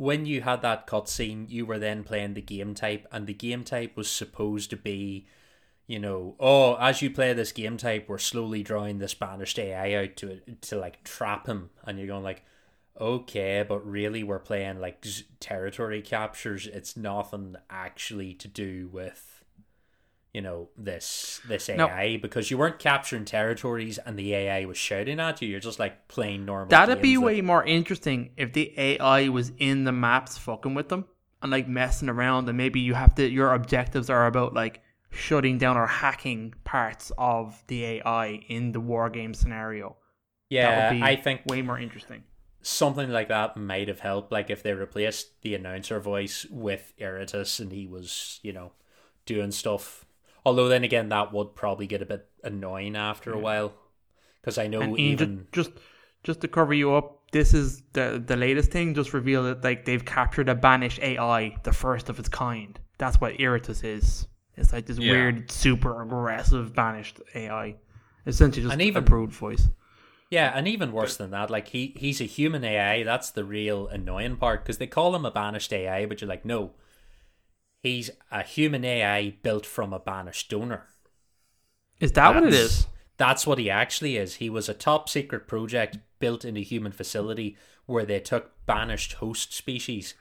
when 0.00 0.24
you 0.24 0.40
had 0.40 0.62
that 0.62 0.86
cutscene, 0.86 1.50
you 1.50 1.66
were 1.66 1.78
then 1.78 2.02
playing 2.02 2.32
the 2.32 2.40
game 2.40 2.72
type, 2.74 3.06
and 3.12 3.26
the 3.26 3.34
game 3.34 3.62
type 3.62 3.94
was 3.98 4.10
supposed 4.10 4.70
to 4.70 4.76
be, 4.76 5.26
you 5.86 5.98
know, 5.98 6.36
oh, 6.40 6.76
as 6.76 7.02
you 7.02 7.10
play 7.10 7.34
this 7.34 7.52
game 7.52 7.76
type, 7.76 8.08
we're 8.08 8.16
slowly 8.16 8.62
drawing 8.62 8.98
this 8.98 9.12
banished 9.12 9.58
AI 9.58 10.02
out 10.02 10.16
to 10.16 10.40
to 10.62 10.76
like 10.78 11.04
trap 11.04 11.46
him, 11.46 11.68
and 11.84 11.98
you're 11.98 12.06
going 12.06 12.24
like, 12.24 12.42
okay, 12.98 13.62
but 13.68 13.86
really 13.86 14.22
we're 14.22 14.38
playing 14.38 14.80
like 14.80 15.04
territory 15.38 16.00
captures. 16.00 16.66
It's 16.66 16.96
nothing 16.96 17.56
actually 17.68 18.32
to 18.34 18.48
do 18.48 18.88
with. 18.90 19.29
You 20.32 20.42
know 20.42 20.68
this 20.76 21.40
this. 21.48 21.68
AI 21.68 22.18
because 22.22 22.50
you 22.50 22.58
weren't 22.58 22.78
capturing 22.78 23.24
territories 23.24 23.98
and 23.98 24.16
the 24.16 24.32
AI 24.34 24.64
was 24.64 24.78
shouting 24.78 25.18
at 25.18 25.42
you. 25.42 25.48
You're 25.48 25.58
just 25.60 25.78
like 25.80 26.06
playing 26.08 26.44
normal. 26.44 26.68
That'd 26.68 27.02
be 27.02 27.16
that- 27.16 27.20
way 27.22 27.40
more 27.40 27.64
interesting 27.64 28.30
if 28.36 28.52
the 28.52 28.72
AI 28.78 29.28
was 29.28 29.50
in 29.58 29.84
the 29.84 29.92
maps 29.92 30.38
fucking 30.38 30.74
with 30.74 30.88
them 30.88 31.06
and 31.42 31.50
like 31.50 31.66
messing 31.66 32.08
around 32.08 32.48
and 32.48 32.56
maybe 32.56 32.78
you 32.80 32.94
have 32.94 33.14
to 33.16 33.28
your 33.28 33.54
objectives 33.54 34.08
are 34.08 34.26
about 34.26 34.54
like 34.54 34.82
shutting 35.10 35.58
down 35.58 35.76
or 35.76 35.88
hacking 35.88 36.54
parts 36.62 37.10
of 37.18 37.60
the 37.66 37.84
AI 37.84 38.40
in 38.48 38.70
the 38.70 38.78
war 38.80 39.10
game 39.10 39.34
scenario. 39.34 39.96
Yeah, 40.48 40.70
that 40.70 40.92
would 40.92 41.00
be 41.00 41.02
I 41.04 41.16
think 41.16 41.40
way 41.46 41.62
more 41.62 41.78
interesting. 41.78 42.22
something 42.62 43.10
like 43.10 43.28
that 43.28 43.56
might 43.56 43.88
have 43.88 44.00
helped. 44.00 44.30
Like 44.30 44.48
if 44.50 44.62
they 44.62 44.74
replaced 44.74 45.40
the 45.42 45.56
announcer 45.56 45.98
voice 45.98 46.46
with 46.50 46.92
Iratus 47.00 47.58
and 47.58 47.72
he 47.72 47.86
was, 47.88 48.38
you 48.44 48.52
know, 48.52 48.70
doing 49.26 49.50
stuff. 49.50 50.04
Although 50.44 50.68
then 50.68 50.84
again, 50.84 51.08
that 51.10 51.32
would 51.32 51.54
probably 51.54 51.86
get 51.86 52.02
a 52.02 52.06
bit 52.06 52.26
annoying 52.42 52.96
after 52.96 53.32
a 53.32 53.38
while, 53.38 53.72
because 54.40 54.56
I 54.58 54.66
know 54.66 54.80
And 54.80 54.98
even 54.98 55.46
just 55.52 55.70
just 56.24 56.40
to 56.42 56.48
cover 56.48 56.72
you 56.74 56.94
up, 56.94 57.30
this 57.32 57.52
is 57.54 57.82
the 57.92 58.22
the 58.24 58.36
latest 58.36 58.70
thing. 58.70 58.94
Just 58.94 59.12
reveal 59.12 59.42
that 59.44 59.62
like 59.64 59.84
they've 59.84 60.04
captured 60.04 60.48
a 60.48 60.54
banished 60.54 60.98
AI, 61.00 61.56
the 61.64 61.72
first 61.72 62.08
of 62.08 62.18
its 62.18 62.28
kind. 62.28 62.78
That's 62.98 63.20
what 63.20 63.34
Iratus 63.38 63.84
is. 63.84 64.26
It's 64.56 64.72
like 64.72 64.86
this 64.86 64.98
Yeah. 64.98 65.12
weird, 65.12 65.50
super 65.50 66.02
aggressive 66.02 66.74
banished 66.74 67.20
AI. 67.34 67.76
Essentially, 68.26 68.62
just 68.64 68.72
And 68.72 68.82
even- 68.82 69.02
a 69.02 69.06
brute 69.06 69.30
voice. 69.32 69.68
yeah, 70.30 70.52
and 70.54 70.68
even 70.68 70.92
worse 70.92 71.16
than 71.16 71.30
that, 71.30 71.50
like 71.50 71.68
he 71.68 71.94
he's 71.96 72.20
a 72.20 72.24
human 72.24 72.62
AI. 72.64 73.02
That's 73.02 73.30
the 73.30 73.44
real 73.44 73.88
annoying 73.88 74.36
part 74.36 74.62
because 74.62 74.78
they 74.78 74.86
call 74.86 75.14
him 75.16 75.24
a 75.24 75.30
banished 75.30 75.72
AI, 75.72 76.04
but 76.06 76.20
you're 76.20 76.28
like, 76.28 76.44
no, 76.44 76.72
he's 77.82 78.10
a 78.30 78.42
human 78.42 78.84
AI 78.84 79.30
built 79.42 79.66
from 79.66 79.92
a 79.92 79.98
banished 79.98 80.50
donor. 80.50 80.86
Is 81.98 82.12
that 82.12 82.34
what 82.34 82.44
it 82.44 82.54
is? 82.54 82.86
That's- 83.16 83.46
what 83.46 83.58
he 83.58 83.68
actually 83.68 84.16
is. 84.16 84.36
He 84.36 84.48
was 84.48 84.68
a 84.68 84.74
top 84.74 85.08
secret 85.08 85.46
project 85.46 85.98
built 86.18 86.44
in 86.44 86.56
a 86.56 86.62
human 86.62 86.92
facility 86.92 87.56
where 87.86 88.06
they 88.06 88.20
took 88.20 88.52
banished 88.66 89.14
host 89.14 89.52
species 89.52 90.14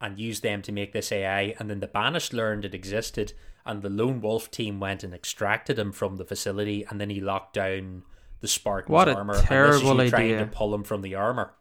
and 0.00 0.18
used 0.18 0.42
them 0.42 0.60
to 0.62 0.72
make 0.72 0.92
this 0.92 1.10
AI. 1.12 1.54
And 1.58 1.70
then 1.70 1.80
the 1.80 1.86
banished 1.86 2.32
learned 2.34 2.64
it 2.66 2.74
existed, 2.74 3.32
and 3.64 3.80
the 3.80 3.88
lone 3.88 4.20
wolf 4.20 4.50
team 4.50 4.80
went 4.80 5.02
and 5.02 5.14
extracted 5.14 5.78
him 5.78 5.92
from 5.92 6.16
the 6.16 6.24
facility, 6.26 6.84
and 6.84 7.00
then 7.00 7.08
he 7.08 7.20
locked 7.20 7.54
down 7.54 8.02
the 8.40 8.48
Spartan's 8.48 8.92
What 8.92 9.08
a 9.08 9.14
armor. 9.14 9.32
and 9.32 9.38
this 9.38 9.42
is 9.44 9.48
terrible 9.48 10.04
you 10.04 10.10
trying 10.10 10.38
to 10.38 10.46
pull 10.46 10.74
him 10.74 10.84
from 10.84 11.00
the 11.00 11.14
armor. 11.14 11.54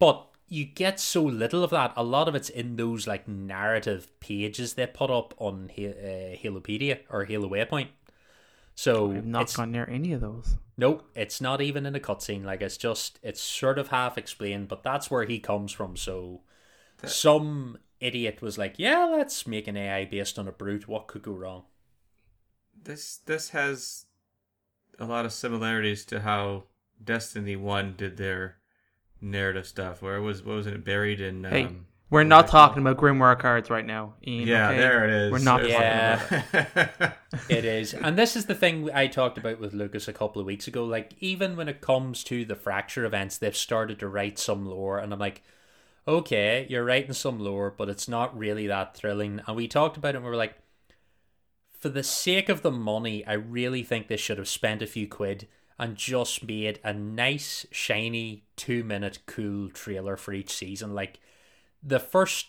But 0.00 0.26
you 0.48 0.64
get 0.64 1.00
so 1.00 1.22
little 1.22 1.64
of 1.64 1.70
that. 1.70 1.92
A 1.96 2.02
lot 2.02 2.28
of 2.28 2.34
it's 2.34 2.48
in 2.48 2.76
those 2.76 3.06
like 3.06 3.26
narrative 3.26 4.08
pages 4.20 4.74
they 4.74 4.86
put 4.86 5.10
up 5.10 5.34
on 5.38 5.70
Ha- 5.76 5.86
uh, 5.86 6.36
Halopedia 6.36 7.00
or 7.10 7.24
Halo 7.24 7.48
Waypoint. 7.48 7.88
So 8.74 9.12
I've 9.12 9.26
not 9.26 9.54
gone 9.54 9.70
near 9.72 9.88
any 9.88 10.12
of 10.12 10.20
those. 10.20 10.56
Nope, 10.76 11.08
it's 11.14 11.40
not 11.40 11.60
even 11.60 11.86
in 11.86 11.94
a 11.94 12.00
cutscene. 12.00 12.44
Like 12.44 12.60
it's 12.60 12.76
just 12.76 13.18
it's 13.22 13.40
sort 13.40 13.78
of 13.78 13.88
half 13.88 14.18
explained, 14.18 14.68
but 14.68 14.82
that's 14.82 15.10
where 15.10 15.24
he 15.24 15.38
comes 15.38 15.72
from. 15.72 15.96
So 15.96 16.42
some 17.04 17.78
idiot 18.00 18.42
was 18.42 18.58
like, 18.58 18.74
"Yeah, 18.78 19.04
let's 19.04 19.46
make 19.46 19.68
an 19.68 19.76
AI 19.76 20.04
based 20.04 20.38
on 20.38 20.48
a 20.48 20.52
brute. 20.52 20.88
What 20.88 21.06
could 21.06 21.22
go 21.22 21.32
wrong?" 21.32 21.64
this 22.84 23.18
this 23.18 23.50
has 23.50 24.06
a 24.98 25.04
lot 25.04 25.24
of 25.24 25.32
similarities 25.32 26.04
to 26.06 26.20
how 26.20 26.64
Destiny 27.02 27.56
One 27.56 27.94
did 27.96 28.16
their 28.16 28.58
narrative 29.20 29.66
stuff, 29.66 30.02
where 30.02 30.16
it 30.16 30.20
was 30.22 30.42
what 30.42 30.56
was 30.56 30.66
it 30.66 30.84
buried 30.84 31.20
in? 31.20 31.44
Hey, 31.44 31.64
um, 31.64 31.86
We're 32.10 32.24
not 32.24 32.44
was 32.44 32.50
that 32.50 32.50
called? 32.58 32.68
talking 32.70 32.82
about 32.86 32.96
Grimoire 32.98 33.38
cards 33.38 33.70
right 33.70 33.86
now. 33.86 34.14
Ian, 34.26 34.46
Yeah, 34.48 34.68
okay? 34.70 34.78
there 34.78 35.04
it 35.04 35.10
is. 35.10 35.32
We're 35.32 35.38
not 35.38 35.60
It 35.60 35.64
was- 35.64 35.72
Yeah. 36.52 37.12
It 37.48 37.64
is, 37.64 37.94
and 37.94 38.16
this 38.16 38.36
is 38.36 38.46
the 38.46 38.54
thing 38.54 38.90
I 38.92 39.06
talked 39.08 39.38
about 39.38 39.58
with 39.60 39.72
Lucas 39.74 40.06
a 40.08 40.12
couple 40.12 40.40
of 40.40 40.46
weeks 40.46 40.68
ago. 40.68 40.84
Like 40.84 41.12
even 41.20 41.56
when 41.56 41.68
it 41.68 41.80
comes 41.80 42.22
to 42.24 42.44
the 42.44 42.54
fracture 42.56 43.04
events, 43.04 43.38
they've 43.38 43.56
started 43.56 43.98
to 44.00 44.08
write 44.08 44.38
some 44.38 44.66
lore, 44.66 44.98
and 44.98 45.12
I'm 45.12 45.18
like, 45.18 45.42
okay, 46.06 46.66
you're 46.68 46.84
writing 46.84 47.12
some 47.14 47.38
lore, 47.38 47.74
but 47.76 47.88
it's 47.88 48.08
not 48.08 48.36
really 48.36 48.66
that 48.66 48.94
thrilling. 48.96 49.40
And 49.46 49.56
we 49.56 49.66
talked 49.68 49.96
about 49.96 50.10
it, 50.14 50.16
and 50.16 50.24
we 50.24 50.30
were 50.30 50.36
like, 50.36 50.54
for 51.80 51.88
the 51.88 52.02
sake 52.02 52.48
of 52.48 52.62
the 52.62 52.70
money, 52.70 53.26
I 53.26 53.32
really 53.34 53.82
think 53.82 54.08
they 54.08 54.16
should 54.16 54.38
have 54.38 54.48
spent 54.48 54.80
a 54.82 54.86
few 54.86 55.06
quid 55.08 55.48
and 55.78 55.96
just 55.96 56.46
made 56.46 56.78
a 56.84 56.92
nice, 56.92 57.66
shiny, 57.70 58.44
two 58.56 58.84
minute 58.84 59.20
cool 59.26 59.70
trailer 59.70 60.16
for 60.16 60.32
each 60.32 60.52
season. 60.52 60.94
Like 60.94 61.18
the 61.82 62.00
first 62.00 62.48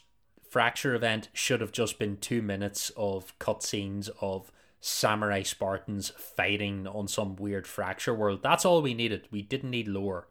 fracture 0.49 0.95
event 0.95 1.29
should 1.33 1.61
have 1.61 1.71
just 1.71 1.99
been 1.99 2.17
two 2.17 2.41
minutes 2.41 2.91
of 2.95 3.37
cutscenes 3.39 4.09
of 4.21 4.51
samurai 4.79 5.41
Spartans 5.41 6.11
fighting 6.17 6.87
on 6.87 7.07
some 7.07 7.35
weird 7.35 7.65
fracture 7.65 8.13
world. 8.13 8.41
That's 8.43 8.65
all 8.65 8.81
we 8.81 8.93
needed. 8.93 9.27
We 9.31 9.41
didn't 9.41 9.71
need 9.71 9.87
lore. 9.87 10.27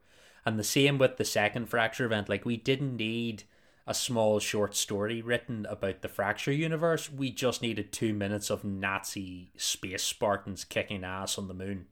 And 0.47 0.59
the 0.59 0.65
same 0.65 0.99
with 0.99 1.17
the 1.17 1.25
second 1.25 1.67
fracture 1.67 2.05
event. 2.05 2.29
Like 2.29 2.45
we 2.45 2.57
didn't 2.57 2.97
need 2.97 3.45
a 3.87 3.95
small 3.95 4.39
short 4.39 4.75
story 4.75 5.21
written 5.21 5.67
about 5.67 6.01
the 6.03 6.09
fracture 6.09 6.53
universe. 6.53 7.11
We 7.11 7.31
just 7.31 7.61
needed 7.61 7.93
two 7.93 8.15
minutes 8.15 8.49
of 8.49 8.65
Nazi 8.65 9.51
space 9.57 10.05
Spartans 10.05 10.65
kicking 10.65 11.05
ass 11.05 11.37
on 11.37 11.49
the 11.49 11.55
moon. 11.55 11.87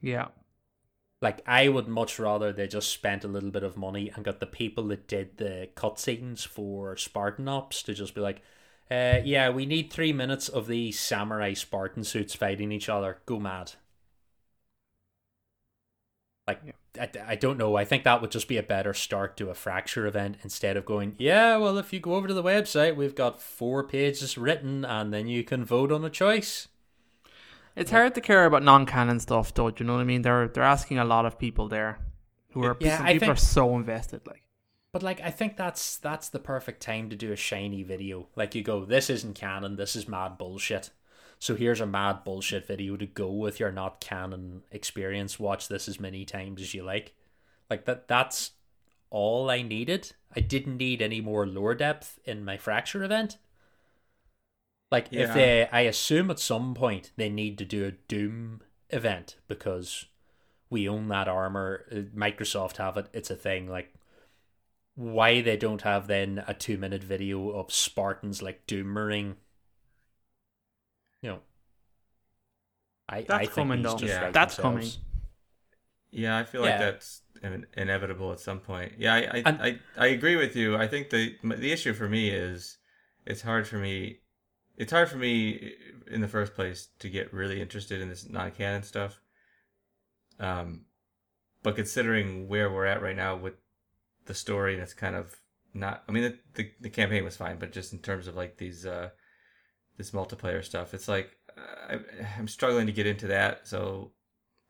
Yeah. 0.00 0.28
Like 1.22 1.42
I 1.46 1.68
would 1.68 1.88
much 1.88 2.18
rather 2.18 2.52
they 2.52 2.66
just 2.68 2.90
spent 2.90 3.24
a 3.24 3.28
little 3.28 3.50
bit 3.50 3.62
of 3.62 3.76
money 3.76 4.10
and 4.14 4.24
got 4.24 4.40
the 4.40 4.46
people 4.46 4.84
that 4.88 5.06
did 5.08 5.36
the 5.38 5.68
cutscenes 5.74 6.46
for 6.46 6.96
Spartan 6.96 7.48
Ops 7.48 7.82
to 7.84 7.94
just 7.94 8.14
be 8.14 8.20
like, 8.20 8.42
uh, 8.90 9.20
yeah, 9.24 9.50
we 9.50 9.66
need 9.66 9.90
three 9.92 10.12
minutes 10.12 10.48
of 10.48 10.66
these 10.66 10.98
samurai 10.98 11.52
Spartan 11.54 12.04
suits 12.04 12.34
fighting 12.34 12.72
each 12.72 12.88
other. 12.88 13.18
Go 13.26 13.38
mad. 13.38 13.72
Like 16.46 16.60
I, 16.98 17.08
I 17.28 17.34
don't 17.36 17.58
know. 17.58 17.76
I 17.76 17.84
think 17.84 18.04
that 18.04 18.20
would 18.20 18.30
just 18.30 18.48
be 18.48 18.56
a 18.56 18.62
better 18.62 18.92
start 18.94 19.36
to 19.38 19.50
a 19.50 19.54
fracture 19.54 20.06
event 20.06 20.38
instead 20.42 20.76
of 20.76 20.84
going, 20.84 21.14
yeah, 21.18 21.56
well, 21.56 21.78
if 21.78 21.92
you 21.92 22.00
go 22.00 22.14
over 22.14 22.26
to 22.28 22.34
the 22.34 22.42
website, 22.42 22.96
we've 22.96 23.14
got 23.14 23.40
four 23.40 23.84
pages 23.84 24.36
written, 24.36 24.84
and 24.84 25.12
then 25.12 25.28
you 25.28 25.44
can 25.44 25.64
vote 25.64 25.92
on 25.92 26.04
a 26.04 26.10
choice. 26.10 26.68
It's 27.76 27.90
hard 27.90 28.14
to 28.16 28.20
care 28.20 28.44
about 28.46 28.62
non-canon 28.62 29.20
stuff, 29.20 29.54
though. 29.54 29.70
Do 29.70 29.82
you 29.82 29.86
know 29.86 29.94
what 29.94 30.00
I 30.02 30.04
mean? 30.04 30.22
They're 30.22 30.48
they're 30.48 30.62
asking 30.64 30.98
a 30.98 31.04
lot 31.04 31.24
of 31.26 31.38
people 31.38 31.68
there, 31.68 31.98
who 32.52 32.64
are 32.64 32.76
Yeah, 32.80 33.00
I 33.02 33.12
people 33.14 33.26
think- 33.26 33.32
are 33.32 33.40
so 33.40 33.74
invested. 33.76 34.26
Like, 34.26 34.42
But 34.92 35.02
like 35.02 35.20
I 35.20 35.30
think 35.30 35.56
that's 35.56 35.96
that's 35.98 36.28
the 36.28 36.40
perfect 36.40 36.82
time 36.82 37.10
to 37.10 37.16
do 37.16 37.32
a 37.32 37.36
shiny 37.36 37.82
video. 37.82 38.28
Like 38.36 38.54
you 38.54 38.62
go, 38.62 38.84
this 38.84 39.08
isn't 39.08 39.34
canon, 39.34 39.76
this 39.76 39.94
is 39.96 40.08
mad 40.08 40.36
bullshit. 40.36 40.90
So 41.38 41.54
here's 41.54 41.80
a 41.80 41.86
mad 41.86 42.22
bullshit 42.24 42.66
video 42.66 42.96
to 42.98 43.06
go 43.06 43.30
with 43.30 43.58
your 43.60 43.72
not 43.72 44.00
canon 44.00 44.62
experience. 44.70 45.38
Watch 45.40 45.68
this 45.68 45.88
as 45.88 45.98
many 46.00 46.24
times 46.26 46.60
as 46.60 46.74
you 46.74 46.82
like. 46.82 47.14
Like 47.70 47.84
that 47.86 48.08
that's 48.08 48.50
all 49.10 49.48
I 49.48 49.62
needed. 49.62 50.12
I 50.36 50.40
didn't 50.40 50.76
need 50.76 51.00
any 51.00 51.20
more 51.20 51.46
lore 51.46 51.74
depth 51.74 52.18
in 52.24 52.44
my 52.44 52.56
fracture 52.58 53.02
event. 53.02 53.38
Like 54.90 55.12
if 55.12 55.32
they 55.34 55.68
I 55.70 55.82
assume 55.82 56.30
at 56.30 56.38
some 56.40 56.74
point 56.74 57.12
they 57.16 57.28
need 57.28 57.58
to 57.58 57.64
do 57.64 57.84
a 57.86 57.92
Doom 57.92 58.62
event 58.90 59.36
because 59.46 60.06
we 60.68 60.88
own 60.88 61.08
that 61.08 61.28
armor. 61.28 61.84
uh, 61.92 61.96
Microsoft 62.16 62.76
have 62.78 62.96
it. 62.96 63.06
It's 63.12 63.30
a 63.30 63.36
thing. 63.36 63.68
Like 63.68 63.94
why 64.96 65.40
they 65.40 65.56
don't 65.56 65.82
have 65.82 66.08
then 66.08 66.42
a 66.46 66.54
two 66.54 66.76
minute 66.76 67.02
video 67.04 67.50
of 67.50 67.72
Spartans 67.72 68.42
like 68.42 68.66
doomering. 68.66 69.36
You 71.22 71.30
know, 71.30 71.38
I 73.08 73.18
I 73.28 73.38
think 73.40 73.52
coming, 73.52 73.82
though. 73.82 73.96
just 73.96 74.04
Yeah. 74.12 74.22
write 74.24 74.32
That's 74.32 74.56
themselves. 74.56 74.98
Yeah, 76.10 76.36
I 76.36 76.44
feel 76.44 76.64
Yeah. 76.64 76.70
like 76.70 76.80
that's 76.80 77.22
inevitable 77.76 78.32
at 78.32 78.40
some 78.40 78.58
point. 78.60 78.94
Yeah, 78.98 79.14
I 79.14 79.18
I, 79.18 79.42
And- 79.46 79.62
I 79.62 79.78
I 79.96 80.06
agree 80.08 80.34
with 80.36 80.56
you. 80.56 80.76
I 80.76 80.88
think 80.88 81.10
the 81.10 81.36
the 81.44 81.70
issue 81.70 81.92
for 81.94 82.08
me 82.08 82.30
is 82.30 82.78
it's 83.24 83.42
hard 83.42 83.68
for 83.68 83.76
me. 83.78 84.20
It's 84.80 84.92
hard 84.92 85.10
for 85.10 85.18
me 85.18 85.74
in 86.10 86.22
the 86.22 86.28
first 86.28 86.54
place 86.54 86.88
to 87.00 87.10
get 87.10 87.34
really 87.34 87.60
interested 87.60 88.00
in 88.00 88.08
this 88.08 88.28
non-canon 88.28 88.82
stuff. 88.82 89.20
Um, 90.38 90.86
but 91.62 91.76
considering 91.76 92.48
where 92.48 92.72
we're 92.72 92.86
at 92.86 93.02
right 93.02 93.16
now 93.16 93.36
with 93.36 93.54
the 94.26 94.34
story, 94.34 94.74
and 94.74 94.82
it's 94.82 94.94
kind 94.94 95.14
of 95.16 95.36
not. 95.74 96.02
I 96.08 96.12
mean, 96.12 96.22
the, 96.24 96.38
the 96.54 96.70
the 96.80 96.90
campaign 96.90 97.24
was 97.24 97.36
fine, 97.36 97.58
but 97.58 97.72
just 97.72 97.92
in 97.92 97.98
terms 97.98 98.26
of 98.26 98.36
like 98.36 98.56
these 98.56 98.86
uh 98.86 99.10
this 99.98 100.12
multiplayer 100.12 100.64
stuff, 100.64 100.94
it's 100.94 101.08
like 101.08 101.36
I, 101.90 102.00
I'm 102.38 102.48
struggling 102.48 102.86
to 102.86 102.92
get 102.92 103.06
into 103.06 103.26
that. 103.28 103.68
So 103.68 104.12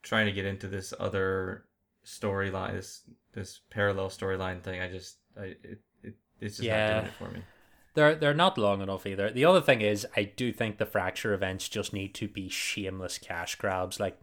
trying 0.02 0.26
to 0.26 0.32
get 0.32 0.46
into 0.46 0.68
this 0.68 0.92
other 0.98 1.66
storyline, 2.04 2.72
this 2.72 3.02
this 3.32 3.60
parallel 3.70 4.10
storyline 4.10 4.62
thing, 4.62 4.80
I 4.80 4.90
just 4.90 5.18
I 5.38 5.56
it, 5.62 5.80
it 6.02 6.14
it's 6.40 6.56
just 6.56 6.68
Yeah. 6.68 6.76
not 6.78 6.86
doing 6.86 7.06
it 7.06 7.14
for 7.14 7.30
me. 7.30 7.42
They're 7.94 8.14
they're 8.14 8.34
not 8.34 8.58
long 8.58 8.80
enough 8.80 9.06
either. 9.06 9.30
The 9.30 9.44
other 9.44 9.60
thing 9.60 9.80
is, 9.80 10.06
I 10.16 10.24
do 10.24 10.52
think 10.52 10.78
the 10.78 10.86
fracture 10.86 11.34
events 11.34 11.68
just 11.68 11.92
need 11.92 12.14
to 12.14 12.28
be 12.28 12.48
shameless 12.48 13.18
cash 13.18 13.56
grabs. 13.56 13.98
Like, 13.98 14.18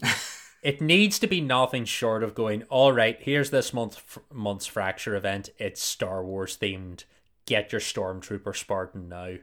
it 0.62 0.80
needs 0.80 1.18
to 1.18 1.26
be 1.26 1.40
nothing 1.40 1.84
short 1.84 2.22
of 2.22 2.34
going. 2.34 2.62
All 2.64 2.92
right, 2.92 3.18
here's 3.20 3.50
this 3.50 3.74
month 3.74 4.18
month's 4.32 4.66
fracture 4.66 5.14
event. 5.14 5.50
It's 5.58 5.82
Star 5.82 6.24
Wars 6.24 6.56
themed. 6.56 7.04
Get 7.46 7.72
your 7.72 7.80
stormtrooper 7.80 8.56
Spartan 8.56 9.10
now. 9.10 9.34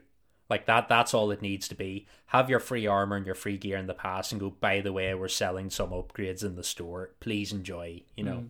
Like 0.50 0.66
that. 0.66 0.88
That's 0.88 1.14
all 1.14 1.30
it 1.30 1.40
needs 1.40 1.68
to 1.68 1.76
be. 1.76 2.06
Have 2.26 2.50
your 2.50 2.60
free 2.60 2.86
armor 2.86 3.16
and 3.16 3.24
your 3.24 3.36
free 3.36 3.56
gear 3.56 3.78
in 3.78 3.86
the 3.86 3.94
past, 3.94 4.32
and 4.32 4.40
go. 4.40 4.50
By 4.50 4.80
the 4.80 4.92
way, 4.92 5.14
we're 5.14 5.28
selling 5.28 5.70
some 5.70 5.90
upgrades 5.90 6.44
in 6.44 6.56
the 6.56 6.64
store. 6.64 7.10
Please 7.20 7.52
enjoy. 7.52 8.02
You 8.16 8.24
know. 8.24 8.36
Mm. 8.36 8.48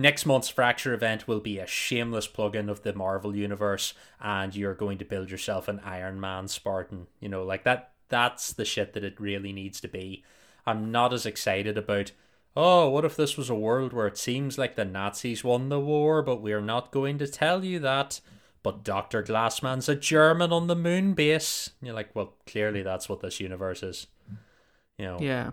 Next 0.00 0.24
month's 0.24 0.48
Fracture 0.48 0.94
event 0.94 1.28
will 1.28 1.40
be 1.40 1.58
a 1.58 1.66
shameless 1.66 2.26
plug-in 2.26 2.70
of 2.70 2.84
the 2.84 2.94
Marvel 2.94 3.36
universe, 3.36 3.92
and 4.18 4.56
you're 4.56 4.72
going 4.72 4.96
to 4.96 5.04
build 5.04 5.30
yourself 5.30 5.68
an 5.68 5.78
Iron 5.84 6.18
Man 6.18 6.48
Spartan. 6.48 7.06
You 7.20 7.28
know, 7.28 7.44
like 7.44 7.64
that. 7.64 7.92
That's 8.08 8.54
the 8.54 8.64
shit 8.64 8.94
that 8.94 9.04
it 9.04 9.20
really 9.20 9.52
needs 9.52 9.78
to 9.82 9.88
be. 9.88 10.24
I'm 10.66 10.90
not 10.90 11.12
as 11.12 11.26
excited 11.26 11.76
about. 11.76 12.12
Oh, 12.56 12.88
what 12.88 13.04
if 13.04 13.14
this 13.14 13.36
was 13.36 13.50
a 13.50 13.54
world 13.54 13.92
where 13.92 14.06
it 14.06 14.16
seems 14.16 14.56
like 14.56 14.74
the 14.74 14.86
Nazis 14.86 15.44
won 15.44 15.68
the 15.68 15.78
war, 15.78 16.22
but 16.22 16.40
we're 16.40 16.62
not 16.62 16.92
going 16.92 17.18
to 17.18 17.28
tell 17.28 17.62
you 17.62 17.78
that. 17.80 18.22
But 18.62 18.82
Doctor 18.82 19.22
Glassman's 19.22 19.88
a 19.88 19.94
German 19.94 20.50
on 20.50 20.66
the 20.66 20.74
moon 20.74 21.12
base. 21.12 21.70
You're 21.82 21.94
like, 21.94 22.16
well, 22.16 22.36
clearly 22.46 22.82
that's 22.82 23.08
what 23.08 23.20
this 23.20 23.38
universe 23.38 23.82
is. 23.82 24.06
You 24.98 25.04
know, 25.04 25.18
yeah. 25.20 25.50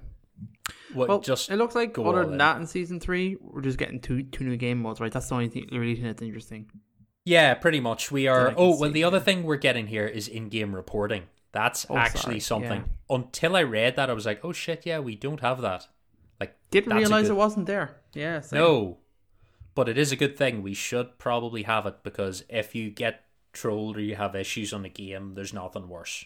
What 0.94 1.10
Well, 1.10 1.20
just 1.20 1.50
it 1.52 1.56
looks 1.58 1.76
like 1.76 1.98
other 1.98 2.24
than 2.24 2.34
in. 2.34 2.38
that 2.38 2.58
in 2.58 2.68
season 2.68 3.00
three, 3.00 3.38
we're 3.40 3.62
just 3.62 3.78
getting 3.78 4.00
two 4.00 4.24
two 4.24 4.44
new 4.44 4.58
game 4.58 4.82
modes, 4.82 5.00
right? 5.00 5.12
That's 5.12 5.28
the 5.30 5.36
only 5.36 5.50
thing 5.50 5.68
really 5.72 5.96
thing 5.96 6.06
that's 6.06 6.22
interesting. 6.22 6.70
Yeah, 7.26 7.54
pretty 7.56 7.80
much. 7.82 8.10
We 8.12 8.28
are. 8.28 8.54
Oh, 8.56 8.80
well, 8.80 8.90
see, 8.90 8.94
the 8.94 9.04
other 9.04 9.20
thing 9.20 9.44
we're 9.44 9.58
getting 9.58 9.88
here 9.88 10.06
is 10.08 10.28
in-game 10.30 10.74
reporting. 10.74 11.24
That's 11.52 11.86
Oh, 11.90 11.98
actually 11.98 12.40
sorry, 12.40 12.62
something. 12.62 12.90
Until 13.10 13.56
I 13.56 13.64
read 13.64 13.96
that, 13.98 14.10
I 14.10 14.14
was 14.14 14.26
like, 14.26 14.44
"Oh 14.46 14.54
shit, 14.54 14.86
yeah, 14.86 15.00
we 15.00 15.16
don't 15.16 15.42
have 15.42 15.62
that." 15.62 15.88
Like, 16.40 16.56
Didn't 16.72 16.96
realize 16.96 17.24
good- 17.28 17.32
it 17.32 17.36
wasn't 17.36 17.66
there. 17.66 17.98
Yeah. 18.14 18.40
same. 18.42 18.60
No, 18.60 19.00
but 19.76 19.90
it 19.90 19.98
is 19.98 20.12
a 20.12 20.16
good 20.16 20.38
thing. 20.38 20.62
We 20.62 20.74
should 20.74 21.18
probably 21.18 21.64
have 21.64 21.86
it 21.86 22.04
because 22.04 22.44
if 22.50 22.74
you 22.76 22.90
get 22.92 23.26
trolled 23.54 23.98
or 23.98 24.02
you 24.02 24.16
have 24.16 24.36
issues 24.36 24.72
on 24.72 24.86
a 24.86 24.90
game, 24.90 25.34
there's 25.34 25.54
nothing 25.54 25.90
worse. 25.90 26.24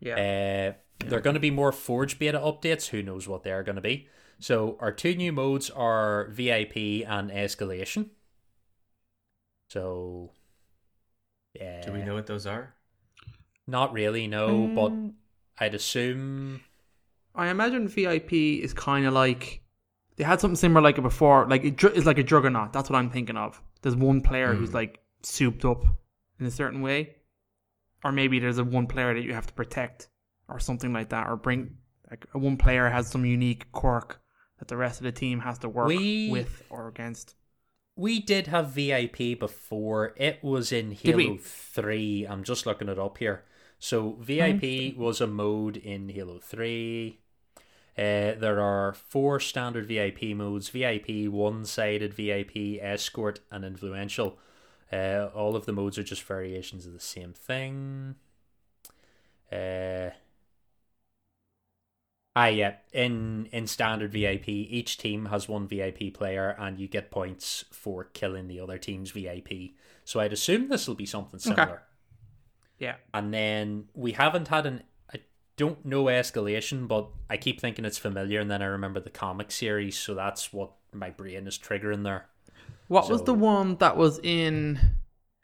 Yeah. 0.00 0.74
Uh, 0.74 0.78
there 0.98 1.18
are 1.18 1.22
going 1.22 1.34
to 1.34 1.40
be 1.40 1.50
more 1.50 1.72
Forge 1.72 2.18
beta 2.18 2.38
updates. 2.38 2.88
Who 2.88 3.02
knows 3.02 3.28
what 3.28 3.42
they 3.42 3.52
are 3.52 3.62
going 3.62 3.76
to 3.76 3.82
be? 3.82 4.08
So 4.38 4.76
our 4.80 4.92
two 4.92 5.14
new 5.14 5.32
modes 5.32 5.70
are 5.70 6.28
VIP 6.30 6.76
and 7.06 7.30
Escalation. 7.30 8.10
So, 9.70 10.30
yeah. 11.54 11.82
Do 11.84 11.92
we 11.92 12.02
know 12.02 12.14
what 12.14 12.26
those 12.26 12.46
are? 12.46 12.74
Not 13.66 13.92
really, 13.92 14.26
no. 14.26 14.68
But 14.74 14.92
Mm, 14.92 15.12
I'd 15.58 15.74
assume. 15.74 16.60
I 17.34 17.48
imagine 17.48 17.88
VIP 17.88 18.32
is 18.62 18.72
kind 18.72 19.06
of 19.06 19.12
like 19.12 19.62
they 20.16 20.24
had 20.24 20.40
something 20.40 20.56
similar 20.56 20.80
like 20.80 20.98
it 20.98 21.02
before. 21.02 21.46
Like 21.48 21.64
it, 21.64 21.82
it's 21.82 22.06
like 22.06 22.18
a 22.18 22.22
juggernaut. 22.22 22.72
That's 22.72 22.88
what 22.88 22.98
I'm 22.98 23.10
thinking 23.10 23.36
of. 23.36 23.60
There's 23.82 23.96
one 23.96 24.20
player 24.20 24.54
who's 24.54 24.70
Mm. 24.70 24.74
like 24.74 25.00
souped 25.22 25.64
up 25.64 25.84
in 26.38 26.46
a 26.46 26.50
certain 26.50 26.80
way, 26.82 27.16
or 28.04 28.12
maybe 28.12 28.38
there's 28.38 28.58
a 28.58 28.64
one 28.64 28.86
player 28.86 29.14
that 29.14 29.22
you 29.22 29.34
have 29.34 29.46
to 29.48 29.52
protect, 29.54 30.08
or 30.48 30.58
something 30.58 30.92
like 30.92 31.08
that, 31.10 31.28
or 31.28 31.36
bring 31.36 31.76
like 32.10 32.26
one 32.32 32.56
player 32.56 32.88
has 32.88 33.08
some 33.08 33.24
unique 33.24 33.70
quirk 33.72 34.20
that 34.58 34.68
the 34.68 34.76
rest 34.76 35.00
of 35.00 35.04
the 35.04 35.12
team 35.12 35.40
has 35.40 35.58
to 35.58 35.68
work 35.68 35.88
We- 35.88 36.30
with 36.30 36.62
or 36.70 36.88
against. 36.88 37.34
We 37.98 38.20
did 38.20 38.46
have 38.48 38.72
VIP 38.72 39.34
before. 39.34 40.12
It 40.16 40.44
was 40.44 40.70
in 40.70 40.92
Halo 40.92 41.38
3. 41.40 42.26
I'm 42.28 42.44
just 42.44 42.66
looking 42.66 42.90
it 42.90 42.98
up 42.98 43.16
here. 43.16 43.44
So, 43.78 44.18
VIP 44.20 44.94
was 44.96 45.22
a 45.22 45.26
mode 45.26 45.78
in 45.78 46.10
Halo 46.10 46.38
3. 46.38 47.18
Uh, 47.96 48.36
there 48.36 48.60
are 48.60 48.92
four 48.92 49.40
standard 49.40 49.86
VIP 49.86 50.36
modes 50.36 50.68
VIP, 50.68 51.26
one 51.28 51.64
sided 51.64 52.12
VIP, 52.12 52.78
escort, 52.82 53.40
and 53.50 53.64
influential. 53.64 54.38
Uh, 54.92 55.28
all 55.34 55.56
of 55.56 55.64
the 55.64 55.72
modes 55.72 55.96
are 55.96 56.02
just 56.02 56.22
variations 56.22 56.84
of 56.86 56.92
the 56.92 57.00
same 57.00 57.32
thing. 57.32 58.16
Uh, 59.50 60.10
ah, 62.36 62.46
yeah. 62.46 62.74
In 62.92 63.48
in 63.50 63.66
standard 63.66 64.12
VIP, 64.12 64.48
each 64.48 64.98
team 64.98 65.26
has 65.26 65.48
one 65.48 65.66
VIP 65.66 66.14
player, 66.14 66.54
and 66.58 66.78
you 66.78 66.86
get 66.86 67.10
points 67.10 67.64
for 67.72 68.04
killing 68.04 68.46
the 68.46 68.60
other 68.60 68.78
team's 68.78 69.10
VIP. 69.10 69.72
So 70.04 70.20
I'd 70.20 70.32
assume 70.32 70.68
this 70.68 70.86
will 70.86 70.94
be 70.94 71.06
something 71.06 71.40
similar. 71.40 71.82
Yeah. 72.78 72.96
And 73.14 73.32
then 73.32 73.86
we 73.94 74.12
haven't 74.12 74.48
had 74.48 74.66
an. 74.66 74.82
I 75.12 75.20
don't 75.56 75.84
know 75.84 76.04
escalation, 76.04 76.86
but 76.86 77.08
I 77.30 77.38
keep 77.38 77.60
thinking 77.60 77.84
it's 77.84 77.98
familiar, 77.98 78.40
and 78.40 78.50
then 78.50 78.62
I 78.62 78.66
remember 78.66 79.00
the 79.00 79.10
comic 79.10 79.50
series, 79.50 79.98
so 79.98 80.14
that's 80.14 80.52
what 80.52 80.72
my 80.92 81.10
brain 81.10 81.46
is 81.46 81.58
triggering 81.58 82.04
there. 82.04 82.26
What 82.88 83.10
was 83.10 83.22
the 83.22 83.34
one 83.34 83.76
that 83.76 83.96
was 83.96 84.20
in 84.22 84.78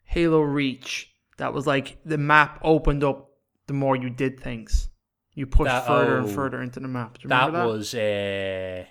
Halo 0.04 0.42
Reach? 0.42 1.12
That 1.38 1.52
was 1.52 1.66
like 1.66 1.98
the 2.04 2.18
map 2.18 2.60
opened 2.62 3.02
up 3.02 3.30
the 3.66 3.72
more 3.72 3.96
you 3.96 4.10
did 4.10 4.38
things. 4.38 4.88
You 5.34 5.46
push 5.46 5.66
That- 5.68 5.86
further 5.86 6.18
and 6.18 6.26
oh, 6.28 6.32
further 6.32 6.60
into 6.62 6.80
the 6.80 6.88
map. 6.88 7.14
Do 7.18 7.22
you 7.24 7.28
That, 7.30 7.52
that? 7.52 7.66
was 7.66 7.94
uh, 7.94 8.84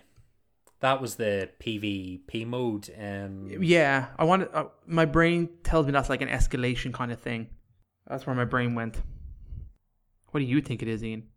that 0.80 1.00
was 1.02 1.16
the 1.16 1.50
PvP 1.60 2.46
mode. 2.48 2.90
Um, 3.00 3.48
Yeah, 3.62 4.08
I 4.18 4.24
wanted. 4.24 4.50
Uh, 4.54 4.66
my 4.88 5.06
brain 5.06 5.50
tells 5.64 5.86
me 5.86 5.92
that's 5.92 6.10
like 6.10 6.22
an 6.22 6.30
escalation 6.30 6.92
kind 6.94 7.12
of 7.12 7.20
thing. 7.20 7.50
That's 8.08 8.26
where 8.26 8.36
my 8.36 8.46
brain 8.46 8.74
went. 8.76 9.02
What 10.32 10.40
do 10.40 10.46
you 10.46 10.62
think 10.62 10.82
it 10.82 10.88
is, 10.88 11.04
Ian? 11.04 11.28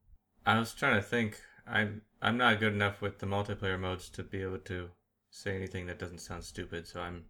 I 0.46 0.58
was 0.58 0.72
trying 0.72 0.96
to 0.96 1.02
think. 1.02 1.40
I'm 1.66 2.02
I'm 2.22 2.36
not 2.38 2.58
good 2.60 2.72
enough 2.72 3.02
with 3.02 3.18
the 3.18 3.26
multiplayer 3.26 3.78
modes 3.78 4.08
to 4.10 4.22
be 4.22 4.40
able 4.42 4.58
to 4.60 4.88
say 5.30 5.54
anything 5.56 5.86
that 5.86 5.98
doesn't 5.98 6.18
sound 6.20 6.44
stupid. 6.44 6.86
So 6.86 7.00
I'm 7.00 7.24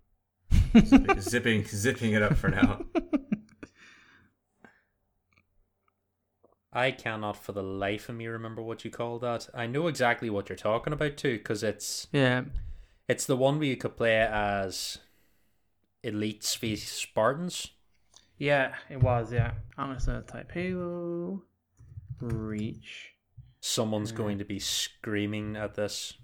zipping, 0.85 1.21
zipping 1.21 1.65
zipping 1.65 2.13
it 2.13 2.23
up 2.23 2.37
for 2.37 2.49
now. 2.51 2.83
I 6.75 6.91
cannot 6.91 7.37
for 7.37 7.53
the 7.53 7.63
life 7.63 8.09
of 8.09 8.17
me 8.17 8.27
remember 8.27 8.61
what 8.61 8.85
you 8.85 8.91
call 8.91 9.19
that. 9.21 9.49
I 9.55 9.67
know 9.67 9.87
exactly 9.87 10.29
what 10.29 10.49
you're 10.49 10.57
talking 10.57 10.93
about 10.93 11.17
too, 11.17 11.39
because 11.39 11.63
it's 11.63 12.09
Yeah. 12.13 12.45
it's 13.09 13.27
the 13.27 13.37
one 13.37 13.59
where 13.59 13.69
you 13.69 13.77
could 13.77 13.97
play 13.97 14.19
as 14.21 14.99
elites 16.03 16.59
v 16.59 16.77
Spartans. 16.77 17.71
Yeah, 18.37 18.75
it 18.91 19.01
was, 19.01 19.33
yeah. 19.33 19.55
I'm 19.79 19.97
gonna 19.97 20.23
type 20.23 20.51
Halo 20.53 21.43
Reach. 22.21 23.13
Someone's 23.61 24.13
going 24.13 24.39
to 24.39 24.45
be 24.45 24.59
screaming 24.59 25.57
at 25.57 25.75
this. 25.75 26.15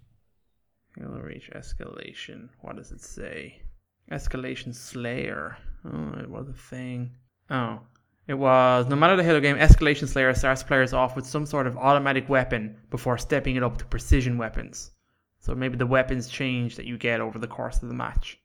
Halo 0.99 1.21
Reach 1.21 1.49
escalation. 1.55 2.49
What 2.61 2.77
does 2.77 2.91
it 2.93 3.01
say? 3.01 3.63
Escalation 4.11 4.75
Slayer. 4.75 5.57
Oh, 5.85 6.15
it 6.19 6.29
was 6.29 6.49
a 6.49 6.53
thing. 6.53 7.13
Oh. 7.49 7.81
It 8.27 8.35
was 8.35 8.87
no 8.89 8.97
matter 8.97 9.16
the 9.16 9.25
Halo 9.25 9.41
game, 9.41 9.57
Escalation 9.57 10.09
Slayer 10.09 10.33
starts 10.35 10.62
players 10.62 10.93
off 10.93 11.16
with 11.16 11.27
some 11.27 11.45
sort 11.47 11.66
of 11.66 11.77
automatic 11.77 12.29
weapon 12.29 12.77
before 12.91 13.18
stepping 13.18 13.57
it 13.57 13.62
up 13.62 13.77
to 13.79 13.85
precision 13.85 14.39
weapons. 14.39 14.93
So 15.41 15.55
maybe 15.55 15.77
the 15.77 15.87
weapons 15.87 16.29
change 16.29 16.77
that 16.77 16.87
you 16.87 16.97
get 16.99 17.21
over 17.21 17.39
the 17.39 17.49
course 17.49 17.83
of 17.83 17.89
the 17.89 17.95
match. 17.95 18.39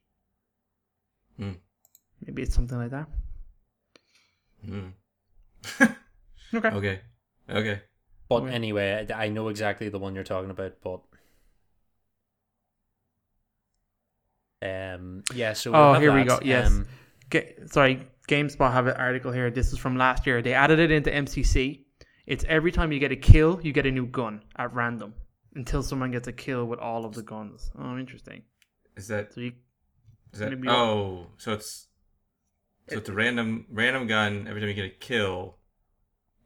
Hmm. 1.36 1.52
Maybe 2.26 2.42
it's 2.42 2.54
something 2.54 2.78
like 2.78 2.90
that. 2.90 3.08
Hmm. 4.64 4.88
Okay. 6.54 6.68
Okay. 6.70 7.00
Okay. 7.50 7.82
But 8.28 8.42
Okay. 8.44 8.54
anyway, 8.54 9.06
I 9.10 9.24
I 9.26 9.28
know 9.28 9.48
exactly 9.48 9.88
the 9.88 9.98
one 9.98 10.14
you're 10.14 10.24
talking 10.24 10.50
about. 10.50 10.74
But 10.82 11.00
um, 14.62 15.22
yeah. 15.34 15.52
So 15.52 15.72
Oh, 15.74 15.92
have 15.92 16.02
here 16.02 16.12
we 16.14 16.24
go, 16.24 16.38
yes. 16.42 16.68
Um, 16.68 16.86
Ga- 17.30 17.54
sorry, 17.66 18.06
GameSpot 18.28 18.72
have 18.72 18.86
an 18.86 18.96
article 18.96 19.32
here. 19.32 19.50
This 19.50 19.72
is 19.72 19.78
from 19.78 19.96
last 19.96 20.26
year. 20.26 20.42
They 20.42 20.54
added 20.54 20.78
it 20.78 20.90
into 20.90 21.10
MCC. 21.10 21.84
It's 22.26 22.44
every 22.48 22.72
time 22.72 22.90
you 22.92 22.98
get 22.98 23.12
a 23.12 23.16
kill, 23.16 23.60
you 23.62 23.72
get 23.72 23.86
a 23.86 23.90
new 23.90 24.06
gun 24.06 24.42
at 24.56 24.74
random 24.74 25.14
until 25.54 25.82
someone 25.82 26.10
gets 26.10 26.26
a 26.26 26.32
kill 26.32 26.64
with 26.66 26.80
all 26.80 27.04
of 27.04 27.14
the 27.14 27.22
guns. 27.22 27.70
Oh, 27.78 27.96
interesting. 27.98 28.42
Is 28.96 29.08
that 29.08 29.32
So 29.32 29.40
you, 29.42 29.52
is 30.32 30.40
that? 30.40 30.50
Maybe- 30.50 30.68
Oh, 30.68 31.28
so 31.38 31.52
it's 31.52 31.86
so 32.88 32.98
it's 32.98 33.08
a 33.08 33.12
random 33.12 33.66
random 33.70 34.06
gun. 34.06 34.46
Every 34.48 34.60
time 34.60 34.68
you 34.68 34.74
get 34.74 34.84
a 34.86 34.90
kill, 34.90 35.58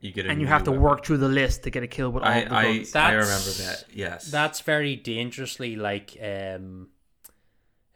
you 0.00 0.12
get 0.12 0.26
a. 0.26 0.30
and 0.30 0.40
you 0.40 0.46
new 0.46 0.52
have 0.52 0.64
to 0.64 0.70
weapon. 0.70 0.82
work 0.82 1.04
through 1.04 1.18
the 1.18 1.28
list 1.28 1.62
to 1.64 1.70
get 1.70 1.82
a 1.82 1.86
kill 1.86 2.10
with 2.10 2.22
all 2.24 2.28
I 2.30 2.44
the 2.44 2.54
I, 2.54 2.64
guns. 2.78 2.96
I 2.96 3.12
remember 3.12 3.50
that. 3.64 3.84
Yes. 3.92 4.30
That's 4.30 4.60
very 4.60 4.96
dangerously 4.96 5.76
like 5.76 6.16
um, 6.22 6.88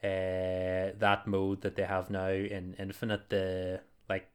uh, 0.05 0.92
that 0.98 1.22
mode 1.26 1.62
that 1.62 1.76
they 1.76 1.84
have 1.84 2.11
now 2.11 2.28
in 2.28 2.76
Infinite. 2.78 3.30
The 3.30 3.80
like 4.09 4.28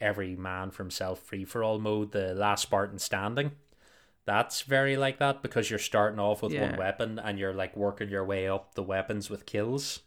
every 0.00 0.34
man 0.34 0.70
for 0.70 0.82
himself, 0.82 1.20
free 1.20 1.44
for 1.44 1.62
all 1.62 1.78
mode. 1.78 2.10
The 2.12 2.34
last 2.34 2.62
Spartan 2.62 2.98
standing. 2.98 3.52
That's 4.24 4.62
very 4.62 4.96
like 4.96 5.18
that 5.20 5.40
because 5.40 5.70
you're 5.70 5.78
starting 5.78 6.18
off 6.18 6.42
with 6.42 6.52
one 6.52 6.76
weapon 6.76 7.20
and 7.20 7.38
you're 7.38 7.54
like 7.54 7.76
working 7.76 8.08
your 8.08 8.24
way 8.24 8.48
up 8.48 8.74
the 8.74 8.82
weapons 8.82 9.30
with 9.30 9.46
kills. 9.46 10.00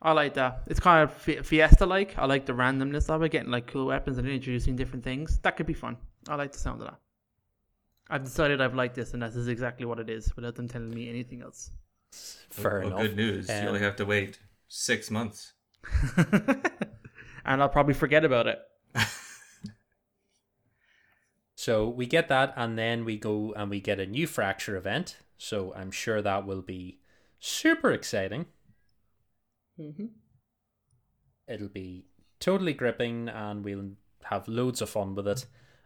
I 0.00 0.12
like 0.12 0.32
that. 0.34 0.62
It's 0.66 0.80
kind 0.80 1.02
of 1.04 1.12
Fiesta 1.46 1.84
like. 1.84 2.16
I 2.16 2.24
like 2.24 2.46
the 2.46 2.54
randomness 2.54 3.10
of 3.10 3.22
it, 3.22 3.28
getting 3.32 3.50
like 3.50 3.66
cool 3.66 3.86
weapons 3.86 4.16
and 4.16 4.26
introducing 4.26 4.74
different 4.74 5.04
things. 5.04 5.38
That 5.42 5.58
could 5.58 5.66
be 5.66 5.74
fun. 5.74 5.98
I 6.28 6.36
like 6.36 6.52
the 6.52 6.58
sound 6.58 6.80
of 6.80 6.88
that. 6.88 6.98
I've 8.08 8.24
decided 8.24 8.62
I've 8.62 8.74
liked 8.74 8.94
this, 8.94 9.12
and 9.12 9.22
this 9.22 9.36
is 9.36 9.48
exactly 9.48 9.84
what 9.84 10.00
it 10.00 10.08
is, 10.08 10.34
without 10.34 10.54
them 10.54 10.66
telling 10.68 10.90
me 10.90 11.10
anything 11.10 11.42
else. 11.42 11.70
Fair 12.10 12.80
well, 12.80 12.88
enough. 12.88 13.00
good 13.00 13.16
news. 13.16 13.48
you 13.48 13.54
only 13.54 13.78
Um, 13.78 13.84
have 13.84 13.96
to 13.96 14.04
wait 14.06 14.38
six 14.68 15.10
months. 15.10 15.52
and 16.16 17.62
I'll 17.62 17.68
probably 17.68 17.94
forget 17.94 18.24
about 18.24 18.46
it. 18.46 18.58
So 21.54 21.90
we 21.90 22.06
get 22.06 22.28
that, 22.28 22.54
and 22.56 22.78
then 22.78 23.04
we 23.04 23.18
go 23.18 23.52
and 23.54 23.68
we 23.68 23.80
get 23.82 24.00
a 24.00 24.06
new 24.06 24.26
fracture 24.26 24.78
event. 24.78 25.18
So 25.36 25.74
I'm 25.74 25.90
sure 25.90 26.22
that 26.22 26.46
will 26.46 26.62
be 26.62 27.00
super 27.38 27.90
exciting. 27.92 28.46
Mm-hmm. 29.78 30.06
It'll 31.46 31.68
be 31.68 32.06
totally 32.38 32.72
gripping, 32.72 33.28
and 33.28 33.62
we'll 33.62 33.90
have 34.24 34.48
loads 34.48 34.80
of 34.80 34.88
fun 34.88 35.14
with 35.14 35.28
it. 35.28 35.44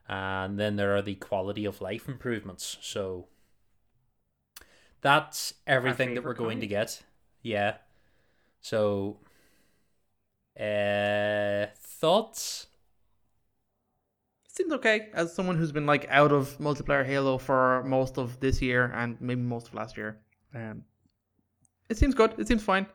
And 0.09 0.61
then 0.61 0.77
there 0.77 0.95
are 0.95 1.03
the 1.03 1.17
quality 1.17 1.65
of 1.65 1.81
life 1.81 2.09
improvements. 2.09 2.79
So 2.81 3.27
that's 5.05 5.53
everything 5.67 6.15
that 6.15 6.25
we're 6.25 6.33
going 6.33 6.61
to 6.61 6.67
get. 6.67 7.03
Yeah. 7.43 7.75
So, 8.63 9.19
uh, 10.59 11.67
thoughts? 11.77 12.67
Seems 14.49 14.73
okay 14.73 15.11
as 15.13 15.35
someone 15.35 15.59
who's 15.59 15.73
been 15.73 15.85
like 15.85 16.07
out 16.09 16.33
of 16.33 16.57
multiplayer 16.59 17.05
Halo 17.05 17.37
for 17.37 17.83
most 17.85 18.17
of 18.17 18.41
this 18.41 18.63
year 18.63 18.91
and 18.95 19.21
maybe 19.21 19.43
most 19.43 19.69
of 19.69 19.75
last 19.75 19.97
year. 19.99 20.21
Um, 20.55 20.85
it 21.91 21.99
seems 21.99 22.15
good. 22.15 22.35
It 22.39 22.49
seems 22.49 22.63
fine. 22.63 22.87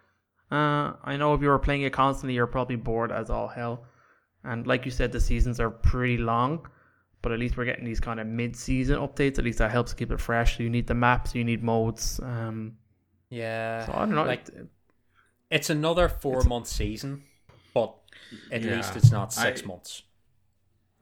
Uh, 0.51 0.93
I 1.03 1.15
know 1.15 1.35
if 1.35 1.41
you 1.43 1.49
were 1.49 1.59
playing 1.59 1.83
it 1.83 1.93
constantly, 1.93 2.33
you're 2.33 2.47
probably 2.47 2.77
bored 2.77 3.11
as 3.11 3.29
all 3.29 3.47
hell. 3.47 3.85
And 4.43 4.65
like 4.65 4.83
you 4.83 4.89
said, 4.89 5.11
the 5.11 5.19
seasons 5.19 5.59
are 5.59 5.69
pretty 5.69 6.17
long, 6.17 6.65
but 7.21 7.31
at 7.31 7.39
least 7.39 7.57
we're 7.57 7.65
getting 7.65 7.85
these 7.85 7.99
kind 7.99 8.19
of 8.19 8.27
mid-season 8.27 8.97
updates. 8.97 9.37
At 9.37 9.43
least 9.45 9.57
that 9.59 9.71
helps 9.71 9.93
keep 9.93 10.11
it 10.11 10.19
fresh. 10.19 10.57
So 10.57 10.63
you 10.63 10.69
need 10.69 10.87
the 10.87 10.93
maps, 10.95 11.35
you 11.35 11.43
need 11.43 11.63
modes. 11.63 12.19
Um, 12.21 12.77
Yeah. 13.29 13.85
so 13.85 13.93
I 13.93 13.99
don't 13.99 14.11
know. 14.15 14.23
Like, 14.23 14.45
it's 15.49 15.69
another 15.69 16.07
four 16.09 16.43
month 16.43 16.67
season, 16.67 17.23
but 17.73 17.95
at 18.51 18.61
Yeah. 18.61 18.77
least 18.77 18.95
it's 18.95 19.11
not 19.11 19.33
six 19.33 19.63
I- 19.63 19.65
months. 19.65 20.03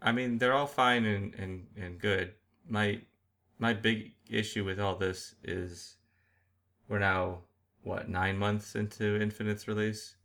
I 0.02 0.12
mean, 0.12 0.38
they're 0.38 0.54
all 0.54 0.68
fine 0.68 1.06
and, 1.06 1.34
and, 1.36 1.68
and 1.76 2.00
good. 2.00 2.34
My 2.68 3.02
my 3.60 3.74
big 3.74 4.14
issue 4.30 4.64
with 4.64 4.80
all 4.80 4.96
this 4.96 5.34
is 5.44 5.98
we're 6.88 7.00
now 7.00 7.40
what 7.82 8.08
nine 8.08 8.38
months 8.38 8.76
into 8.76 9.20
Infinite's 9.20 9.68
release, 9.68 10.16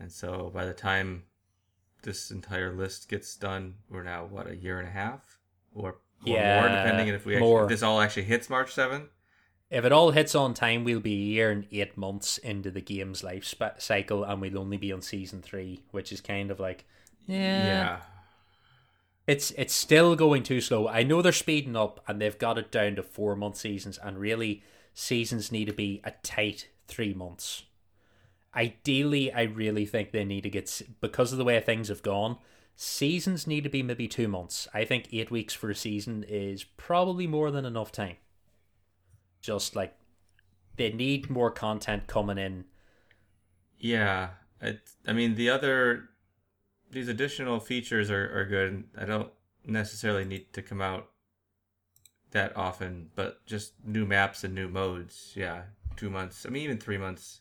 and 0.00 0.10
so 0.10 0.50
by 0.54 0.64
the 0.64 0.72
time 0.72 1.24
this 2.02 2.30
entire 2.30 2.72
list 2.72 3.08
gets 3.08 3.36
done, 3.36 3.74
we're 3.90 4.02
now 4.02 4.26
what 4.26 4.48
a 4.48 4.56
year 4.56 4.78
and 4.78 4.88
a 4.88 4.90
half 4.90 5.38
or, 5.74 5.96
or 6.26 6.60
more, 6.60 6.68
depending 6.68 7.08
on 7.08 7.14
if 7.14 7.26
we 7.26 7.36
actually, 7.36 7.62
if 7.64 7.68
this 7.68 7.82
all 7.82 8.00
actually 8.00 8.24
hits 8.24 8.50
March 8.50 8.72
seventh. 8.72 9.08
If 9.70 9.84
it 9.84 9.92
all 9.92 10.12
hits 10.12 10.34
on 10.34 10.54
time, 10.54 10.84
we'll 10.84 11.00
be 11.00 11.12
a 11.12 11.16
year 11.16 11.50
and 11.50 11.66
eight 11.70 11.96
months 11.96 12.38
into 12.38 12.70
the 12.70 12.80
game's 12.80 13.22
life 13.22 13.44
sp- 13.44 13.76
cycle, 13.78 14.24
and 14.24 14.40
we'll 14.40 14.58
only 14.58 14.78
be 14.78 14.92
on 14.92 15.02
season 15.02 15.42
three, 15.42 15.82
which 15.90 16.10
is 16.10 16.22
kind 16.22 16.50
of 16.50 16.58
like, 16.58 16.86
yeah, 17.26 17.64
yeah. 17.66 17.96
it's 19.26 19.50
it's 19.52 19.74
still 19.74 20.16
going 20.16 20.42
too 20.42 20.62
slow. 20.62 20.88
I 20.88 21.02
know 21.02 21.20
they're 21.20 21.32
speeding 21.32 21.76
up, 21.76 22.02
and 22.08 22.20
they've 22.20 22.38
got 22.38 22.56
it 22.56 22.72
down 22.72 22.96
to 22.96 23.02
four 23.02 23.36
month 23.36 23.56
seasons, 23.56 23.98
and 24.02 24.18
really, 24.18 24.62
seasons 24.94 25.52
need 25.52 25.66
to 25.66 25.74
be 25.74 26.00
a 26.02 26.12
tight 26.22 26.68
three 26.86 27.12
months. 27.12 27.64
Ideally, 28.54 29.32
I 29.32 29.42
really 29.42 29.86
think 29.86 30.10
they 30.10 30.24
need 30.24 30.42
to 30.42 30.50
get 30.50 30.82
because 31.00 31.32
of 31.32 31.38
the 31.38 31.44
way 31.44 31.60
things 31.60 31.88
have 31.88 32.02
gone. 32.02 32.38
Seasons 32.76 33.46
need 33.46 33.64
to 33.64 33.70
be 33.70 33.82
maybe 33.82 34.08
two 34.08 34.28
months. 34.28 34.68
I 34.72 34.84
think 34.84 35.08
eight 35.12 35.30
weeks 35.30 35.52
for 35.52 35.70
a 35.70 35.74
season 35.74 36.24
is 36.28 36.64
probably 36.64 37.26
more 37.26 37.50
than 37.50 37.64
enough 37.64 37.92
time. 37.92 38.16
Just 39.42 39.76
like 39.76 39.94
they 40.76 40.92
need 40.92 41.28
more 41.28 41.50
content 41.50 42.06
coming 42.06 42.38
in. 42.38 42.64
Yeah, 43.78 44.30
it, 44.60 44.80
I 45.06 45.12
mean 45.12 45.34
the 45.34 45.50
other 45.50 46.08
these 46.90 47.08
additional 47.08 47.60
features 47.60 48.10
are, 48.10 48.38
are 48.38 48.44
good. 48.46 48.84
I 48.96 49.04
don't 49.04 49.30
necessarily 49.64 50.24
need 50.24 50.52
to 50.54 50.62
come 50.62 50.80
out 50.80 51.10
that 52.30 52.56
often, 52.56 53.10
but 53.14 53.44
just 53.46 53.72
new 53.84 54.06
maps 54.06 54.44
and 54.44 54.54
new 54.54 54.68
modes. 54.68 55.32
Yeah, 55.34 55.62
two 55.96 56.10
months. 56.10 56.46
I 56.46 56.50
mean, 56.50 56.62
even 56.62 56.78
three 56.78 56.98
months, 56.98 57.40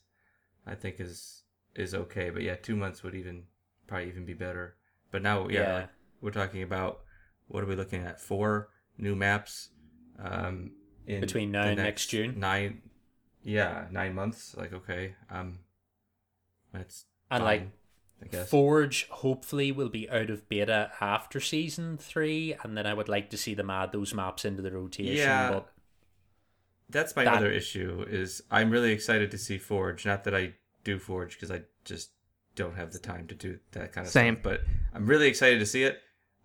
I 0.68 0.76
think 0.76 1.00
is 1.00 1.44
is 1.76 1.94
okay. 1.94 2.30
But 2.30 2.42
yeah, 2.44 2.56
two 2.56 2.76
months 2.76 3.04
would 3.04 3.16
even 3.16 3.44
probably 3.88 4.10
even 4.10 4.26
be 4.26 4.34
better. 4.34 4.76
But 5.12 5.22
now, 5.22 5.48
yeah, 5.48 5.60
Yeah. 5.62 5.74
like, 5.76 5.90
we're 6.22 6.32
talking 6.32 6.64
about 6.64 7.02
what 7.48 7.64
are 7.64 7.68
we 7.68 7.76
looking 7.76 8.04
at? 8.04 8.20
Four 8.20 8.70
new 8.98 9.16
maps. 9.16 9.70
Um, 10.20 10.72
in 11.06 11.22
Between 11.22 11.52
now 11.52 11.64
and 11.64 11.78
next 11.78 12.08
June? 12.08 12.40
Nine. 12.40 12.82
Yeah, 13.44 13.86
nine 13.92 14.14
months. 14.14 14.56
Like 14.58 14.74
okay. 14.74 15.16
Um, 15.30 15.60
that's 16.74 17.06
And, 17.32 17.42
fine, 17.42 17.46
like, 17.46 17.70
I 18.24 18.28
guess. 18.28 18.50
Forge 18.50 19.08
hopefully 19.10 19.72
will 19.72 19.90
be 19.90 20.10
out 20.10 20.30
of 20.30 20.50
beta 20.50 20.92
after 21.00 21.40
season 21.40 21.98
three, 21.98 22.56
and 22.64 22.76
then 22.78 22.86
I 22.86 22.94
would 22.94 23.08
like 23.08 23.30
to 23.30 23.38
see 23.38 23.54
them 23.54 23.70
add 23.70 23.92
those 23.92 24.14
maps 24.14 24.44
into 24.44 24.62
the 24.62 24.72
rotation. 24.72 25.16
Yeah. 25.16 25.52
But 25.52 25.70
That's 26.90 27.16
my 27.16 27.26
that- 27.26 27.36
other 27.36 27.52
issue. 27.52 28.06
Is 28.10 28.42
I'm 28.52 28.70
really 28.70 28.92
excited 28.92 29.32
to 29.32 29.38
see 29.38 29.58
Forge. 29.58 30.06
Not 30.06 30.24
that 30.26 30.36
I 30.36 30.54
do 30.84 31.00
Forge 31.00 31.34
because 31.34 31.52
I 31.52 31.62
just 31.86 32.12
don't 32.56 32.76
have 32.76 32.92
the 32.92 33.00
time 33.00 33.28
to 33.28 33.36
do 33.36 33.60
that 33.72 33.92
kind 33.94 34.06
of 34.08 34.12
Same. 34.12 34.36
stuff. 34.36 34.44
But 34.44 34.62
I'm 34.94 35.06
really 35.06 35.28
excited 35.28 35.60
to 35.60 35.66
see 35.66 35.84
it. 35.84 36.00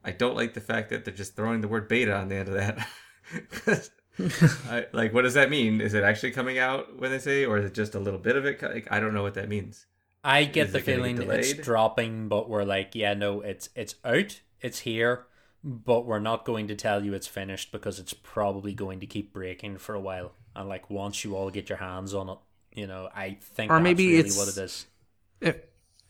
I 0.04 0.10
don't 0.10 0.36
like 0.36 0.54
the 0.54 0.60
fact 0.60 0.90
that 0.90 1.04
they're 1.04 1.14
just 1.14 1.36
throwing 1.36 1.60
the 1.60 1.68
word 1.68 1.88
beta 1.88 2.14
on 2.14 2.28
the 2.28 2.36
end 2.36 2.48
of 2.48 2.54
that. 2.54 3.90
I, 4.68 4.86
like, 4.92 5.14
what 5.14 5.22
does 5.22 5.34
that 5.34 5.48
mean? 5.48 5.80
Is 5.80 5.94
it 5.94 6.02
actually 6.04 6.32
coming 6.32 6.58
out 6.58 6.98
when 6.98 7.10
they 7.10 7.18
say, 7.18 7.44
or 7.46 7.56
is 7.58 7.64
it 7.64 7.72
just 7.74 7.94
a 7.94 7.98
little 8.00 8.18
bit 8.18 8.36
of 8.36 8.44
it? 8.44 8.60
Like, 8.62 8.88
I 8.90 9.00
don't 9.00 9.14
know 9.14 9.22
what 9.22 9.34
that 9.34 9.48
means. 9.48 9.86
I 10.24 10.44
get 10.44 10.66
Is 10.68 10.72
the 10.72 10.80
feeling 10.80 11.20
it's 11.22 11.54
dropping, 11.54 12.28
but 12.28 12.48
we're 12.48 12.64
like, 12.64 12.94
yeah, 12.94 13.14
no, 13.14 13.40
it's 13.40 13.70
it's 13.74 13.96
out, 14.04 14.40
it's 14.60 14.80
here, 14.80 15.26
but 15.64 16.06
we're 16.06 16.18
not 16.18 16.44
going 16.44 16.68
to 16.68 16.74
tell 16.74 17.04
you 17.04 17.14
it's 17.14 17.26
finished 17.26 17.72
because 17.72 17.98
it's 17.98 18.12
probably 18.12 18.72
going 18.74 19.00
to 19.00 19.06
keep 19.06 19.32
breaking 19.32 19.78
for 19.78 19.94
a 19.94 20.00
while. 20.00 20.32
And 20.56 20.68
like 20.68 20.90
once 20.90 21.24
you 21.24 21.36
all 21.36 21.50
get 21.50 21.68
your 21.68 21.78
hands 21.78 22.14
on 22.14 22.28
it, 22.28 22.38
you 22.74 22.86
know, 22.86 23.08
I 23.14 23.38
think 23.40 23.70
Or 23.70 23.74
that's 23.76 23.84
maybe 23.84 24.06
really 24.08 24.18
it's- 24.20 24.36
what 24.36 24.48
it 24.48 24.56
is. 24.56 24.86
If, 25.40 25.56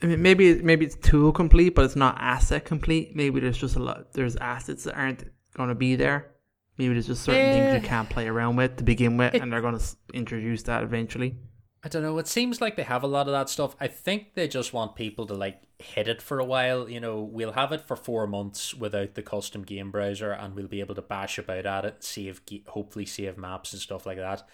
I 0.02 0.06
mean, 0.06 0.20
maybe 0.20 0.60
maybe 0.62 0.84
it's 0.84 0.96
tool 0.96 1.32
complete, 1.32 1.74
but 1.76 1.84
it's 1.84 1.96
not 1.96 2.16
asset 2.18 2.64
complete. 2.64 3.14
Maybe 3.14 3.38
there's 3.40 3.56
just 3.58 3.76
a 3.76 3.78
lot. 3.78 4.12
There's 4.12 4.36
assets 4.36 4.84
that 4.84 4.94
aren't 4.96 5.24
going 5.54 5.68
to 5.68 5.74
be 5.76 5.94
there. 5.96 6.32
Maybe 6.76 6.94
there's 6.94 7.06
just 7.06 7.22
certain 7.22 7.52
things 7.52 7.66
Eh. 7.66 7.76
you 7.76 7.86
can't 7.86 8.08
play 8.10 8.26
around 8.26 8.56
with 8.56 8.76
to 8.78 8.84
begin 8.84 9.16
with, 9.16 9.34
It- 9.34 9.42
and 9.42 9.52
they're 9.52 9.60
going 9.60 9.78
to 9.78 9.84
introduce 10.12 10.62
that 10.64 10.82
eventually. 10.82 11.36
I 11.84 11.88
don't 11.88 12.02
know. 12.02 12.18
It 12.18 12.28
seems 12.28 12.60
like 12.60 12.76
they 12.76 12.84
have 12.84 13.02
a 13.02 13.08
lot 13.08 13.26
of 13.26 13.32
that 13.32 13.48
stuff. 13.48 13.74
I 13.80 13.88
think 13.88 14.34
they 14.34 14.46
just 14.46 14.72
want 14.72 14.94
people 14.94 15.26
to 15.26 15.34
like 15.34 15.62
hit 15.80 16.06
it 16.06 16.22
for 16.22 16.38
a 16.38 16.44
while. 16.44 16.88
You 16.88 17.00
know, 17.00 17.20
we'll 17.20 17.52
have 17.52 17.72
it 17.72 17.80
for 17.80 17.96
four 17.96 18.26
months 18.28 18.72
without 18.72 19.14
the 19.14 19.22
custom 19.22 19.62
game 19.62 19.90
browser, 19.90 20.30
and 20.30 20.54
we'll 20.54 20.68
be 20.68 20.78
able 20.80 20.94
to 20.94 21.02
bash 21.02 21.38
about 21.38 21.66
at 21.66 21.84
it, 21.84 22.04
save, 22.04 22.40
hopefully 22.68 23.04
save 23.04 23.36
maps 23.36 23.72
and 23.72 23.82
stuff 23.82 24.06
like 24.06 24.18
that. 24.18 24.48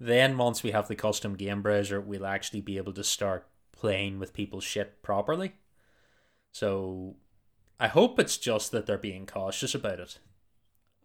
Then 0.00 0.36
once 0.36 0.64
we 0.64 0.72
have 0.72 0.88
the 0.88 0.96
custom 0.96 1.36
game 1.36 1.62
browser, 1.62 2.00
we'll 2.00 2.26
actually 2.26 2.60
be 2.62 2.78
able 2.78 2.92
to 2.94 3.04
start 3.04 3.46
playing 3.70 4.18
with 4.18 4.34
people's 4.34 4.64
shit 4.64 5.02
properly. 5.02 5.52
So, 6.50 7.14
I 7.78 7.86
hope 7.86 8.18
it's 8.18 8.38
just 8.38 8.72
that 8.72 8.86
they're 8.86 8.98
being 8.98 9.26
cautious 9.26 9.74
about 9.74 10.00
it, 10.00 10.18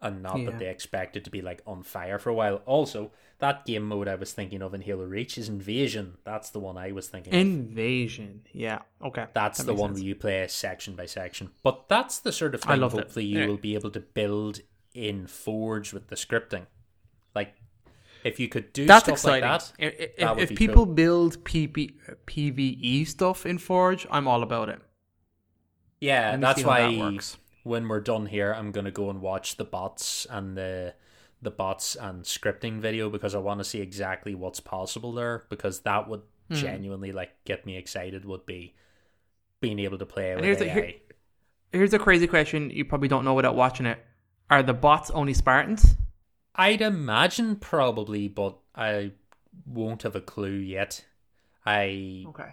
and 0.02 0.22
not 0.22 0.38
Yeah. 0.40 0.46
that 0.50 0.58
they 0.58 0.68
expect 0.68 1.16
it 1.16 1.24
to 1.24 1.30
be 1.30 1.40
like 1.40 1.62
on 1.66 1.84
fire 1.84 2.18
for 2.18 2.30
a 2.30 2.34
while. 2.34 2.56
Also, 2.66 3.12
that 3.40 3.64
game 3.66 3.84
mode 3.86 4.08
I 4.08 4.16
was 4.16 4.32
thinking 4.32 4.62
of 4.62 4.74
in 4.74 4.80
Halo 4.80 5.04
Reach 5.04 5.38
is 5.38 5.48
Invasion. 5.48 6.18
That's 6.24 6.50
the 6.50 6.58
one 6.58 6.76
I 6.76 6.92
was 6.92 7.08
thinking 7.08 7.32
of. 7.32 7.38
Invasion. 7.40 8.42
Yeah. 8.52 8.80
Okay. 9.02 9.26
That's 9.32 9.58
That 9.58 9.66
the 9.66 9.74
one 9.74 9.90
sense. 9.90 10.00
where 10.00 10.06
you 10.08 10.14
play 10.16 10.46
section 10.48 10.94
by 10.96 11.06
section. 11.06 11.50
But 11.62 11.88
that's 11.88 12.18
the 12.18 12.32
sort 12.32 12.54
of 12.54 12.62
I 12.66 12.72
thing 12.72 12.80
loved 12.80 12.94
it. 12.96 12.98
hopefully 13.00 13.26
you 13.26 13.38
Yeah. 13.40 13.46
will 13.46 13.56
be 13.56 13.74
able 13.74 13.90
to 13.92 14.00
build 14.00 14.60
in 14.94 15.26
Forge 15.28 15.92
with 15.92 16.08
the 16.08 16.16
scripting. 16.16 16.66
Like 17.34 17.54
if 18.24 18.40
you 18.40 18.48
could 18.48 18.72
do 18.72 18.86
That's 18.86 19.04
stuff 19.04 19.14
exciting. 19.14 19.48
like 19.48 19.60
that. 19.60 19.72
if 19.78 20.00
if, 20.00 20.16
that 20.16 20.34
would 20.34 20.42
if 20.42 20.48
be 20.48 20.56
people 20.56 20.84
cool. 20.86 20.94
build 20.94 21.44
PP, 21.44 21.94
PVE 22.26 23.06
stuff 23.06 23.46
in 23.46 23.58
Forge, 23.58 24.04
I'm 24.10 24.26
all 24.26 24.42
about 24.42 24.68
it. 24.68 24.80
Yeah, 26.00 26.32
Let 26.32 26.40
that's 26.40 26.62
how 26.62 26.68
why 26.68 26.80
that 26.92 26.98
works. 26.98 27.36
when 27.62 27.86
we're 27.88 28.00
done 28.00 28.26
here 28.26 28.52
I'm 28.52 28.72
gonna 28.72 28.90
go 28.90 29.10
and 29.10 29.20
watch 29.20 29.56
the 29.56 29.64
bots 29.64 30.26
and 30.30 30.56
the 30.56 30.94
the 31.42 31.50
bots 31.50 31.94
and 31.96 32.24
scripting 32.24 32.80
video 32.80 33.08
because 33.10 33.34
I 33.34 33.38
want 33.38 33.60
to 33.60 33.64
see 33.64 33.80
exactly 33.80 34.34
what's 34.34 34.60
possible 34.60 35.12
there 35.12 35.44
because 35.48 35.80
that 35.80 36.08
would 36.08 36.22
Hmm. 36.48 36.54
genuinely 36.54 37.12
like 37.12 37.44
get 37.44 37.66
me 37.66 37.76
excited 37.76 38.24
would 38.24 38.46
be 38.46 38.74
being 39.60 39.78
able 39.78 39.98
to 39.98 40.06
play 40.06 40.34
with 40.34 40.42
here's 40.44 40.60
AI. 40.62 40.64
the- 40.64 40.70
here- 40.80 40.94
Here's 41.70 41.92
a 41.92 41.98
crazy 41.98 42.26
question 42.26 42.70
you 42.70 42.86
probably 42.86 43.08
don't 43.08 43.24
know 43.26 43.34
without 43.34 43.54
watching 43.54 43.84
it. 43.84 43.98
Are 44.48 44.62
the 44.62 44.72
bots 44.72 45.10
only 45.10 45.34
Spartans? 45.34 45.96
I'd 46.54 46.80
imagine 46.80 47.56
probably, 47.56 48.26
but 48.28 48.56
I 48.74 49.12
won't 49.66 50.02
have 50.04 50.16
a 50.16 50.22
clue 50.22 50.52
yet. 50.54 51.04
I 51.66 52.24
Okay. 52.28 52.52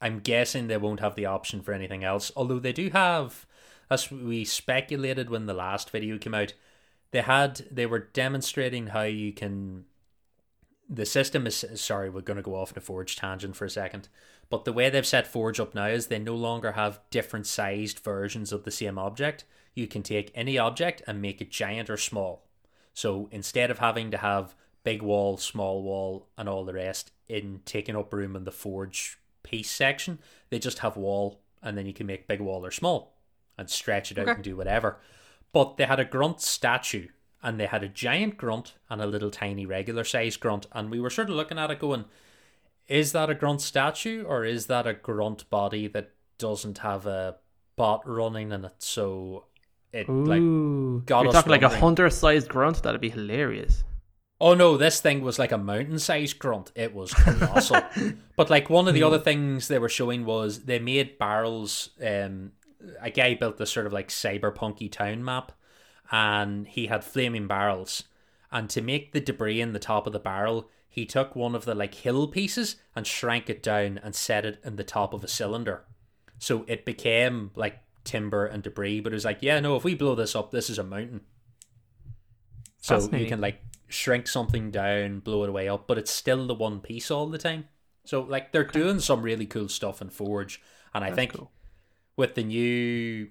I'm 0.00 0.20
guessing 0.20 0.68
they 0.68 0.76
won't 0.76 1.00
have 1.00 1.16
the 1.16 1.26
option 1.26 1.60
for 1.62 1.72
anything 1.72 2.04
else. 2.04 2.30
Although 2.36 2.60
they 2.60 2.72
do 2.72 2.90
have, 2.90 3.44
as 3.90 4.10
we 4.12 4.44
speculated 4.44 5.28
when 5.30 5.46
the 5.46 5.54
last 5.54 5.90
video 5.90 6.16
came 6.18 6.34
out, 6.34 6.54
they 7.12 7.22
had 7.22 7.66
they 7.70 7.86
were 7.86 7.98
demonstrating 8.00 8.88
how 8.88 9.02
you 9.02 9.32
can. 9.32 9.84
The 10.88 11.06
system 11.06 11.46
is 11.46 11.64
sorry, 11.76 12.10
we're 12.10 12.20
going 12.20 12.36
to 12.36 12.42
go 12.42 12.56
off 12.56 12.72
on 12.72 12.78
a 12.78 12.80
Forge 12.80 13.16
tangent 13.16 13.56
for 13.56 13.64
a 13.64 13.70
second, 13.70 14.08
but 14.50 14.64
the 14.64 14.72
way 14.72 14.90
they've 14.90 15.06
set 15.06 15.26
Forge 15.26 15.58
up 15.60 15.74
now 15.74 15.86
is 15.86 16.06
they 16.08 16.18
no 16.18 16.34
longer 16.34 16.72
have 16.72 17.00
different 17.10 17.46
sized 17.46 18.00
versions 18.00 18.52
of 18.52 18.64
the 18.64 18.70
same 18.70 18.98
object. 18.98 19.44
You 19.74 19.86
can 19.86 20.02
take 20.02 20.30
any 20.34 20.58
object 20.58 21.00
and 21.06 21.22
make 21.22 21.40
it 21.40 21.50
giant 21.50 21.88
or 21.88 21.96
small. 21.96 22.44
So 22.92 23.28
instead 23.32 23.70
of 23.70 23.78
having 23.78 24.10
to 24.10 24.18
have 24.18 24.54
big 24.84 25.00
wall, 25.00 25.38
small 25.38 25.82
wall, 25.82 26.28
and 26.36 26.46
all 26.46 26.64
the 26.66 26.74
rest 26.74 27.10
in 27.26 27.60
taking 27.64 27.96
up 27.96 28.12
room 28.12 28.36
in 28.36 28.44
the 28.44 28.50
forge 28.52 29.18
piece 29.42 29.70
section, 29.70 30.18
they 30.50 30.58
just 30.58 30.80
have 30.80 30.96
wall, 30.98 31.40
and 31.62 31.78
then 31.78 31.86
you 31.86 31.94
can 31.94 32.06
make 32.06 32.28
big 32.28 32.40
wall 32.40 32.66
or 32.66 32.70
small 32.70 33.16
and 33.56 33.70
stretch 33.70 34.12
it 34.12 34.18
out 34.18 34.24
Okay. 34.24 34.32
and 34.32 34.44
do 34.44 34.56
whatever. 34.56 34.98
But 35.52 35.76
they 35.76 35.84
had 35.84 36.00
a 36.00 36.04
grunt 36.04 36.40
statue, 36.40 37.08
and 37.42 37.58
they 37.60 37.66
had 37.66 37.82
a 37.82 37.88
giant 37.88 38.36
grunt 38.36 38.74
and 38.88 39.02
a 39.02 39.06
little 39.06 39.30
tiny 39.30 39.66
regular 39.66 40.04
size 40.04 40.36
grunt, 40.36 40.66
and 40.72 40.90
we 40.90 41.00
were 41.00 41.10
sort 41.10 41.28
of 41.28 41.36
looking 41.36 41.58
at 41.58 41.70
it 41.70 41.78
going, 41.78 42.06
is 42.88 43.12
that 43.12 43.30
a 43.30 43.34
grunt 43.34 43.60
statue 43.60 44.24
or 44.24 44.44
is 44.44 44.66
that 44.66 44.86
a 44.86 44.94
grunt 44.94 45.48
body 45.50 45.86
that 45.88 46.10
doesn't 46.38 46.78
have 46.78 47.06
a 47.06 47.36
bot 47.76 48.02
running 48.06 48.52
in 48.52 48.64
it? 48.64 48.74
So 48.78 49.46
it 49.92 50.08
like 50.08 51.06
got 51.06 51.22
You're 51.22 51.28
us 51.28 51.34
talking 51.34 51.52
like 51.52 51.62
a 51.62 51.68
hunter-sized 51.68 52.48
grunt. 52.48 52.82
That'd 52.82 53.00
be 53.00 53.10
hilarious. 53.10 53.84
Oh 54.40 54.54
no, 54.54 54.76
this 54.76 55.00
thing 55.00 55.22
was 55.22 55.38
like 55.38 55.52
a 55.52 55.58
mountain 55.58 55.98
sized 55.98 56.38
grunt. 56.38 56.72
It 56.74 56.94
was 56.94 57.14
colossal. 57.14 57.80
but 58.36 58.50
like 58.50 58.68
one 58.68 58.88
of 58.88 58.94
the 58.94 59.04
other 59.04 59.18
things 59.18 59.68
they 59.68 59.78
were 59.78 59.88
showing 59.88 60.24
was 60.24 60.64
they 60.64 60.78
made 60.78 61.18
barrels. 61.18 61.90
Um, 62.04 62.52
a 63.00 63.10
guy 63.10 63.34
built 63.34 63.58
this 63.58 63.70
sort 63.70 63.86
of 63.86 63.92
like 63.92 64.08
cyberpunky 64.08 64.90
town 64.90 65.24
map, 65.24 65.52
and 66.10 66.66
he 66.66 66.86
had 66.86 67.04
flaming 67.04 67.46
barrels. 67.46 68.04
And 68.50 68.68
to 68.70 68.82
make 68.82 69.12
the 69.12 69.20
debris 69.20 69.60
in 69.60 69.72
the 69.72 69.78
top 69.78 70.06
of 70.06 70.12
the 70.12 70.18
barrel, 70.18 70.68
he 70.88 71.06
took 71.06 71.34
one 71.34 71.54
of 71.54 71.64
the 71.64 71.74
like 71.74 71.94
hill 71.94 72.28
pieces 72.28 72.76
and 72.94 73.06
shrank 73.06 73.48
it 73.48 73.62
down 73.62 73.98
and 74.02 74.14
set 74.14 74.44
it 74.44 74.60
in 74.62 74.76
the 74.76 74.84
top 74.84 75.14
of 75.14 75.24
a 75.24 75.28
cylinder. 75.28 75.84
So 76.38 76.64
it 76.68 76.84
became 76.84 77.50
like 77.54 77.78
timber 78.04 78.44
and 78.44 78.62
debris. 78.62 79.00
But 79.00 79.12
it 79.12 79.16
was 79.16 79.24
like, 79.24 79.38
yeah, 79.40 79.58
no, 79.60 79.76
if 79.76 79.84
we 79.84 79.94
blow 79.94 80.14
this 80.14 80.36
up, 80.36 80.50
this 80.50 80.68
is 80.68 80.78
a 80.78 80.84
mountain. 80.84 81.22
So 82.82 83.08
you 83.12 83.26
can 83.26 83.40
like 83.40 83.62
shrink 83.88 84.26
something 84.26 84.70
down, 84.70 85.20
blow 85.20 85.44
it 85.44 85.48
away 85.48 85.68
up, 85.68 85.86
but 85.86 85.98
it's 85.98 86.10
still 86.10 86.46
the 86.46 86.54
one 86.54 86.80
piece 86.80 87.10
all 87.10 87.28
the 87.28 87.38
time. 87.38 87.68
So 88.04 88.22
like 88.22 88.50
they're 88.50 88.64
doing 88.64 88.98
some 88.98 89.22
really 89.22 89.46
cool 89.46 89.68
stuff 89.68 90.02
in 90.02 90.10
Forge, 90.10 90.60
and 90.92 91.04
I 91.04 91.10
That's 91.10 91.16
think 91.16 91.32
cool. 91.34 91.52
With 92.16 92.34
the 92.34 92.44
new, 92.44 93.28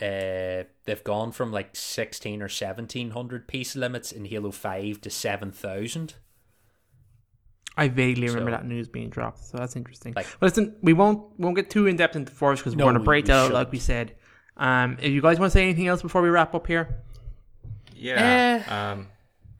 uh, 0.00 0.64
they've 0.84 1.04
gone 1.04 1.32
from 1.32 1.52
like 1.52 1.74
sixteen 1.76 2.42
or 2.42 2.48
seventeen 2.48 3.10
hundred 3.10 3.46
piece 3.48 3.76
limits 3.76 4.12
in 4.12 4.24
Halo 4.26 4.50
Five 4.50 5.00
to 5.02 5.10
seven 5.10 5.52
thousand. 5.52 6.14
I 7.76 7.88
vaguely 7.88 8.28
remember 8.28 8.50
So- 8.52 8.56
that 8.56 8.66
news 8.66 8.88
being 8.88 9.10
dropped, 9.10 9.38
so 9.44 9.58
that's 9.58 9.74
interesting. 9.76 10.12
Like- 10.14 10.26
but 10.38 10.46
listen, 10.46 10.76
we 10.82 10.92
won't 10.92 11.38
won't 11.38 11.56
get 11.56 11.70
too 11.70 11.86
in 11.86 11.96
depth 11.96 12.14
into 12.16 12.32
Forge 12.32 12.58
because 12.58 12.76
No, 12.76 12.84
we're 12.86 12.92
gonna 12.92 13.04
break 13.04 13.24
we 13.24 13.28
that 13.28 13.46
out 13.46 13.52
like 13.52 13.72
we 13.72 13.78
said. 13.78 14.14
Um, 14.56 14.96
if 15.00 15.10
you 15.12 15.20
guys 15.20 15.40
want 15.40 15.50
to 15.50 15.58
say 15.58 15.64
anything 15.64 15.88
else 15.88 16.00
before 16.00 16.22
we 16.22 16.28
wrap 16.28 16.54
up 16.54 16.66
here, 16.68 17.02
Yeah. 17.94 18.92
um, 18.92 19.08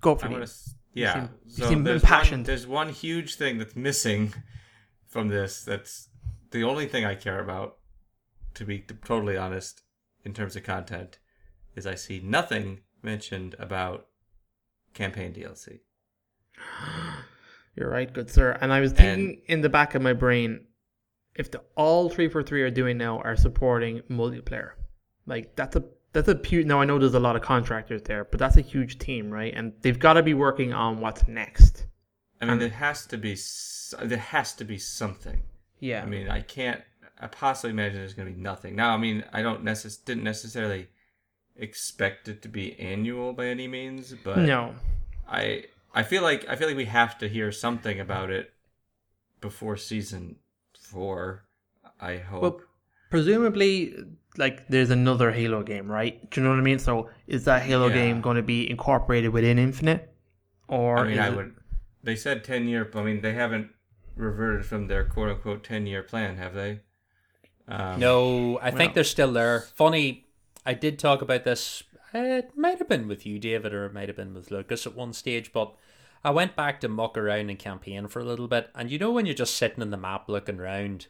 go 0.00 0.14
for 0.14 0.26
it. 0.26 0.30
want 0.32 0.46
to. 0.46 0.52
Yeah. 0.92 1.12
seem- 1.14 1.28
you 1.46 1.64
seem 1.66 1.84
there's 1.84 2.02
impassioned. 2.02 2.42
One, 2.42 2.44
there's 2.46 2.66
one 2.68 2.88
huge 2.90 3.34
thing 3.34 3.58
that's 3.58 3.74
missing 3.74 4.32
from 5.08 5.26
this. 5.28 5.64
That's 5.64 6.08
the 6.52 6.62
only 6.62 6.86
thing 6.86 7.04
I 7.04 7.16
care 7.16 7.40
about. 7.40 7.78
To 8.54 8.64
be 8.64 8.84
totally 9.04 9.36
honest, 9.36 9.82
in 10.24 10.32
terms 10.32 10.56
of 10.56 10.62
content, 10.62 11.18
is 11.74 11.86
I 11.86 11.94
see 11.94 12.20
nothing 12.20 12.80
mentioned 13.02 13.54
about 13.58 14.06
campaign 14.94 15.32
DLC. 15.32 15.80
You're 17.76 17.90
right, 17.90 18.12
good 18.12 18.30
sir. 18.30 18.56
And 18.60 18.72
I 18.72 18.80
was 18.80 18.92
thinking 18.92 19.42
in 19.46 19.60
the 19.60 19.68
back 19.68 19.94
of 19.94 20.02
my 20.02 20.12
brain, 20.12 20.66
if 21.34 21.50
the 21.50 21.62
all 21.74 22.08
three 22.08 22.28
for 22.28 22.42
three 22.42 22.62
are 22.62 22.70
doing 22.70 22.96
now 22.96 23.18
are 23.20 23.36
supporting 23.36 24.00
multiplayer, 24.08 24.72
like 25.26 25.56
that's 25.56 25.74
a 25.74 25.84
that's 26.12 26.28
a 26.28 26.40
huge. 26.44 26.66
Now 26.66 26.80
I 26.80 26.84
know 26.84 26.98
there's 26.98 27.14
a 27.14 27.20
lot 27.20 27.34
of 27.34 27.42
contractors 27.42 28.02
there, 28.02 28.24
but 28.24 28.38
that's 28.38 28.56
a 28.56 28.60
huge 28.60 28.98
team, 29.00 29.30
right? 29.30 29.52
And 29.54 29.72
they've 29.82 29.98
got 29.98 30.12
to 30.14 30.22
be 30.22 30.34
working 30.34 30.72
on 30.72 31.00
what's 31.00 31.26
next. 31.26 31.86
I 32.40 32.46
mean, 32.46 32.58
there 32.58 32.68
has 32.68 33.06
to 33.06 33.18
be 33.18 33.36
there 34.02 34.18
has 34.18 34.52
to 34.54 34.64
be 34.64 34.78
something. 34.78 35.42
Yeah, 35.80 36.02
I 36.02 36.06
mean, 36.06 36.28
I 36.30 36.40
can't. 36.40 36.80
I 37.20 37.26
possibly 37.28 37.70
imagine 37.70 37.98
there's 37.98 38.14
going 38.14 38.28
to 38.28 38.34
be 38.34 38.40
nothing. 38.40 38.74
Now, 38.74 38.94
I 38.94 38.96
mean, 38.96 39.24
I 39.32 39.40
don't 39.42 39.64
necess- 39.64 40.04
didn't 40.04 40.24
necessarily 40.24 40.88
expect 41.56 42.28
it 42.28 42.42
to 42.42 42.48
be 42.48 42.78
annual 42.80 43.32
by 43.32 43.46
any 43.46 43.68
means, 43.68 44.12
but 44.24 44.38
no, 44.38 44.74
I 45.28 45.64
I 45.94 46.02
feel 46.02 46.22
like 46.22 46.46
I 46.48 46.56
feel 46.56 46.66
like 46.68 46.76
we 46.76 46.86
have 46.86 47.16
to 47.18 47.28
hear 47.28 47.52
something 47.52 48.00
about 48.00 48.30
it 48.30 48.52
before 49.40 49.76
season 49.76 50.36
four. 50.78 51.44
I 52.00 52.16
hope. 52.16 52.42
well, 52.42 52.60
presumably, 53.10 53.94
like 54.36 54.66
there's 54.68 54.90
another 54.90 55.30
Halo 55.30 55.62
game, 55.62 55.90
right? 55.90 56.28
Do 56.30 56.40
you 56.40 56.44
know 56.44 56.50
what 56.50 56.58
I 56.58 56.62
mean? 56.62 56.80
So 56.80 57.10
is 57.28 57.44
that 57.44 57.62
Halo 57.62 57.86
Yeah. 57.86 57.94
game 57.94 58.20
going 58.20 58.36
to 58.36 58.42
be 58.42 58.68
incorporated 58.68 59.30
within 59.30 59.58
Infinite, 59.58 60.12
or 60.68 60.98
I 60.98 61.08
mean, 61.08 61.18
I 61.20 61.28
it- 61.28 61.36
would. 61.36 61.54
They 62.02 62.16
said 62.16 62.44
ten 62.44 62.66
year. 62.68 62.90
I 62.94 63.02
mean, 63.02 63.20
they 63.22 63.32
haven't 63.32 63.70
reverted 64.16 64.66
from 64.66 64.88
their 64.88 65.04
quote 65.04 65.30
unquote 65.30 65.62
ten 65.64 65.86
year 65.86 66.02
plan, 66.02 66.36
have 66.36 66.52
they? 66.54 66.80
Um, 67.68 68.00
No, 68.00 68.58
I 68.60 68.70
think 68.70 68.94
they're 68.94 69.04
still 69.04 69.32
there. 69.32 69.60
Funny, 69.74 70.26
I 70.66 70.74
did 70.74 70.98
talk 70.98 71.22
about 71.22 71.44
this 71.44 71.82
It 72.12 72.56
might 72.56 72.78
have 72.78 72.88
been 72.88 73.08
with 73.08 73.26
you, 73.26 73.38
David, 73.38 73.74
or 73.74 73.86
it 73.86 73.94
might 73.94 74.08
have 74.08 74.16
been 74.16 74.34
with 74.34 74.50
Lucas 74.50 74.86
at 74.86 74.94
one 74.94 75.12
stage, 75.12 75.52
but 75.52 75.74
I 76.24 76.30
went 76.30 76.56
back 76.56 76.80
to 76.80 76.88
muck 76.88 77.18
around 77.18 77.50
and 77.50 77.58
campaign 77.58 78.06
for 78.08 78.20
a 78.20 78.24
little 78.24 78.48
bit. 78.48 78.70
And 78.74 78.90
you 78.90 78.98
know 78.98 79.10
when 79.10 79.26
you're 79.26 79.34
just 79.34 79.56
sitting 79.56 79.82
in 79.82 79.90
the 79.90 79.96
map 79.96 80.28
looking 80.28 80.60
around 80.60 81.08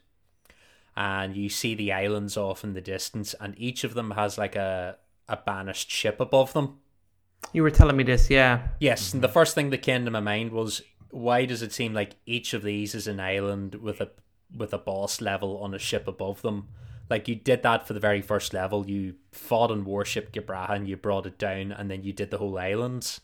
and 0.96 1.36
you 1.36 1.48
see 1.48 1.74
the 1.74 1.92
islands 1.92 2.36
off 2.36 2.64
in 2.64 2.72
the 2.72 2.80
distance 2.80 3.34
and 3.40 3.54
each 3.58 3.84
of 3.84 3.94
them 3.94 4.12
has 4.12 4.38
like 4.38 4.56
a, 4.56 4.96
a 5.28 5.36
banished 5.36 5.90
ship 5.90 6.20
above 6.20 6.52
them? 6.52 6.78
You 7.52 7.62
were 7.62 7.70
telling 7.70 7.96
me 7.96 8.04
this, 8.04 8.30
yeah. 8.30 8.68
Yes, 8.80 9.12
and 9.12 9.22
the 9.22 9.28
first 9.28 9.54
thing 9.54 9.70
that 9.70 9.82
came 9.82 10.04
to 10.04 10.10
my 10.10 10.20
mind 10.20 10.50
was 10.50 10.82
why 11.10 11.44
does 11.44 11.62
it 11.62 11.72
seem 11.72 11.94
like 11.94 12.16
each 12.26 12.54
of 12.54 12.62
these 12.62 12.94
is 12.94 13.06
an 13.06 13.20
island 13.20 13.76
with 13.76 14.00
a 14.00 14.10
with 14.54 14.72
a 14.72 14.78
boss 14.78 15.20
level 15.20 15.58
on 15.58 15.74
a 15.74 15.78
ship 15.78 16.08
above 16.08 16.42
them? 16.42 16.68
Like 17.10 17.28
you 17.28 17.34
did 17.34 17.62
that 17.62 17.86
for 17.86 17.92
the 17.92 18.00
very 18.00 18.22
first 18.22 18.54
level, 18.54 18.88
you 18.88 19.14
fought 19.32 19.70
and 19.70 19.84
warship 19.84 20.32
Gbraakon 20.32 20.86
you 20.86 20.96
brought 20.96 21.26
it 21.26 21.38
down, 21.38 21.70
and 21.70 21.90
then 21.90 22.02
you 22.02 22.12
did 22.12 22.30
the 22.30 22.38
whole 22.38 22.58
islands. 22.58 23.20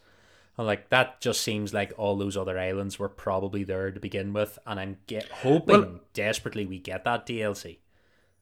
And 0.59 0.67
like 0.67 0.91
that 0.91 1.21
just 1.21 1.41
seems 1.41 1.73
like 1.73 1.93
all 1.97 2.17
those 2.19 2.37
other 2.37 2.59
islands 2.59 2.99
were 2.99 3.09
probably 3.09 3.65
there 3.65 3.91
to 3.91 3.99
begin 3.99 4.33
with, 4.35 4.59
and 4.67 4.79
I'm 4.79 4.99
get 5.07 5.29
hoping 5.31 5.81
Well- 5.81 6.01
desperately 6.13 6.67
we 6.67 6.79
get 6.79 7.05
that 7.05 7.27
DLC. 7.27 7.79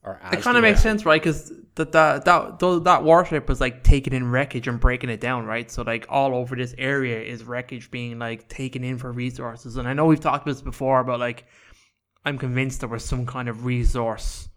Or 0.04 0.20
It 0.32 0.42
kind 0.42 0.56
of 0.56 0.62
makes 0.62 0.80
sense, 0.80 1.04
right? 1.04 1.20
Because 1.20 1.52
that 1.74 1.90
that 1.92 2.24
that 2.24 2.58
that 2.84 3.02
warship 3.04 3.48
was 3.48 3.60
like 3.60 3.82
taking 3.82 4.12
in 4.12 4.30
wreckage 4.30 4.68
and 4.68 4.78
breaking 4.78 5.10
it 5.10 5.20
down, 5.20 5.44
right? 5.44 5.68
So 5.70 5.82
like 5.82 6.06
all 6.08 6.34
over 6.36 6.54
this 6.54 6.72
area 6.78 7.20
is 7.20 7.42
wreckage 7.42 7.90
being 7.90 8.18
like 8.18 8.48
taken 8.48 8.84
in 8.84 8.96
for 8.96 9.10
resources. 9.10 9.76
And 9.76 9.88
I 9.88 9.92
know 9.94 10.06
we've 10.06 10.20
talked 10.20 10.46
about 10.46 10.52
this 10.54 10.62
before, 10.62 11.02
but 11.02 11.18
like 11.18 11.46
I'm 12.28 12.38
convinced 12.38 12.80
there 12.80 12.88
was 12.88 13.04
some 13.04 13.24
kind 13.26 13.48
of 13.48 13.64
resource 13.64 14.48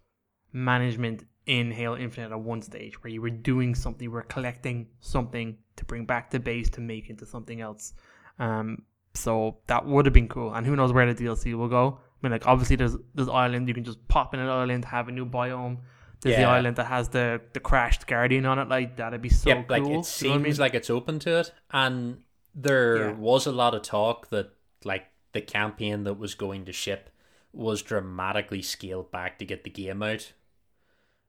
management 0.53 1.25
in 1.45 1.71
Halo 1.71 1.97
Infinite 1.97 2.31
at 2.31 2.39
one 2.39 2.61
stage 2.61 3.01
where 3.03 3.11
you 3.11 3.21
were 3.21 3.29
doing 3.29 3.73
something, 3.75 4.03
you 4.03 4.11
were 4.11 4.21
collecting 4.23 4.87
something 4.99 5.57
to 5.77 5.85
bring 5.85 6.05
back 6.05 6.29
to 6.31 6.39
base 6.39 6.69
to 6.71 6.81
make 6.81 7.09
into 7.09 7.25
something 7.25 7.61
else. 7.61 7.93
Um, 8.39 8.83
so 9.13 9.57
that 9.67 9.85
would 9.85 10.05
have 10.05 10.13
been 10.13 10.27
cool. 10.27 10.53
And 10.53 10.65
who 10.65 10.75
knows 10.75 10.91
where 10.93 11.11
the 11.11 11.23
DLC 11.23 11.53
will 11.55 11.67
go? 11.67 11.99
I 11.99 12.17
mean, 12.21 12.31
like 12.31 12.45
obviously 12.47 12.75
there's 12.75 12.95
there's 13.15 13.29
island 13.29 13.67
you 13.67 13.73
can 13.73 13.83
just 13.83 14.05
pop 14.07 14.33
in 14.33 14.39
an 14.39 14.47
island, 14.49 14.85
have 14.85 15.07
a 15.07 15.11
new 15.11 15.25
biome. 15.25 15.77
There's 16.21 16.35
the 16.35 16.43
island 16.45 16.75
that 16.75 16.85
has 16.85 17.09
the 17.09 17.41
the 17.53 17.59
crashed 17.59 18.05
guardian 18.05 18.45
on 18.45 18.59
it. 18.59 18.69
Like 18.69 18.97
that'd 18.97 19.21
be 19.21 19.29
so 19.29 19.49
Yep, 19.49 19.67
cool. 19.67 19.77
like 19.77 19.83
You 19.87 19.93
know 19.93 19.99
it 19.99 19.99
I 19.99 20.03
seems 20.03 20.43
mean? 20.43 20.55
like 20.57 20.73
it's 20.75 20.89
open 20.89 21.17
to 21.19 21.39
it, 21.39 21.51
and 21.71 22.19
there 22.53 22.97
Yeah. 23.09 23.13
was 23.13 23.47
a 23.47 23.51
lot 23.51 23.73
of 23.73 23.81
talk 23.81 24.29
that 24.29 24.51
like 24.83 25.05
the 25.31 25.41
campaign 25.41 26.03
that 26.03 26.15
was 26.19 26.35
going 26.35 26.65
to 26.65 26.73
ship 26.73 27.09
was 27.53 27.81
dramatically 27.81 28.61
scaled 28.61 29.11
back 29.11 29.39
to 29.39 29.45
get 29.45 29.63
the 29.63 29.69
game 29.69 30.01
out. 30.03 30.31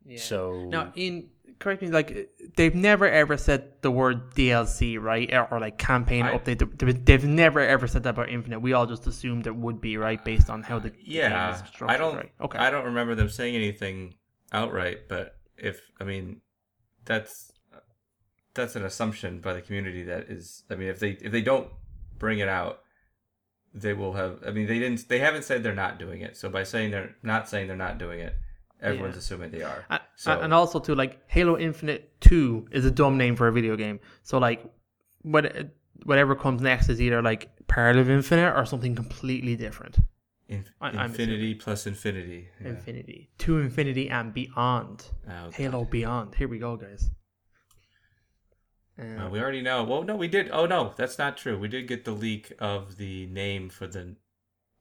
Yeah. 0.04 0.18
So 0.18 0.64
Now, 0.68 0.92
in 0.96 1.28
correct 1.58 1.80
me, 1.82 1.88
like 1.88 2.30
they've 2.56 2.74
never 2.74 3.08
ever 3.08 3.36
said 3.36 3.72
the 3.82 3.90
word 3.90 4.34
DLC, 4.34 5.00
right, 5.00 5.32
or, 5.32 5.46
or 5.52 5.60
like 5.60 5.78
campaign 5.78 6.24
I- 6.24 6.36
update. 6.36 6.78
They- 6.78 6.92
They've 6.92 7.24
never 7.24 7.60
ever 7.60 7.86
said 7.86 8.02
that 8.04 8.10
about 8.10 8.28
Infinite. 8.30 8.60
We 8.60 8.72
all 8.72 8.86
just 8.86 9.06
assumed 9.06 9.46
it 9.46 9.54
would 9.54 9.80
be 9.80 9.96
right 9.96 10.22
based 10.24 10.50
on 10.50 10.62
how 10.62 10.78
the 10.78 10.90
the 10.90 10.96
game 10.96 11.04
Yeah, 11.06 11.54
is 11.54 11.62
I 11.82 11.96
don't. 11.96 12.16
Right? 12.16 12.32
Okay. 12.40 12.58
I 12.58 12.70
don't 12.70 12.86
remember 12.86 13.14
them 13.14 13.28
saying 13.28 13.54
anything 13.54 14.14
outright, 14.52 15.08
but 15.08 15.36
if 15.56 15.80
I 16.00 16.04
mean, 16.04 16.40
that's 17.04 17.52
that's 18.54 18.76
an 18.76 18.84
assumption 18.84 19.40
by 19.40 19.54
the 19.54 19.62
community 19.62 20.02
that 20.04 20.24
is. 20.28 20.64
I 20.70 20.74
mean, 20.74 20.88
if 20.88 20.98
they 20.98 21.10
if 21.10 21.30
they 21.32 21.42
don't 21.42 21.68
bring 22.18 22.40
it 22.40 22.48
out, 22.48 22.80
they 23.74 23.92
will 23.94 24.12
have. 24.12 24.38
I 24.46 24.50
mean, 24.50 24.66
they 24.66 24.78
didn't. 24.78 25.08
They 25.08 25.18
haven't 25.18 25.44
said 25.44 25.62
they're 25.62 25.74
not 25.74 25.98
doing 25.98 26.20
it. 26.22 26.36
So 26.36 26.48
by 26.48 26.62
saying 26.62 26.90
they're 26.90 27.14
not 27.22 27.48
saying 27.48 27.68
they're 27.68 27.76
not 27.76 27.98
doing 27.98 28.20
it, 28.20 28.34
everyone's 28.80 29.14
Yeah. 29.14 29.18
assuming 29.20 29.50
they 29.50 29.62
are. 29.62 29.84
So 30.16 30.38
and 30.40 30.52
also 30.52 30.78
too, 30.78 30.94
like 30.94 31.20
Halo 31.28 31.58
Infinite 31.58 32.12
Two 32.20 32.66
is 32.70 32.84
a 32.84 32.90
dumb 32.90 33.16
name 33.16 33.34
for 33.36 33.48
a 33.48 33.52
video 33.52 33.76
game. 33.76 34.00
So 34.22 34.38
like, 34.38 34.64
what 35.22 35.68
whatever 36.04 36.34
comes 36.34 36.60
next 36.60 36.88
is 36.88 37.00
either 37.00 37.22
like 37.22 37.48
Pearl 37.68 37.98
of 37.98 38.10
Infinite 38.10 38.54
or 38.56 38.66
something 38.66 38.94
completely 38.94 39.56
different. 39.56 39.98
in, 40.48 40.66
I- 40.82 41.04
infinity 41.06 41.54
plus 41.54 41.86
infinity. 41.86 42.48
Yeah. 42.60 42.68
Infinity 42.70 43.30
to 43.38 43.58
Infinity 43.58 44.10
and 44.10 44.34
beyond. 44.34 45.06
Ah, 45.26 45.30
oh, 45.30 45.44
God. 45.46 45.54
Halo 45.54 45.84
Beyond. 45.84 46.34
Here 46.34 46.48
we 46.48 46.58
go, 46.58 46.76
guys. 46.76 47.10
Uh, 49.00 49.28
we 49.30 49.40
already 49.40 49.62
know. 49.62 49.84
Well, 49.84 50.02
no, 50.02 50.16
we 50.16 50.28
did. 50.28 50.50
Oh 50.52 50.66
no, 50.66 50.92
that's 50.96 51.18
not 51.18 51.36
true. 51.36 51.58
We 51.58 51.68
did 51.68 51.88
get 51.88 52.04
the 52.04 52.12
leak 52.12 52.52
of 52.58 52.96
the 52.98 53.26
name 53.26 53.68
for 53.70 53.86
the. 53.86 54.16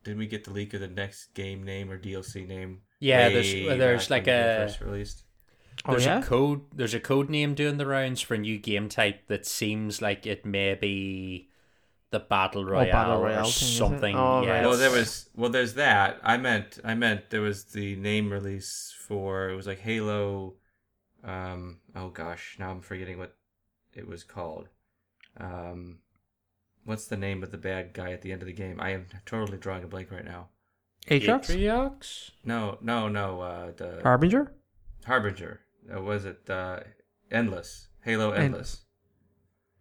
Didn't 0.04 0.20
we 0.20 0.28
get 0.28 0.44
the 0.44 0.52
leak 0.52 0.74
of 0.74 0.82
the 0.82 0.88
next 0.88 1.34
game 1.34 1.64
name 1.64 1.90
or 1.92 1.98
DLC 1.98 2.48
name? 2.48 2.82
Yeah, 3.00 3.30
there's- 3.30 3.52
there's 3.52 4.10
like 4.10 4.26
when 4.26 4.36
the 4.36 4.42
game 4.42 4.62
a- 4.62 4.68
first 4.68 4.82
released. 4.82 5.24
oh 5.86 5.92
there's 5.92 6.06
yeah. 6.06 6.20
a 6.20 6.24
code 6.24 6.62
there's 6.74 6.94
a 6.94 7.00
code 7.00 7.30
name 7.30 7.56
doing 7.56 7.78
the 7.78 7.86
rounds 7.86 8.20
for 8.22 8.34
a 8.36 8.38
new 8.38 8.58
game 8.58 8.90
type 8.90 9.28
that 9.28 9.46
seems 9.46 10.02
like 10.02 10.28
it 10.28 10.46
may 10.46 10.76
be 10.76 11.50
the 12.12 12.20
battle 12.20 12.66
royale, 12.66 12.88
Oh, 12.90 12.92
Battle 12.92 13.18
or 13.20 13.24
Royale 13.26 13.44
thing, 13.46 13.52
something. 13.78 14.16
Oh, 14.16 14.42
yeah, 14.44 14.50
right. 14.58 14.66
Well, 14.68 14.76
there 14.78 14.92
was. 14.92 15.30
Well, 15.36 15.50
there's 15.50 15.76
that. 15.76 16.20
I 16.24 16.36
meant. 16.38 16.78
I 16.84 16.94
meant 16.94 17.30
there 17.30 17.42
was 17.42 17.64
the 17.66 17.96
name 17.96 18.32
release 18.34 18.94
for. 19.08 19.50
It 19.50 19.56
was 19.56 19.66
like 19.68 19.80
Halo. 19.80 20.56
Um. 21.24 21.78
Oh 21.96 22.10
gosh, 22.10 22.58
now 22.60 22.72
I'm 22.72 22.82
forgetting 22.82 23.18
what 23.18 23.36
it 23.94 24.08
was 24.08 24.24
called. 24.24 24.70
Um. 25.38 26.00
What's 26.84 27.06
the 27.06 27.18
name 27.18 27.44
of 27.44 27.52
the 27.52 27.58
bad 27.60 27.94
guy 27.94 28.12
at 28.12 28.24
the 28.24 28.32
end 28.32 28.42
of 28.42 28.48
the 28.48 28.54
game? 28.54 28.82
I 28.82 28.90
am 28.90 29.06
totally 29.28 29.60
drawing 29.60 29.84
a 29.84 29.88
blank 29.88 30.12
right 30.12 30.26
now. 30.26 30.48
Atriox? 31.08 31.56
Atriox? 31.56 32.32
No, 32.44 32.80
no, 32.82 33.08
no. 33.08 33.40
Uh, 33.40 33.72
the 33.78 34.00
Harbinger? 34.02 34.52
Harbinger. 35.06 35.60
Uh, 35.94 36.02
was 36.02 36.26
it 36.26 36.50
uh, 36.50 36.80
Endless? 37.32 37.88
Halo 38.04 38.32
Endless. 38.32 38.82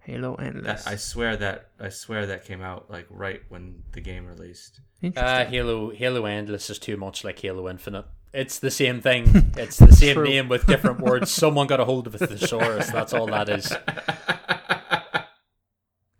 Halo 0.01 0.35
Endless. 0.35 0.85
That, 0.85 0.91
I 0.91 0.97
swear 0.97 1.37
that 1.39 1.71
I 1.79 1.89
swear 1.89 2.27
that 2.27 2.45
came 2.45 2.63
out 2.63 2.91
like 2.91 3.07
right 3.09 3.43
when 3.49 3.83
the 3.93 4.01
game 4.01 4.27
released. 4.27 4.81
Interesting. 5.03 5.25
Uh, 5.25 5.49
Halo 5.49 5.91
Halo 5.91 6.27
Endless 6.27 6.69
is 6.69 6.79
too 6.79 6.97
much 6.97 7.25
like 7.25 7.39
Halo 7.39 7.69
Infinite. 7.69 8.07
It's 8.33 8.59
the 8.59 8.71
same 8.71 9.01
thing. 9.01 9.53
It's 9.57 9.79
the 9.79 9.93
same 9.93 10.15
True. 10.15 10.25
name 10.25 10.49
with 10.49 10.67
different 10.67 11.01
words. 11.01 11.31
Someone 11.31 11.67
got 11.67 11.81
a 11.81 11.85
hold 11.85 12.07
of 12.07 12.15
a 12.15 12.27
thesaurus. 12.27 12.91
That's 12.91 13.13
all 13.13 13.27
that 13.27 13.49
is. 13.49 13.73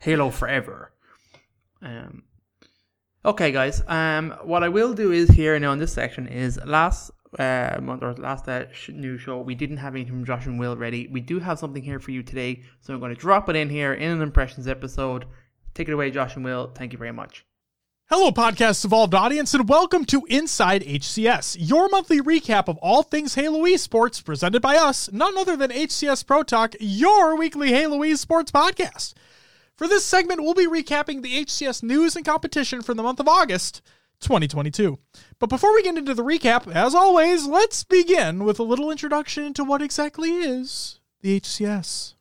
Halo 0.01 0.31
Forever. 0.31 0.93
Um, 1.83 2.25
okay, 3.25 3.53
guys. 3.53 3.83
Um, 3.87 4.35
what 4.43 4.63
I 4.63 4.69
will 4.69 4.93
do 4.95 5.13
is 5.13 5.29
here 5.31 5.59
now 5.59 5.73
in 5.73 5.79
this 5.79 5.93
section 5.93 6.27
is 6.27 6.59
last 6.65 7.11
uh 7.39 7.79
month 7.81 8.03
or 8.03 8.13
last 8.15 8.49
uh, 8.49 8.65
sh- 8.73 8.89
news 8.89 9.21
show 9.21 9.41
we 9.41 9.55
didn't 9.55 9.77
have 9.77 9.95
anything 9.95 10.13
from 10.15 10.25
Josh 10.25 10.47
and 10.47 10.59
Will 10.59 10.77
ready. 10.77 11.07
We 11.09 11.21
do 11.21 11.39
have 11.39 11.59
something 11.61 11.83
here 11.83 12.01
for 12.01 12.11
you 12.11 12.23
today, 12.25 12.63
so 12.81 12.93
I'm 12.93 12.99
going 13.01 13.15
to 13.15 13.21
drop 13.21 13.49
it 13.49 13.57
in 13.57 13.71
here 13.71 13.93
in 13.95 14.11
an 14.11 14.21
impressions 14.23 14.67
episode. 14.67 15.27
Take 15.75 15.89
it 15.89 15.93
away, 15.93 16.11
Josh 16.11 16.35
and 16.35 16.45
Will. 16.45 16.73
Thank 16.75 16.93
you 16.93 16.99
very 16.99 17.13
much. 17.13 17.45
Hello, 18.13 18.33
Podcast 18.33 18.85
Evolved 18.85 19.15
audience, 19.15 19.55
and 19.55 19.69
welcome 19.69 20.05
to 20.07 20.27
Inside 20.29 20.83
HCS, 20.83 21.57
your 21.61 21.89
monthly 21.89 22.21
recap 22.21 22.67
of 22.67 22.77
all 22.79 23.05
things 23.05 23.37
Halo 23.37 23.61
esports, 23.61 24.25
presented 24.25 24.61
by 24.61 24.75
us, 24.75 25.13
none 25.13 25.39
other 25.39 25.57
than 25.57 25.71
HCS 25.71 26.27
Pro 26.27 26.43
Talk, 26.43 26.75
your 26.81 27.37
weekly 27.37 27.69
Halo 27.69 28.01
esports 28.01 28.51
podcast. 28.51 29.15
For 29.77 29.87
this 29.87 30.05
segment, 30.05 30.43
we'll 30.43 30.55
be 30.55 30.67
recapping 30.67 31.23
the 31.23 31.45
HCS 31.45 31.85
news 31.85 32.17
and 32.17 32.25
competition 32.25 32.83
for 32.83 32.95
the 32.95 33.03
month 33.05 33.21
of 33.21 33.29
August 33.29 33.81
2022. 34.23 34.99
But 35.39 35.49
before 35.49 35.73
we 35.73 35.85
get 35.85 35.97
into 35.97 36.13
the 36.13 36.25
recap, 36.25 36.67
as 36.75 36.97
always, 36.97 37.47
let's 37.47 37.85
begin 37.85 38.43
with 38.43 38.59
a 38.59 38.65
little 38.65 38.91
introduction 38.91 39.45
into 39.45 39.63
what 39.63 39.83
exactly 39.83 40.31
is 40.31 40.99
the 41.21 41.39
HCS. 41.39 42.15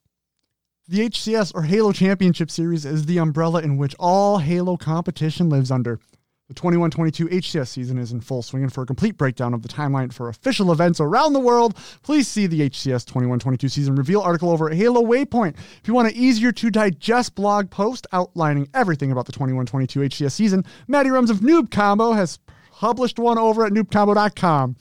The 0.89 1.07
HCS 1.07 1.53
or 1.53 1.61
Halo 1.61 1.91
Championship 1.91 2.49
Series 2.49 2.83
is 2.83 3.05
the 3.05 3.19
umbrella 3.19 3.61
in 3.61 3.77
which 3.77 3.95
all 3.99 4.39
Halo 4.39 4.75
competition 4.75 5.47
lives 5.47 5.69
under. 5.69 5.99
The 6.47 6.55
21 6.55 6.89
22 6.89 7.27
HCS 7.27 7.67
season 7.67 7.99
is 7.99 8.11
in 8.11 8.21
full 8.21 8.41
swing, 8.41 8.63
and 8.63 8.73
for 8.73 8.81
a 8.81 8.87
complete 8.87 9.15
breakdown 9.15 9.53
of 9.53 9.61
the 9.61 9.67
timeline 9.69 10.11
for 10.11 10.29
official 10.29 10.71
events 10.71 10.99
around 10.99 11.33
the 11.33 11.39
world, 11.39 11.77
please 12.01 12.27
see 12.27 12.47
the 12.47 12.61
HCS 12.61 13.05
21 13.05 13.37
22 13.37 13.69
season 13.69 13.93
reveal 13.93 14.21
article 14.21 14.49
over 14.49 14.67
at 14.67 14.75
Halo 14.75 15.03
Waypoint. 15.03 15.57
If 15.57 15.87
you 15.87 15.93
want 15.93 16.07
an 16.07 16.15
easier 16.15 16.51
to 16.53 16.71
digest 16.71 17.35
blog 17.35 17.69
post 17.69 18.07
outlining 18.11 18.67
everything 18.73 19.11
about 19.11 19.27
the 19.27 19.31
21 19.31 19.67
22 19.67 19.99
HCS 19.99 20.31
season, 20.31 20.65
Maddie 20.87 21.11
Rums 21.11 21.29
of 21.29 21.41
Noob 21.41 21.69
Combo 21.69 22.13
has 22.13 22.39
published 22.71 23.19
one 23.19 23.37
over 23.37 23.63
at 23.63 23.73
noobcombo.com. 23.73 24.75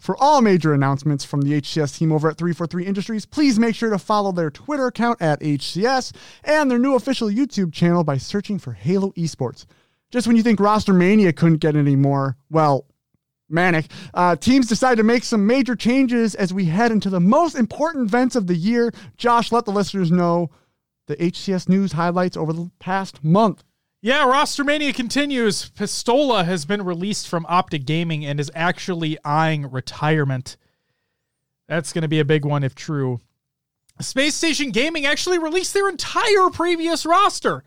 For 0.00 0.16
all 0.16 0.40
major 0.40 0.72
announcements 0.72 1.26
from 1.26 1.42
the 1.42 1.60
HCS 1.60 1.98
team 1.98 2.10
over 2.10 2.30
at 2.30 2.38
343 2.38 2.86
Industries, 2.86 3.26
please 3.26 3.58
make 3.58 3.74
sure 3.74 3.90
to 3.90 3.98
follow 3.98 4.32
their 4.32 4.50
Twitter 4.50 4.86
account 4.86 5.20
at 5.20 5.40
HCS 5.40 6.12
and 6.42 6.70
their 6.70 6.78
new 6.78 6.94
official 6.94 7.28
YouTube 7.28 7.70
channel 7.70 8.02
by 8.02 8.16
searching 8.16 8.58
for 8.58 8.72
Halo 8.72 9.10
Esports. 9.12 9.66
Just 10.10 10.26
when 10.26 10.36
you 10.36 10.42
think 10.42 10.58
roster 10.58 10.94
mania 10.94 11.34
couldn't 11.34 11.58
get 11.58 11.76
any 11.76 11.96
more, 11.96 12.38
well, 12.48 12.86
manic, 13.50 13.90
uh, 14.14 14.36
teams 14.36 14.68
decide 14.68 14.96
to 14.96 15.02
make 15.02 15.22
some 15.22 15.46
major 15.46 15.76
changes 15.76 16.34
as 16.34 16.54
we 16.54 16.64
head 16.64 16.90
into 16.90 17.10
the 17.10 17.20
most 17.20 17.54
important 17.54 18.08
events 18.08 18.36
of 18.36 18.46
the 18.46 18.56
year. 18.56 18.92
Josh, 19.18 19.52
let 19.52 19.66
the 19.66 19.70
listeners 19.70 20.10
know 20.10 20.50
the 21.08 21.16
HCS 21.16 21.68
news 21.68 21.92
highlights 21.92 22.38
over 22.38 22.54
the 22.54 22.70
past 22.78 23.22
month. 23.22 23.64
Yeah, 24.02 24.24
Roster 24.24 24.64
Mania 24.64 24.94
continues. 24.94 25.68
Pistola 25.70 26.46
has 26.46 26.64
been 26.64 26.82
released 26.82 27.28
from 27.28 27.44
Optic 27.50 27.84
Gaming 27.84 28.24
and 28.24 28.40
is 28.40 28.50
actually 28.54 29.18
eyeing 29.26 29.70
retirement. 29.70 30.56
That's 31.68 31.92
going 31.92 32.02
to 32.02 32.08
be 32.08 32.18
a 32.18 32.24
big 32.24 32.46
one 32.46 32.64
if 32.64 32.74
true. 32.74 33.20
Space 34.00 34.34
Station 34.34 34.70
Gaming 34.70 35.04
actually 35.04 35.38
released 35.38 35.74
their 35.74 35.86
entire 35.86 36.48
previous 36.50 37.04
roster, 37.04 37.62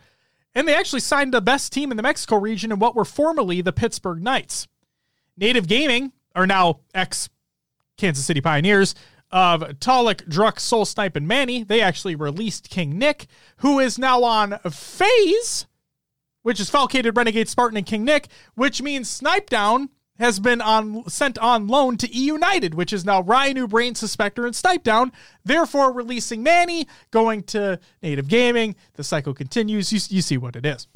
and 0.55 0.67
they 0.67 0.73
actually 0.73 1.01
signed 1.01 1.35
the 1.35 1.39
best 1.39 1.71
team 1.71 1.91
in 1.91 1.97
the 1.97 2.03
Mexico 2.03 2.37
region 2.37 2.71
in 2.71 2.79
what 2.79 2.95
were 2.95 3.05
formerly 3.05 3.61
the 3.61 3.71
Pittsburgh 3.71 4.23
Knights. 4.23 4.67
Native 5.37 5.67
Gaming 5.67 6.13
are 6.33 6.47
now 6.47 6.79
ex 6.95 7.29
Kansas 7.95 8.25
City 8.25 8.41
Pioneers 8.41 8.95
of 9.29 9.61
Talik, 9.79 10.27
Druck, 10.27 10.59
Soul 10.59 10.85
Snipe, 10.85 11.15
and 11.15 11.27
Manny. 11.27 11.63
They 11.63 11.79
actually 11.79 12.15
released 12.15 12.71
King 12.71 12.97
Nick, 12.97 13.27
who 13.57 13.79
is 13.79 13.99
now 13.99 14.23
on 14.23 14.57
FaZe, 14.67 15.67
which 16.43 16.59
is 16.59 16.69
Falcated 16.69 17.17
Renegade 17.17 17.49
Spartan 17.49 17.77
and 17.77 17.85
King 17.85 18.05
Nick, 18.05 18.27
which 18.55 18.81
means 18.81 19.19
Snip3down 19.19 19.89
has 20.19 20.39
been 20.39 20.61
on 20.61 21.09
sent 21.09 21.39
on 21.39 21.67
loan 21.67 21.97
to 21.97 22.15
E 22.15 22.25
United, 22.25 22.75
which 22.75 22.93
is 22.93 23.03
now 23.03 23.21
Ryan 23.21 23.65
Brain 23.65 23.95
Suspector 23.95 24.45
and 24.45 24.53
Snip3down, 24.53 25.11
therefore 25.43 25.91
releasing 25.91 26.43
Manny, 26.43 26.87
going 27.11 27.43
to 27.43 27.79
Native 28.01 28.27
Gaming. 28.27 28.75
The 28.93 29.03
cycle 29.03 29.33
continues. 29.33 29.91
You, 29.91 29.99
you 30.15 30.21
see 30.21 30.37
what 30.37 30.55
it 30.55 30.65
is. 30.65 30.87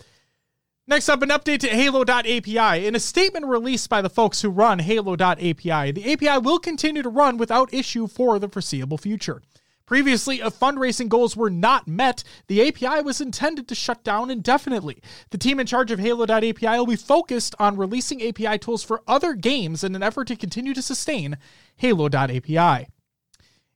Next 0.90 1.10
up, 1.10 1.22
an 1.22 1.30
update 1.30 1.60
to 1.60 1.68
Halo.api. 1.68 2.86
In 2.86 2.96
a 2.96 3.00
statement 3.00 3.46
released 3.46 3.90
by 3.90 4.02
the 4.02 4.10
folks 4.10 4.42
who 4.42 4.50
run 4.50 4.80
Halo.api, 4.80 5.92
the 5.92 6.14
API 6.14 6.38
will 6.38 6.60
continue 6.60 7.02
to 7.02 7.10
run 7.10 7.36
without 7.36 7.74
issue 7.74 8.08
for 8.08 8.40
the 8.40 8.48
foreseeable 8.48 8.98
future. 8.98 9.42
Previously, 9.88 10.42
if 10.42 10.60
fundraising 10.60 11.08
goals 11.08 11.38
were 11.38 11.50
not 11.50 11.88
met, 11.88 12.24
the 12.48 12.68
API 12.68 13.02
was 13.02 13.22
intended 13.22 13.68
to 13.70 13.74
shut 13.76 14.04
down 14.04 14.30
indefinitely. 14.30 15.02
The 15.32 15.38
team 15.38 15.62
in 15.62 15.66
charge 15.66 15.92
of 15.92 16.00
Halo.api 16.00 16.78
will 16.78 16.86
be 16.86 16.98
focused 16.98 17.56
on 17.58 17.78
releasing 17.78 18.22
API 18.22 18.60
tools 18.60 18.84
for 18.84 19.02
other 19.08 19.34
games 19.34 19.86
in 19.86 19.96
an 19.96 20.04
effort 20.04 20.28
to 20.28 20.36
continue 20.36 20.74
to 20.74 20.82
sustain 20.82 21.38
Halo.api. 21.78 22.88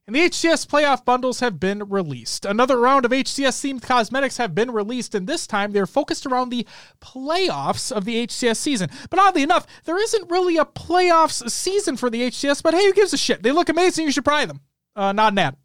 And 0.06 0.16
the 0.16 0.28
HCS 0.28 0.66
playoff 0.66 1.04
bundles 1.04 1.40
have 1.40 1.58
been 1.58 1.88
released. 1.88 2.44
Another 2.44 2.78
round 2.78 3.06
of 3.06 3.12
HCS 3.12 3.62
themed 3.62 3.82
cosmetics 3.82 4.36
have 4.36 4.54
been 4.54 4.70
released, 4.70 5.14
and 5.14 5.26
this 5.26 5.46
time 5.46 5.72
they're 5.72 5.86
focused 5.86 6.26
around 6.26 6.50
the 6.50 6.66
playoffs 7.00 7.90
of 7.90 8.04
the 8.04 8.26
HCS 8.26 8.56
season. 8.56 8.90
But 9.08 9.20
oddly 9.20 9.44
enough, 9.44 9.66
there 9.84 10.02
isn't 10.02 10.30
really 10.30 10.58
a 10.58 10.66
playoffs 10.66 11.48
season 11.50 11.96
for 11.96 12.10
the 12.10 12.30
HCS, 12.30 12.62
but 12.62 12.74
hey, 12.74 12.84
who 12.84 12.92
gives 12.92 13.14
a 13.14 13.16
shit? 13.16 13.42
They 13.42 13.52
look 13.52 13.70
amazing, 13.70 14.04
you 14.04 14.12
should 14.12 14.24
buy 14.24 14.44
them. 14.44 14.60
Uh, 14.94 15.12
not 15.12 15.32
an 15.32 15.38
ad. 15.38 15.56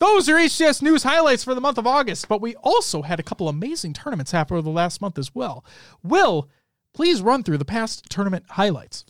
Those 0.00 0.30
are 0.30 0.36
HCS 0.36 0.80
news 0.80 1.02
highlights 1.02 1.44
for 1.44 1.54
the 1.54 1.60
month 1.60 1.76
of 1.76 1.86
August, 1.86 2.26
but 2.26 2.40
we 2.40 2.56
also 2.56 3.02
had 3.02 3.20
a 3.20 3.22
couple 3.22 3.50
amazing 3.50 3.92
tournaments 3.92 4.30
happen 4.30 4.56
over 4.56 4.62
the 4.62 4.70
last 4.70 5.02
month 5.02 5.18
as 5.18 5.34
well. 5.34 5.62
Will, 6.02 6.48
please 6.94 7.20
run 7.20 7.42
through 7.42 7.58
the 7.58 7.66
past 7.66 8.08
tournament 8.08 8.46
highlights. 8.48 9.04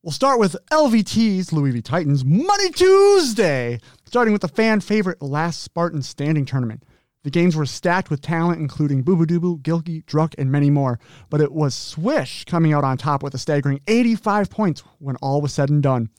We'll 0.00 0.12
start 0.12 0.38
with 0.38 0.54
LVT's 0.70 1.52
Louis 1.52 1.72
V 1.72 1.82
Titans 1.82 2.24
Money 2.24 2.70
Tuesday, 2.70 3.80
starting 4.04 4.30
with 4.32 4.42
the 4.42 4.48
fan 4.48 4.80
favorite 4.80 5.20
Last 5.20 5.60
Spartan 5.60 6.02
Standing 6.02 6.44
Tournament. 6.44 6.84
The 7.24 7.30
games 7.30 7.56
were 7.56 7.66
stacked 7.66 8.08
with 8.08 8.22
talent, 8.22 8.60
including 8.60 9.02
Boo 9.02 9.16
Boo 9.16 9.26
Doo 9.26 9.58
Gilky, 9.58 10.04
Druck, 10.04 10.36
and 10.38 10.52
many 10.52 10.70
more, 10.70 11.00
but 11.30 11.40
it 11.40 11.50
was 11.50 11.74
Swish 11.74 12.44
coming 12.44 12.72
out 12.72 12.84
on 12.84 12.96
top 12.96 13.24
with 13.24 13.34
a 13.34 13.38
staggering 13.38 13.80
85 13.88 14.50
points 14.50 14.84
when 15.00 15.16
all 15.16 15.40
was 15.40 15.52
said 15.52 15.68
and 15.68 15.82
done. 15.82 16.10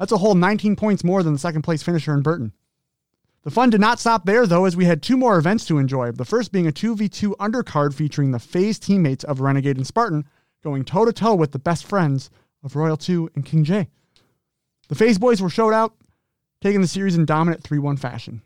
That's 0.00 0.10
a 0.10 0.18
whole 0.18 0.34
19 0.34 0.74
points 0.74 1.04
more 1.04 1.22
than 1.22 1.32
the 1.32 1.38
second 1.38 1.62
place 1.62 1.84
finisher 1.84 2.12
in 2.12 2.22
Burton. 2.22 2.52
The 3.44 3.50
fun 3.50 3.70
did 3.70 3.80
not 3.80 4.00
stop 4.00 4.24
there, 4.24 4.46
though, 4.46 4.64
as 4.64 4.76
we 4.76 4.84
had 4.84 5.02
two 5.02 5.16
more 5.16 5.38
events 5.38 5.64
to 5.66 5.78
enjoy. 5.78 6.10
The 6.12 6.24
first 6.24 6.50
being 6.50 6.66
a 6.66 6.72
2v2 6.72 7.36
undercard 7.36 7.94
featuring 7.94 8.32
the 8.32 8.38
FaZe 8.38 8.78
teammates 8.78 9.24
of 9.24 9.40
Renegade 9.40 9.76
and 9.76 9.86
Spartan 9.86 10.24
going 10.62 10.84
toe 10.84 11.04
to 11.04 11.12
toe 11.12 11.34
with 11.34 11.52
the 11.52 11.58
best 11.58 11.84
friends 11.86 12.30
of 12.64 12.74
Royal 12.74 12.96
2 12.96 13.30
and 13.34 13.44
King 13.44 13.64
J. 13.64 13.88
The 14.88 14.96
FaZe 14.96 15.18
boys 15.18 15.40
were 15.40 15.50
showed 15.50 15.72
out, 15.72 15.94
taking 16.60 16.80
the 16.80 16.88
series 16.88 17.16
in 17.16 17.24
dominant 17.24 17.62
3 17.62 17.78
1 17.78 17.96
fashion. 17.96 18.42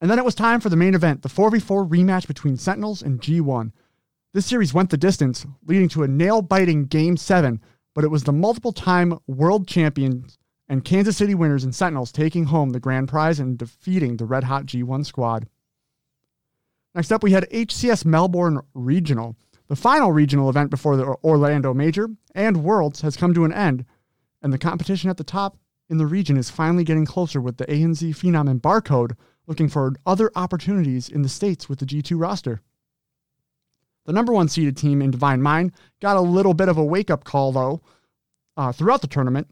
And 0.00 0.08
then 0.08 0.18
it 0.18 0.24
was 0.24 0.36
time 0.36 0.60
for 0.60 0.68
the 0.68 0.76
main 0.76 0.94
event, 0.94 1.22
the 1.22 1.28
4v4 1.28 1.88
rematch 1.88 2.28
between 2.28 2.56
Sentinels 2.56 3.02
and 3.02 3.20
G1. 3.20 3.72
This 4.32 4.46
series 4.46 4.72
went 4.72 4.90
the 4.90 4.96
distance, 4.96 5.44
leading 5.66 5.88
to 5.88 6.04
a 6.04 6.08
nail 6.08 6.40
biting 6.40 6.84
Game 6.84 7.16
7, 7.16 7.60
but 7.94 8.04
it 8.04 8.10
was 8.10 8.22
the 8.22 8.32
multiple 8.32 8.72
time 8.72 9.18
world 9.26 9.66
champions 9.66 10.38
and 10.68 10.84
Kansas 10.84 11.16
City 11.16 11.34
winners 11.34 11.64
and 11.64 11.74
Sentinels 11.74 12.12
taking 12.12 12.44
home 12.44 12.70
the 12.70 12.80
grand 12.80 13.08
prize 13.08 13.40
and 13.40 13.56
defeating 13.56 14.16
the 14.16 14.26
Red 14.26 14.44
Hot 14.44 14.66
G1 14.66 15.06
squad. 15.06 15.48
Next 16.94 17.12
up, 17.12 17.22
we 17.22 17.32
had 17.32 17.48
HCS 17.50 18.04
Melbourne 18.04 18.60
Regional. 18.74 19.36
The 19.68 19.76
final 19.76 20.12
regional 20.12 20.48
event 20.48 20.70
before 20.70 20.96
the 20.96 21.16
Orlando 21.22 21.74
Major 21.74 22.08
and 22.34 22.64
Worlds 22.64 23.02
has 23.02 23.16
come 23.16 23.34
to 23.34 23.44
an 23.44 23.52
end, 23.52 23.84
and 24.42 24.52
the 24.52 24.58
competition 24.58 25.10
at 25.10 25.16
the 25.16 25.24
top 25.24 25.58
in 25.88 25.98
the 25.98 26.06
region 26.06 26.36
is 26.36 26.50
finally 26.50 26.84
getting 26.84 27.06
closer 27.06 27.40
with 27.40 27.56
the 27.56 27.66
ANZ 27.66 28.02
Phenom 28.10 28.50
and 28.50 28.62
Barcode 28.62 29.12
looking 29.46 29.68
for 29.68 29.94
other 30.04 30.30
opportunities 30.36 31.08
in 31.08 31.22
the 31.22 31.28
States 31.28 31.68
with 31.68 31.78
the 31.78 31.86
G2 31.86 32.20
roster. 32.20 32.60
The 34.04 34.12
number 34.12 34.32
one 34.32 34.48
seeded 34.48 34.76
team 34.76 35.02
in 35.02 35.10
Divine 35.10 35.42
Mind 35.42 35.72
got 36.00 36.16
a 36.16 36.20
little 36.20 36.54
bit 36.54 36.68
of 36.68 36.78
a 36.78 36.84
wake 36.84 37.10
up 37.10 37.24
call, 37.24 37.52
though, 37.52 37.82
uh, 38.56 38.72
throughout 38.72 39.02
the 39.02 39.06
tournament, 39.06 39.48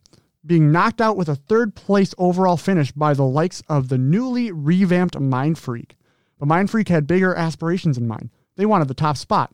being 0.46 0.70
knocked 0.70 1.00
out 1.00 1.16
with 1.16 1.28
a 1.28 1.34
third 1.34 1.74
place 1.74 2.14
overall 2.18 2.56
finish 2.56 2.92
by 2.92 3.14
the 3.14 3.24
likes 3.24 3.62
of 3.68 3.88
the 3.88 3.98
newly 3.98 4.52
revamped 4.52 5.18
Mind 5.18 5.58
Freak. 5.58 5.96
But 6.38 6.46
Mind 6.46 6.70
Freak 6.70 6.88
had 6.88 7.06
bigger 7.06 7.34
aspirations 7.34 7.98
in 7.98 8.06
mind. 8.06 8.30
They 8.56 8.66
wanted 8.66 8.88
the 8.88 8.94
top 8.94 9.16
spot. 9.16 9.52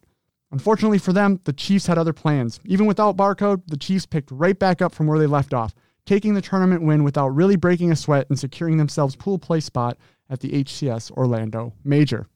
Unfortunately 0.50 0.98
for 0.98 1.12
them, 1.12 1.40
the 1.44 1.52
Chiefs 1.52 1.86
had 1.86 1.98
other 1.98 2.12
plans. 2.12 2.60
Even 2.64 2.86
without 2.86 3.16
barcode, 3.16 3.62
the 3.66 3.76
Chiefs 3.76 4.06
picked 4.06 4.30
right 4.30 4.58
back 4.58 4.82
up 4.82 4.92
from 4.92 5.06
where 5.06 5.18
they 5.18 5.26
left 5.26 5.54
off, 5.54 5.74
taking 6.04 6.34
the 6.34 6.42
tournament 6.42 6.82
win 6.82 7.04
without 7.04 7.28
really 7.28 7.56
breaking 7.56 7.90
a 7.90 7.96
sweat 7.96 8.28
and 8.28 8.38
securing 8.38 8.76
themselves 8.76 9.16
pool 9.16 9.38
play 9.38 9.60
spot 9.60 9.96
at 10.28 10.40
the 10.40 10.50
HCS 10.50 11.10
Orlando 11.12 11.72
Major. 11.84 12.26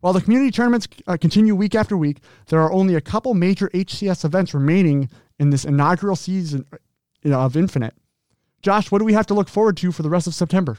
While 0.00 0.12
the 0.12 0.20
community 0.20 0.50
tournaments 0.50 0.86
uh, 1.06 1.16
continue 1.16 1.54
week 1.54 1.74
after 1.74 1.96
week, 1.96 2.18
there 2.48 2.60
are 2.60 2.70
only 2.70 2.94
a 2.94 3.00
couple 3.00 3.32
major 3.32 3.70
HCS 3.70 4.24
events 4.24 4.52
remaining 4.52 5.08
in 5.38 5.50
this 5.50 5.64
inaugural 5.64 6.14
season 6.14 6.66
you 7.24 7.30
know, 7.30 7.40
of 7.40 7.56
Infinite. 7.56 7.94
Josh, 8.62 8.90
what 8.90 9.00
do 9.00 9.04
we 9.04 9.14
have 9.14 9.26
to 9.26 9.34
look 9.34 9.48
forward 9.48 9.76
to 9.78 9.92
for 9.92 10.02
the 10.02 10.10
rest 10.10 10.26
of 10.26 10.34
September? 10.34 10.78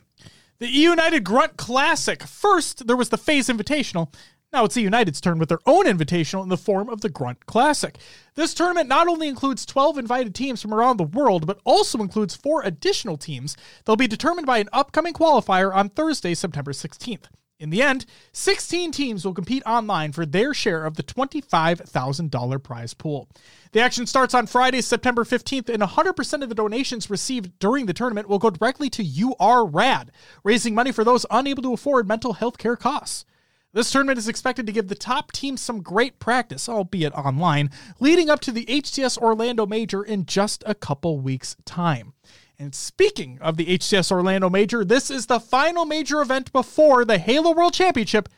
The 0.60 0.68
E 0.68 0.84
United 0.84 1.24
Grunt 1.24 1.58
Classic. 1.58 2.24
First, 2.24 2.88
there 2.88 2.96
was 2.96 3.10
the 3.10 3.18
FaZe 3.18 3.50
Invitational. 3.50 4.14
Now 4.54 4.64
it's 4.64 4.76
the 4.76 4.82
United's 4.82 5.20
turn 5.20 5.38
with 5.38 5.50
their 5.50 5.60
own 5.66 5.86
invitational 5.86 6.41
in 6.41 6.48
the 6.48 6.56
form 6.56 6.88
of 6.88 7.02
the 7.02 7.10
Grunt 7.10 7.46
Classic. 7.46 7.98
This 8.36 8.54
tournament 8.54 8.88
not 8.88 9.10
only 9.10 9.28
includes 9.28 9.66
12 9.66 9.98
invited 9.98 10.34
teams 10.34 10.62
from 10.62 10.74
around 10.74 10.96
the 10.96 11.04
world, 11.04 11.46
but 11.46 11.60
also 11.66 12.00
includes 12.00 12.36
four 12.38 12.62
additional 12.64 13.18
teams. 13.18 13.58
They'll 13.84 13.98
be 13.98 14.08
determined 14.08 14.48
by 14.48 14.60
an 14.60 14.70
upcoming 14.72 15.14
qualifier 15.14 15.76
on 15.76 15.89
Thursday, 15.89 16.34
September 16.34 16.72
16th. 16.72 17.26
In 17.58 17.70
the 17.70 17.82
end, 17.82 18.06
16 18.34 18.91
teams 18.91 19.24
will 19.24 19.34
compete 19.34 19.64
online 19.66 20.12
for 20.12 20.26
their 20.26 20.53
share 20.53 20.86
of 20.86 20.95
the 20.95 21.03
$25,000 21.03 22.62
prize 22.64 22.93
pool. 22.93 23.30
The 23.72 23.80
action 23.80 24.06
starts 24.06 24.34
on 24.34 24.45
Friday, 24.45 24.82
September 24.82 25.24
15th, 25.24 25.70
and 25.70 25.82
100% 25.82 26.43
of 26.43 26.49
the 26.49 26.56
donations 26.56 27.10
received 27.10 27.58
during 27.60 27.86
the 27.86 27.93
tournament 27.93 28.28
will 28.28 28.39
go 28.39 28.49
directly 28.49 28.89
to 28.89 29.36
UR 29.39 29.66
Rad, 29.66 30.12
raising 30.43 30.76
money 30.76 30.91
for 30.91 31.06
those 31.06 31.26
unable 31.32 31.64
to 31.64 31.74
afford 31.74 32.10
mental 32.10 32.34
health 32.34 32.58
care 32.58 32.76
costs. 32.76 33.24
This 33.72 33.91
tournament 33.91 34.18
is 34.18 34.28
expected 34.28 34.66
to 34.68 34.74
give 34.74 34.89
the 34.89 34.95
top 34.95 35.32
teams 35.32 35.62
some 35.62 35.82
great 35.82 36.20
practice, 36.20 36.68
albeit 36.68 37.14
online, 37.14 37.70
leading 38.01 38.30
up 38.30 38.41
to 38.41 38.51
the 38.51 38.66
HCS 38.66 39.18
Orlando 39.18 39.66
Major 39.66 40.03
in 40.03 40.26
just 40.26 40.62
a 40.66 40.76
couple 40.76 41.20
weeks' 41.20 41.56
time. 41.66 42.14
And 42.58 42.74
speaking 42.74 43.38
of 43.41 43.58
the 43.58 43.78
HCS 43.78 44.12
Orlando 44.12 44.49
Major, 44.49 44.86
this 44.86 45.10
is 45.10 45.26
the 45.26 45.39
final 45.39 45.86
major 45.86 46.22
event 46.22 46.53
before 46.53 47.03
the 47.03 47.18
Halo 47.18 47.53
World 47.53 47.74
Championship 47.74 48.30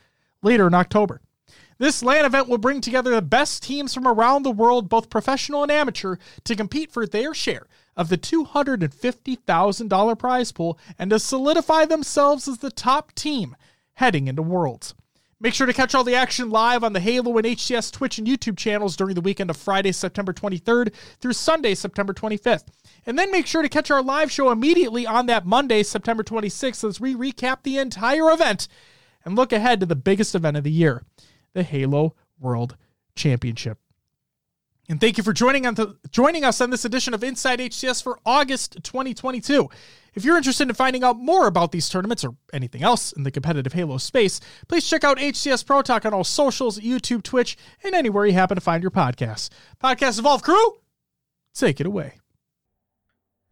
later 0.41 0.67
in 0.67 0.73
October. 0.73 1.21
This 1.77 2.01
LAN 2.01 2.25
event 2.25 2.47
will 2.47 2.57
bring 2.57 2.81
together 2.81 3.11
the 3.11 3.21
best 3.21 3.61
teams 3.61 3.93
from 3.93 4.07
around 4.07 4.41
the 4.41 4.51
world, 4.51 4.89
both 4.89 5.11
professional 5.11 5.61
and 5.61 5.71
amateur, 5.71 6.15
to 6.45 6.55
compete 6.55 6.91
for 6.91 7.05
their 7.05 7.35
share 7.35 7.67
of 7.95 8.09
the 8.09 8.17
$250,000 8.17 10.19
prize 10.19 10.51
pool 10.51 10.79
and 10.97 11.11
to 11.11 11.19
solidify 11.19 11.85
themselves 11.85 12.47
as 12.47 12.57
the 12.57 12.71
top 12.71 13.13
team 13.13 13.55
heading 13.93 14.27
into 14.27 14.41
Worlds. 14.41 14.95
Make 15.39 15.53
sure 15.53 15.67
to 15.67 15.73
catch 15.73 15.93
all 15.93 16.03
the 16.03 16.15
action 16.15 16.49
live 16.49 16.83
on 16.83 16.93
the 16.93 16.99
Halo 16.99 17.37
and 17.37 17.45
HCS 17.45 17.91
Twitch 17.91 18.17
and 18.17 18.27
YouTube 18.27 18.57
channels 18.57 18.95
during 18.95 19.13
the 19.13 19.21
weekend 19.21 19.51
of 19.51 19.57
Friday, 19.57 19.91
September 19.91 20.33
23rd 20.33 20.91
through 21.19 21.33
Sunday, 21.33 21.75
September 21.75 22.11
25th. 22.11 22.69
And 23.07 23.17
then 23.17 23.31
make 23.31 23.47
sure 23.47 23.61
to 23.61 23.69
catch 23.69 23.89
our 23.89 24.03
live 24.03 24.29
show 24.29 24.51
immediately 24.51 25.07
on 25.07 25.27
that 25.27 25.45
Monday, 25.45 25.81
September 25.81 26.23
26th, 26.23 26.87
as 26.87 26.99
we 26.99 27.15
recap 27.15 27.63
the 27.63 27.77
entire 27.77 28.29
event 28.29 28.67
and 29.23 29.33
look 29.33 29.53
ahead 29.53 29.79
to 29.79 29.85
the 29.85 29.95
biggest 29.95 30.35
event 30.35 30.57
of 30.57 30.65
the 30.65 30.71
year 30.71 31.03
the 31.53 31.63
Halo 31.63 32.13
World 32.37 32.75
Championship. 33.15 33.79
And 34.89 35.01
thank 35.01 35.17
you 35.17 35.23
for 35.23 35.33
joining 35.33 35.65
on 35.65 35.75
the, 35.75 35.97
joining 36.11 36.43
us 36.43 36.61
on 36.61 36.69
this 36.69 36.85
edition 36.85 37.13
of 37.13 37.23
Inside 37.23 37.59
HCS 37.59 38.03
for 38.03 38.19
August 38.25 38.83
2022. 38.83 39.69
If 40.13 40.25
you're 40.25 40.37
interested 40.37 40.67
in 40.67 40.75
finding 40.75 41.03
out 41.03 41.17
more 41.17 41.47
about 41.47 41.71
these 41.71 41.89
tournaments 41.89 42.25
or 42.25 42.35
anything 42.51 42.83
else 42.83 43.11
in 43.13 43.23
the 43.23 43.31
competitive 43.31 43.73
Halo 43.73 43.97
space, 43.97 44.39
please 44.67 44.87
check 44.87 45.03
out 45.03 45.17
HCS 45.17 45.65
Pro 45.65 45.81
Talk 45.81 46.05
on 46.05 46.13
all 46.13 46.23
socials, 46.23 46.79
YouTube, 46.79 47.23
Twitch, 47.23 47.57
and 47.83 47.95
anywhere 47.95 48.25
you 48.25 48.33
happen 48.33 48.55
to 48.55 48.61
find 48.61 48.81
your 48.81 48.91
podcasts. 48.91 49.49
Podcast 49.81 50.19
Evolve 50.19 50.43
crew, 50.43 50.77
take 51.53 51.79
it 51.79 51.87
away. 51.87 52.15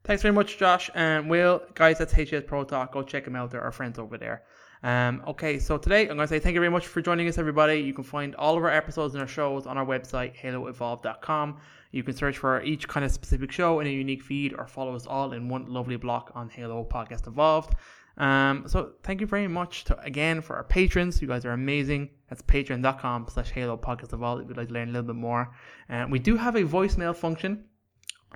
Thanks 0.05 0.21
very 0.21 0.35
much, 0.35 0.59
Josh. 0.59 0.91
And 0.93 1.27
Will, 1.27 1.63
guys, 1.73 1.97
that's 1.97 2.13
HCS 2.13 2.45
Pro 2.45 2.63
Talk. 2.63 2.93
Go 2.93 3.01
check 3.01 3.25
them 3.25 3.35
out. 3.35 3.49
They're 3.49 3.63
our 3.63 3.71
friends 3.71 3.97
over 3.97 4.19
there. 4.19 4.43
Um, 4.83 5.23
okay, 5.27 5.57
so 5.57 5.79
today 5.79 6.01
I'm 6.01 6.15
going 6.15 6.19
to 6.19 6.27
say 6.27 6.37
thank 6.37 6.53
you 6.53 6.59
very 6.59 6.69
much 6.69 6.85
for 6.85 7.01
joining 7.01 7.27
us, 7.27 7.39
everybody. 7.39 7.79
You 7.79 7.91
can 7.91 8.03
find 8.03 8.35
all 8.35 8.55
of 8.55 8.63
our 8.63 8.69
episodes 8.69 9.15
and 9.15 9.21
our 9.21 9.27
shows 9.27 9.65
on 9.65 9.79
our 9.79 9.85
website, 9.85 10.37
haloevolve.com. 10.37 11.57
You 11.91 12.03
can 12.03 12.15
search 12.15 12.37
for 12.37 12.61
each 12.61 12.87
kind 12.87 13.03
of 13.03 13.11
specific 13.11 13.51
show 13.51 13.79
in 13.79 13.87
a 13.87 13.89
unique 13.89 14.21
feed 14.21 14.53
or 14.55 14.67
follow 14.67 14.93
us 14.95 15.07
all 15.07 15.33
in 15.33 15.49
one 15.49 15.65
lovely 15.65 15.95
block 15.95 16.31
on 16.35 16.49
Halo 16.49 16.87
Podcast 16.87 17.25
Evolved. 17.25 17.73
Um, 18.17 18.65
so 18.67 18.91
thank 19.01 19.21
you 19.21 19.27
very 19.27 19.47
much 19.47 19.85
to, 19.85 19.99
again 20.01 20.39
for 20.41 20.55
our 20.55 20.63
patrons. 20.63 21.19
You 21.19 21.27
guys 21.27 21.45
are 21.45 21.51
amazing. 21.51 22.11
That's 22.29 22.43
patreon.com 22.43 23.25
slash 23.33 23.49
Halo 23.49 23.75
Podcast 23.75 24.13
Evolved 24.13 24.43
if 24.43 24.49
you'd 24.49 24.57
like 24.57 24.67
to 24.67 24.73
learn 24.75 24.89
a 24.89 24.91
little 24.91 25.07
bit 25.07 25.15
more. 25.15 25.51
And 25.89 26.11
we 26.11 26.19
do 26.19 26.37
have 26.37 26.55
a 26.55 26.61
voicemail 26.61 27.15
function. 27.15 27.63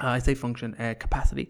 Uh, 0.02 0.08
I 0.08 0.20
say 0.20 0.36
function, 0.36 0.76
uh, 0.76 0.93
capacity. 1.00 1.50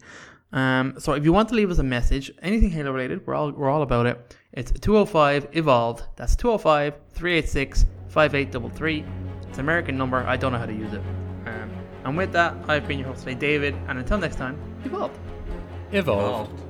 Um, 0.51 0.95
so 0.97 1.13
if 1.13 1.23
you 1.23 1.31
want 1.31 1.49
to 1.49 1.55
leave 1.55 1.69
us 1.69 1.77
a 1.77 1.83
message, 1.83 2.31
anything 2.41 2.71
Halo 2.71 2.91
related, 2.91 3.25
we're 3.25 3.35
all 3.35 3.51
we're 3.51 3.69
all 3.69 3.83
about 3.83 4.05
it. 4.07 4.35
It's 4.53 4.71
205 4.71 5.49
evolved. 5.53 6.03
That's 6.15 6.35
205 6.35 6.95
386 7.13 7.85
5833. 8.07 9.05
It's 9.47 9.57
an 9.57 9.59
American 9.59 9.97
number. 9.97 10.25
I 10.25 10.37
don't 10.37 10.51
know 10.51 10.57
how 10.57 10.65
to 10.65 10.73
use 10.73 10.93
it. 10.93 11.01
Um, 11.45 11.71
and 12.05 12.17
with 12.17 12.31
that, 12.33 12.55
I've 12.67 12.87
been 12.87 12.99
your 12.99 13.09
host 13.09 13.23
today, 13.23 13.35
David. 13.35 13.75
And 13.87 13.99
until 13.99 14.17
next 14.17 14.37
time, 14.37 14.57
evolved. 14.83 15.17
Evolve. 15.91 16.47
Evolved. 16.49 16.68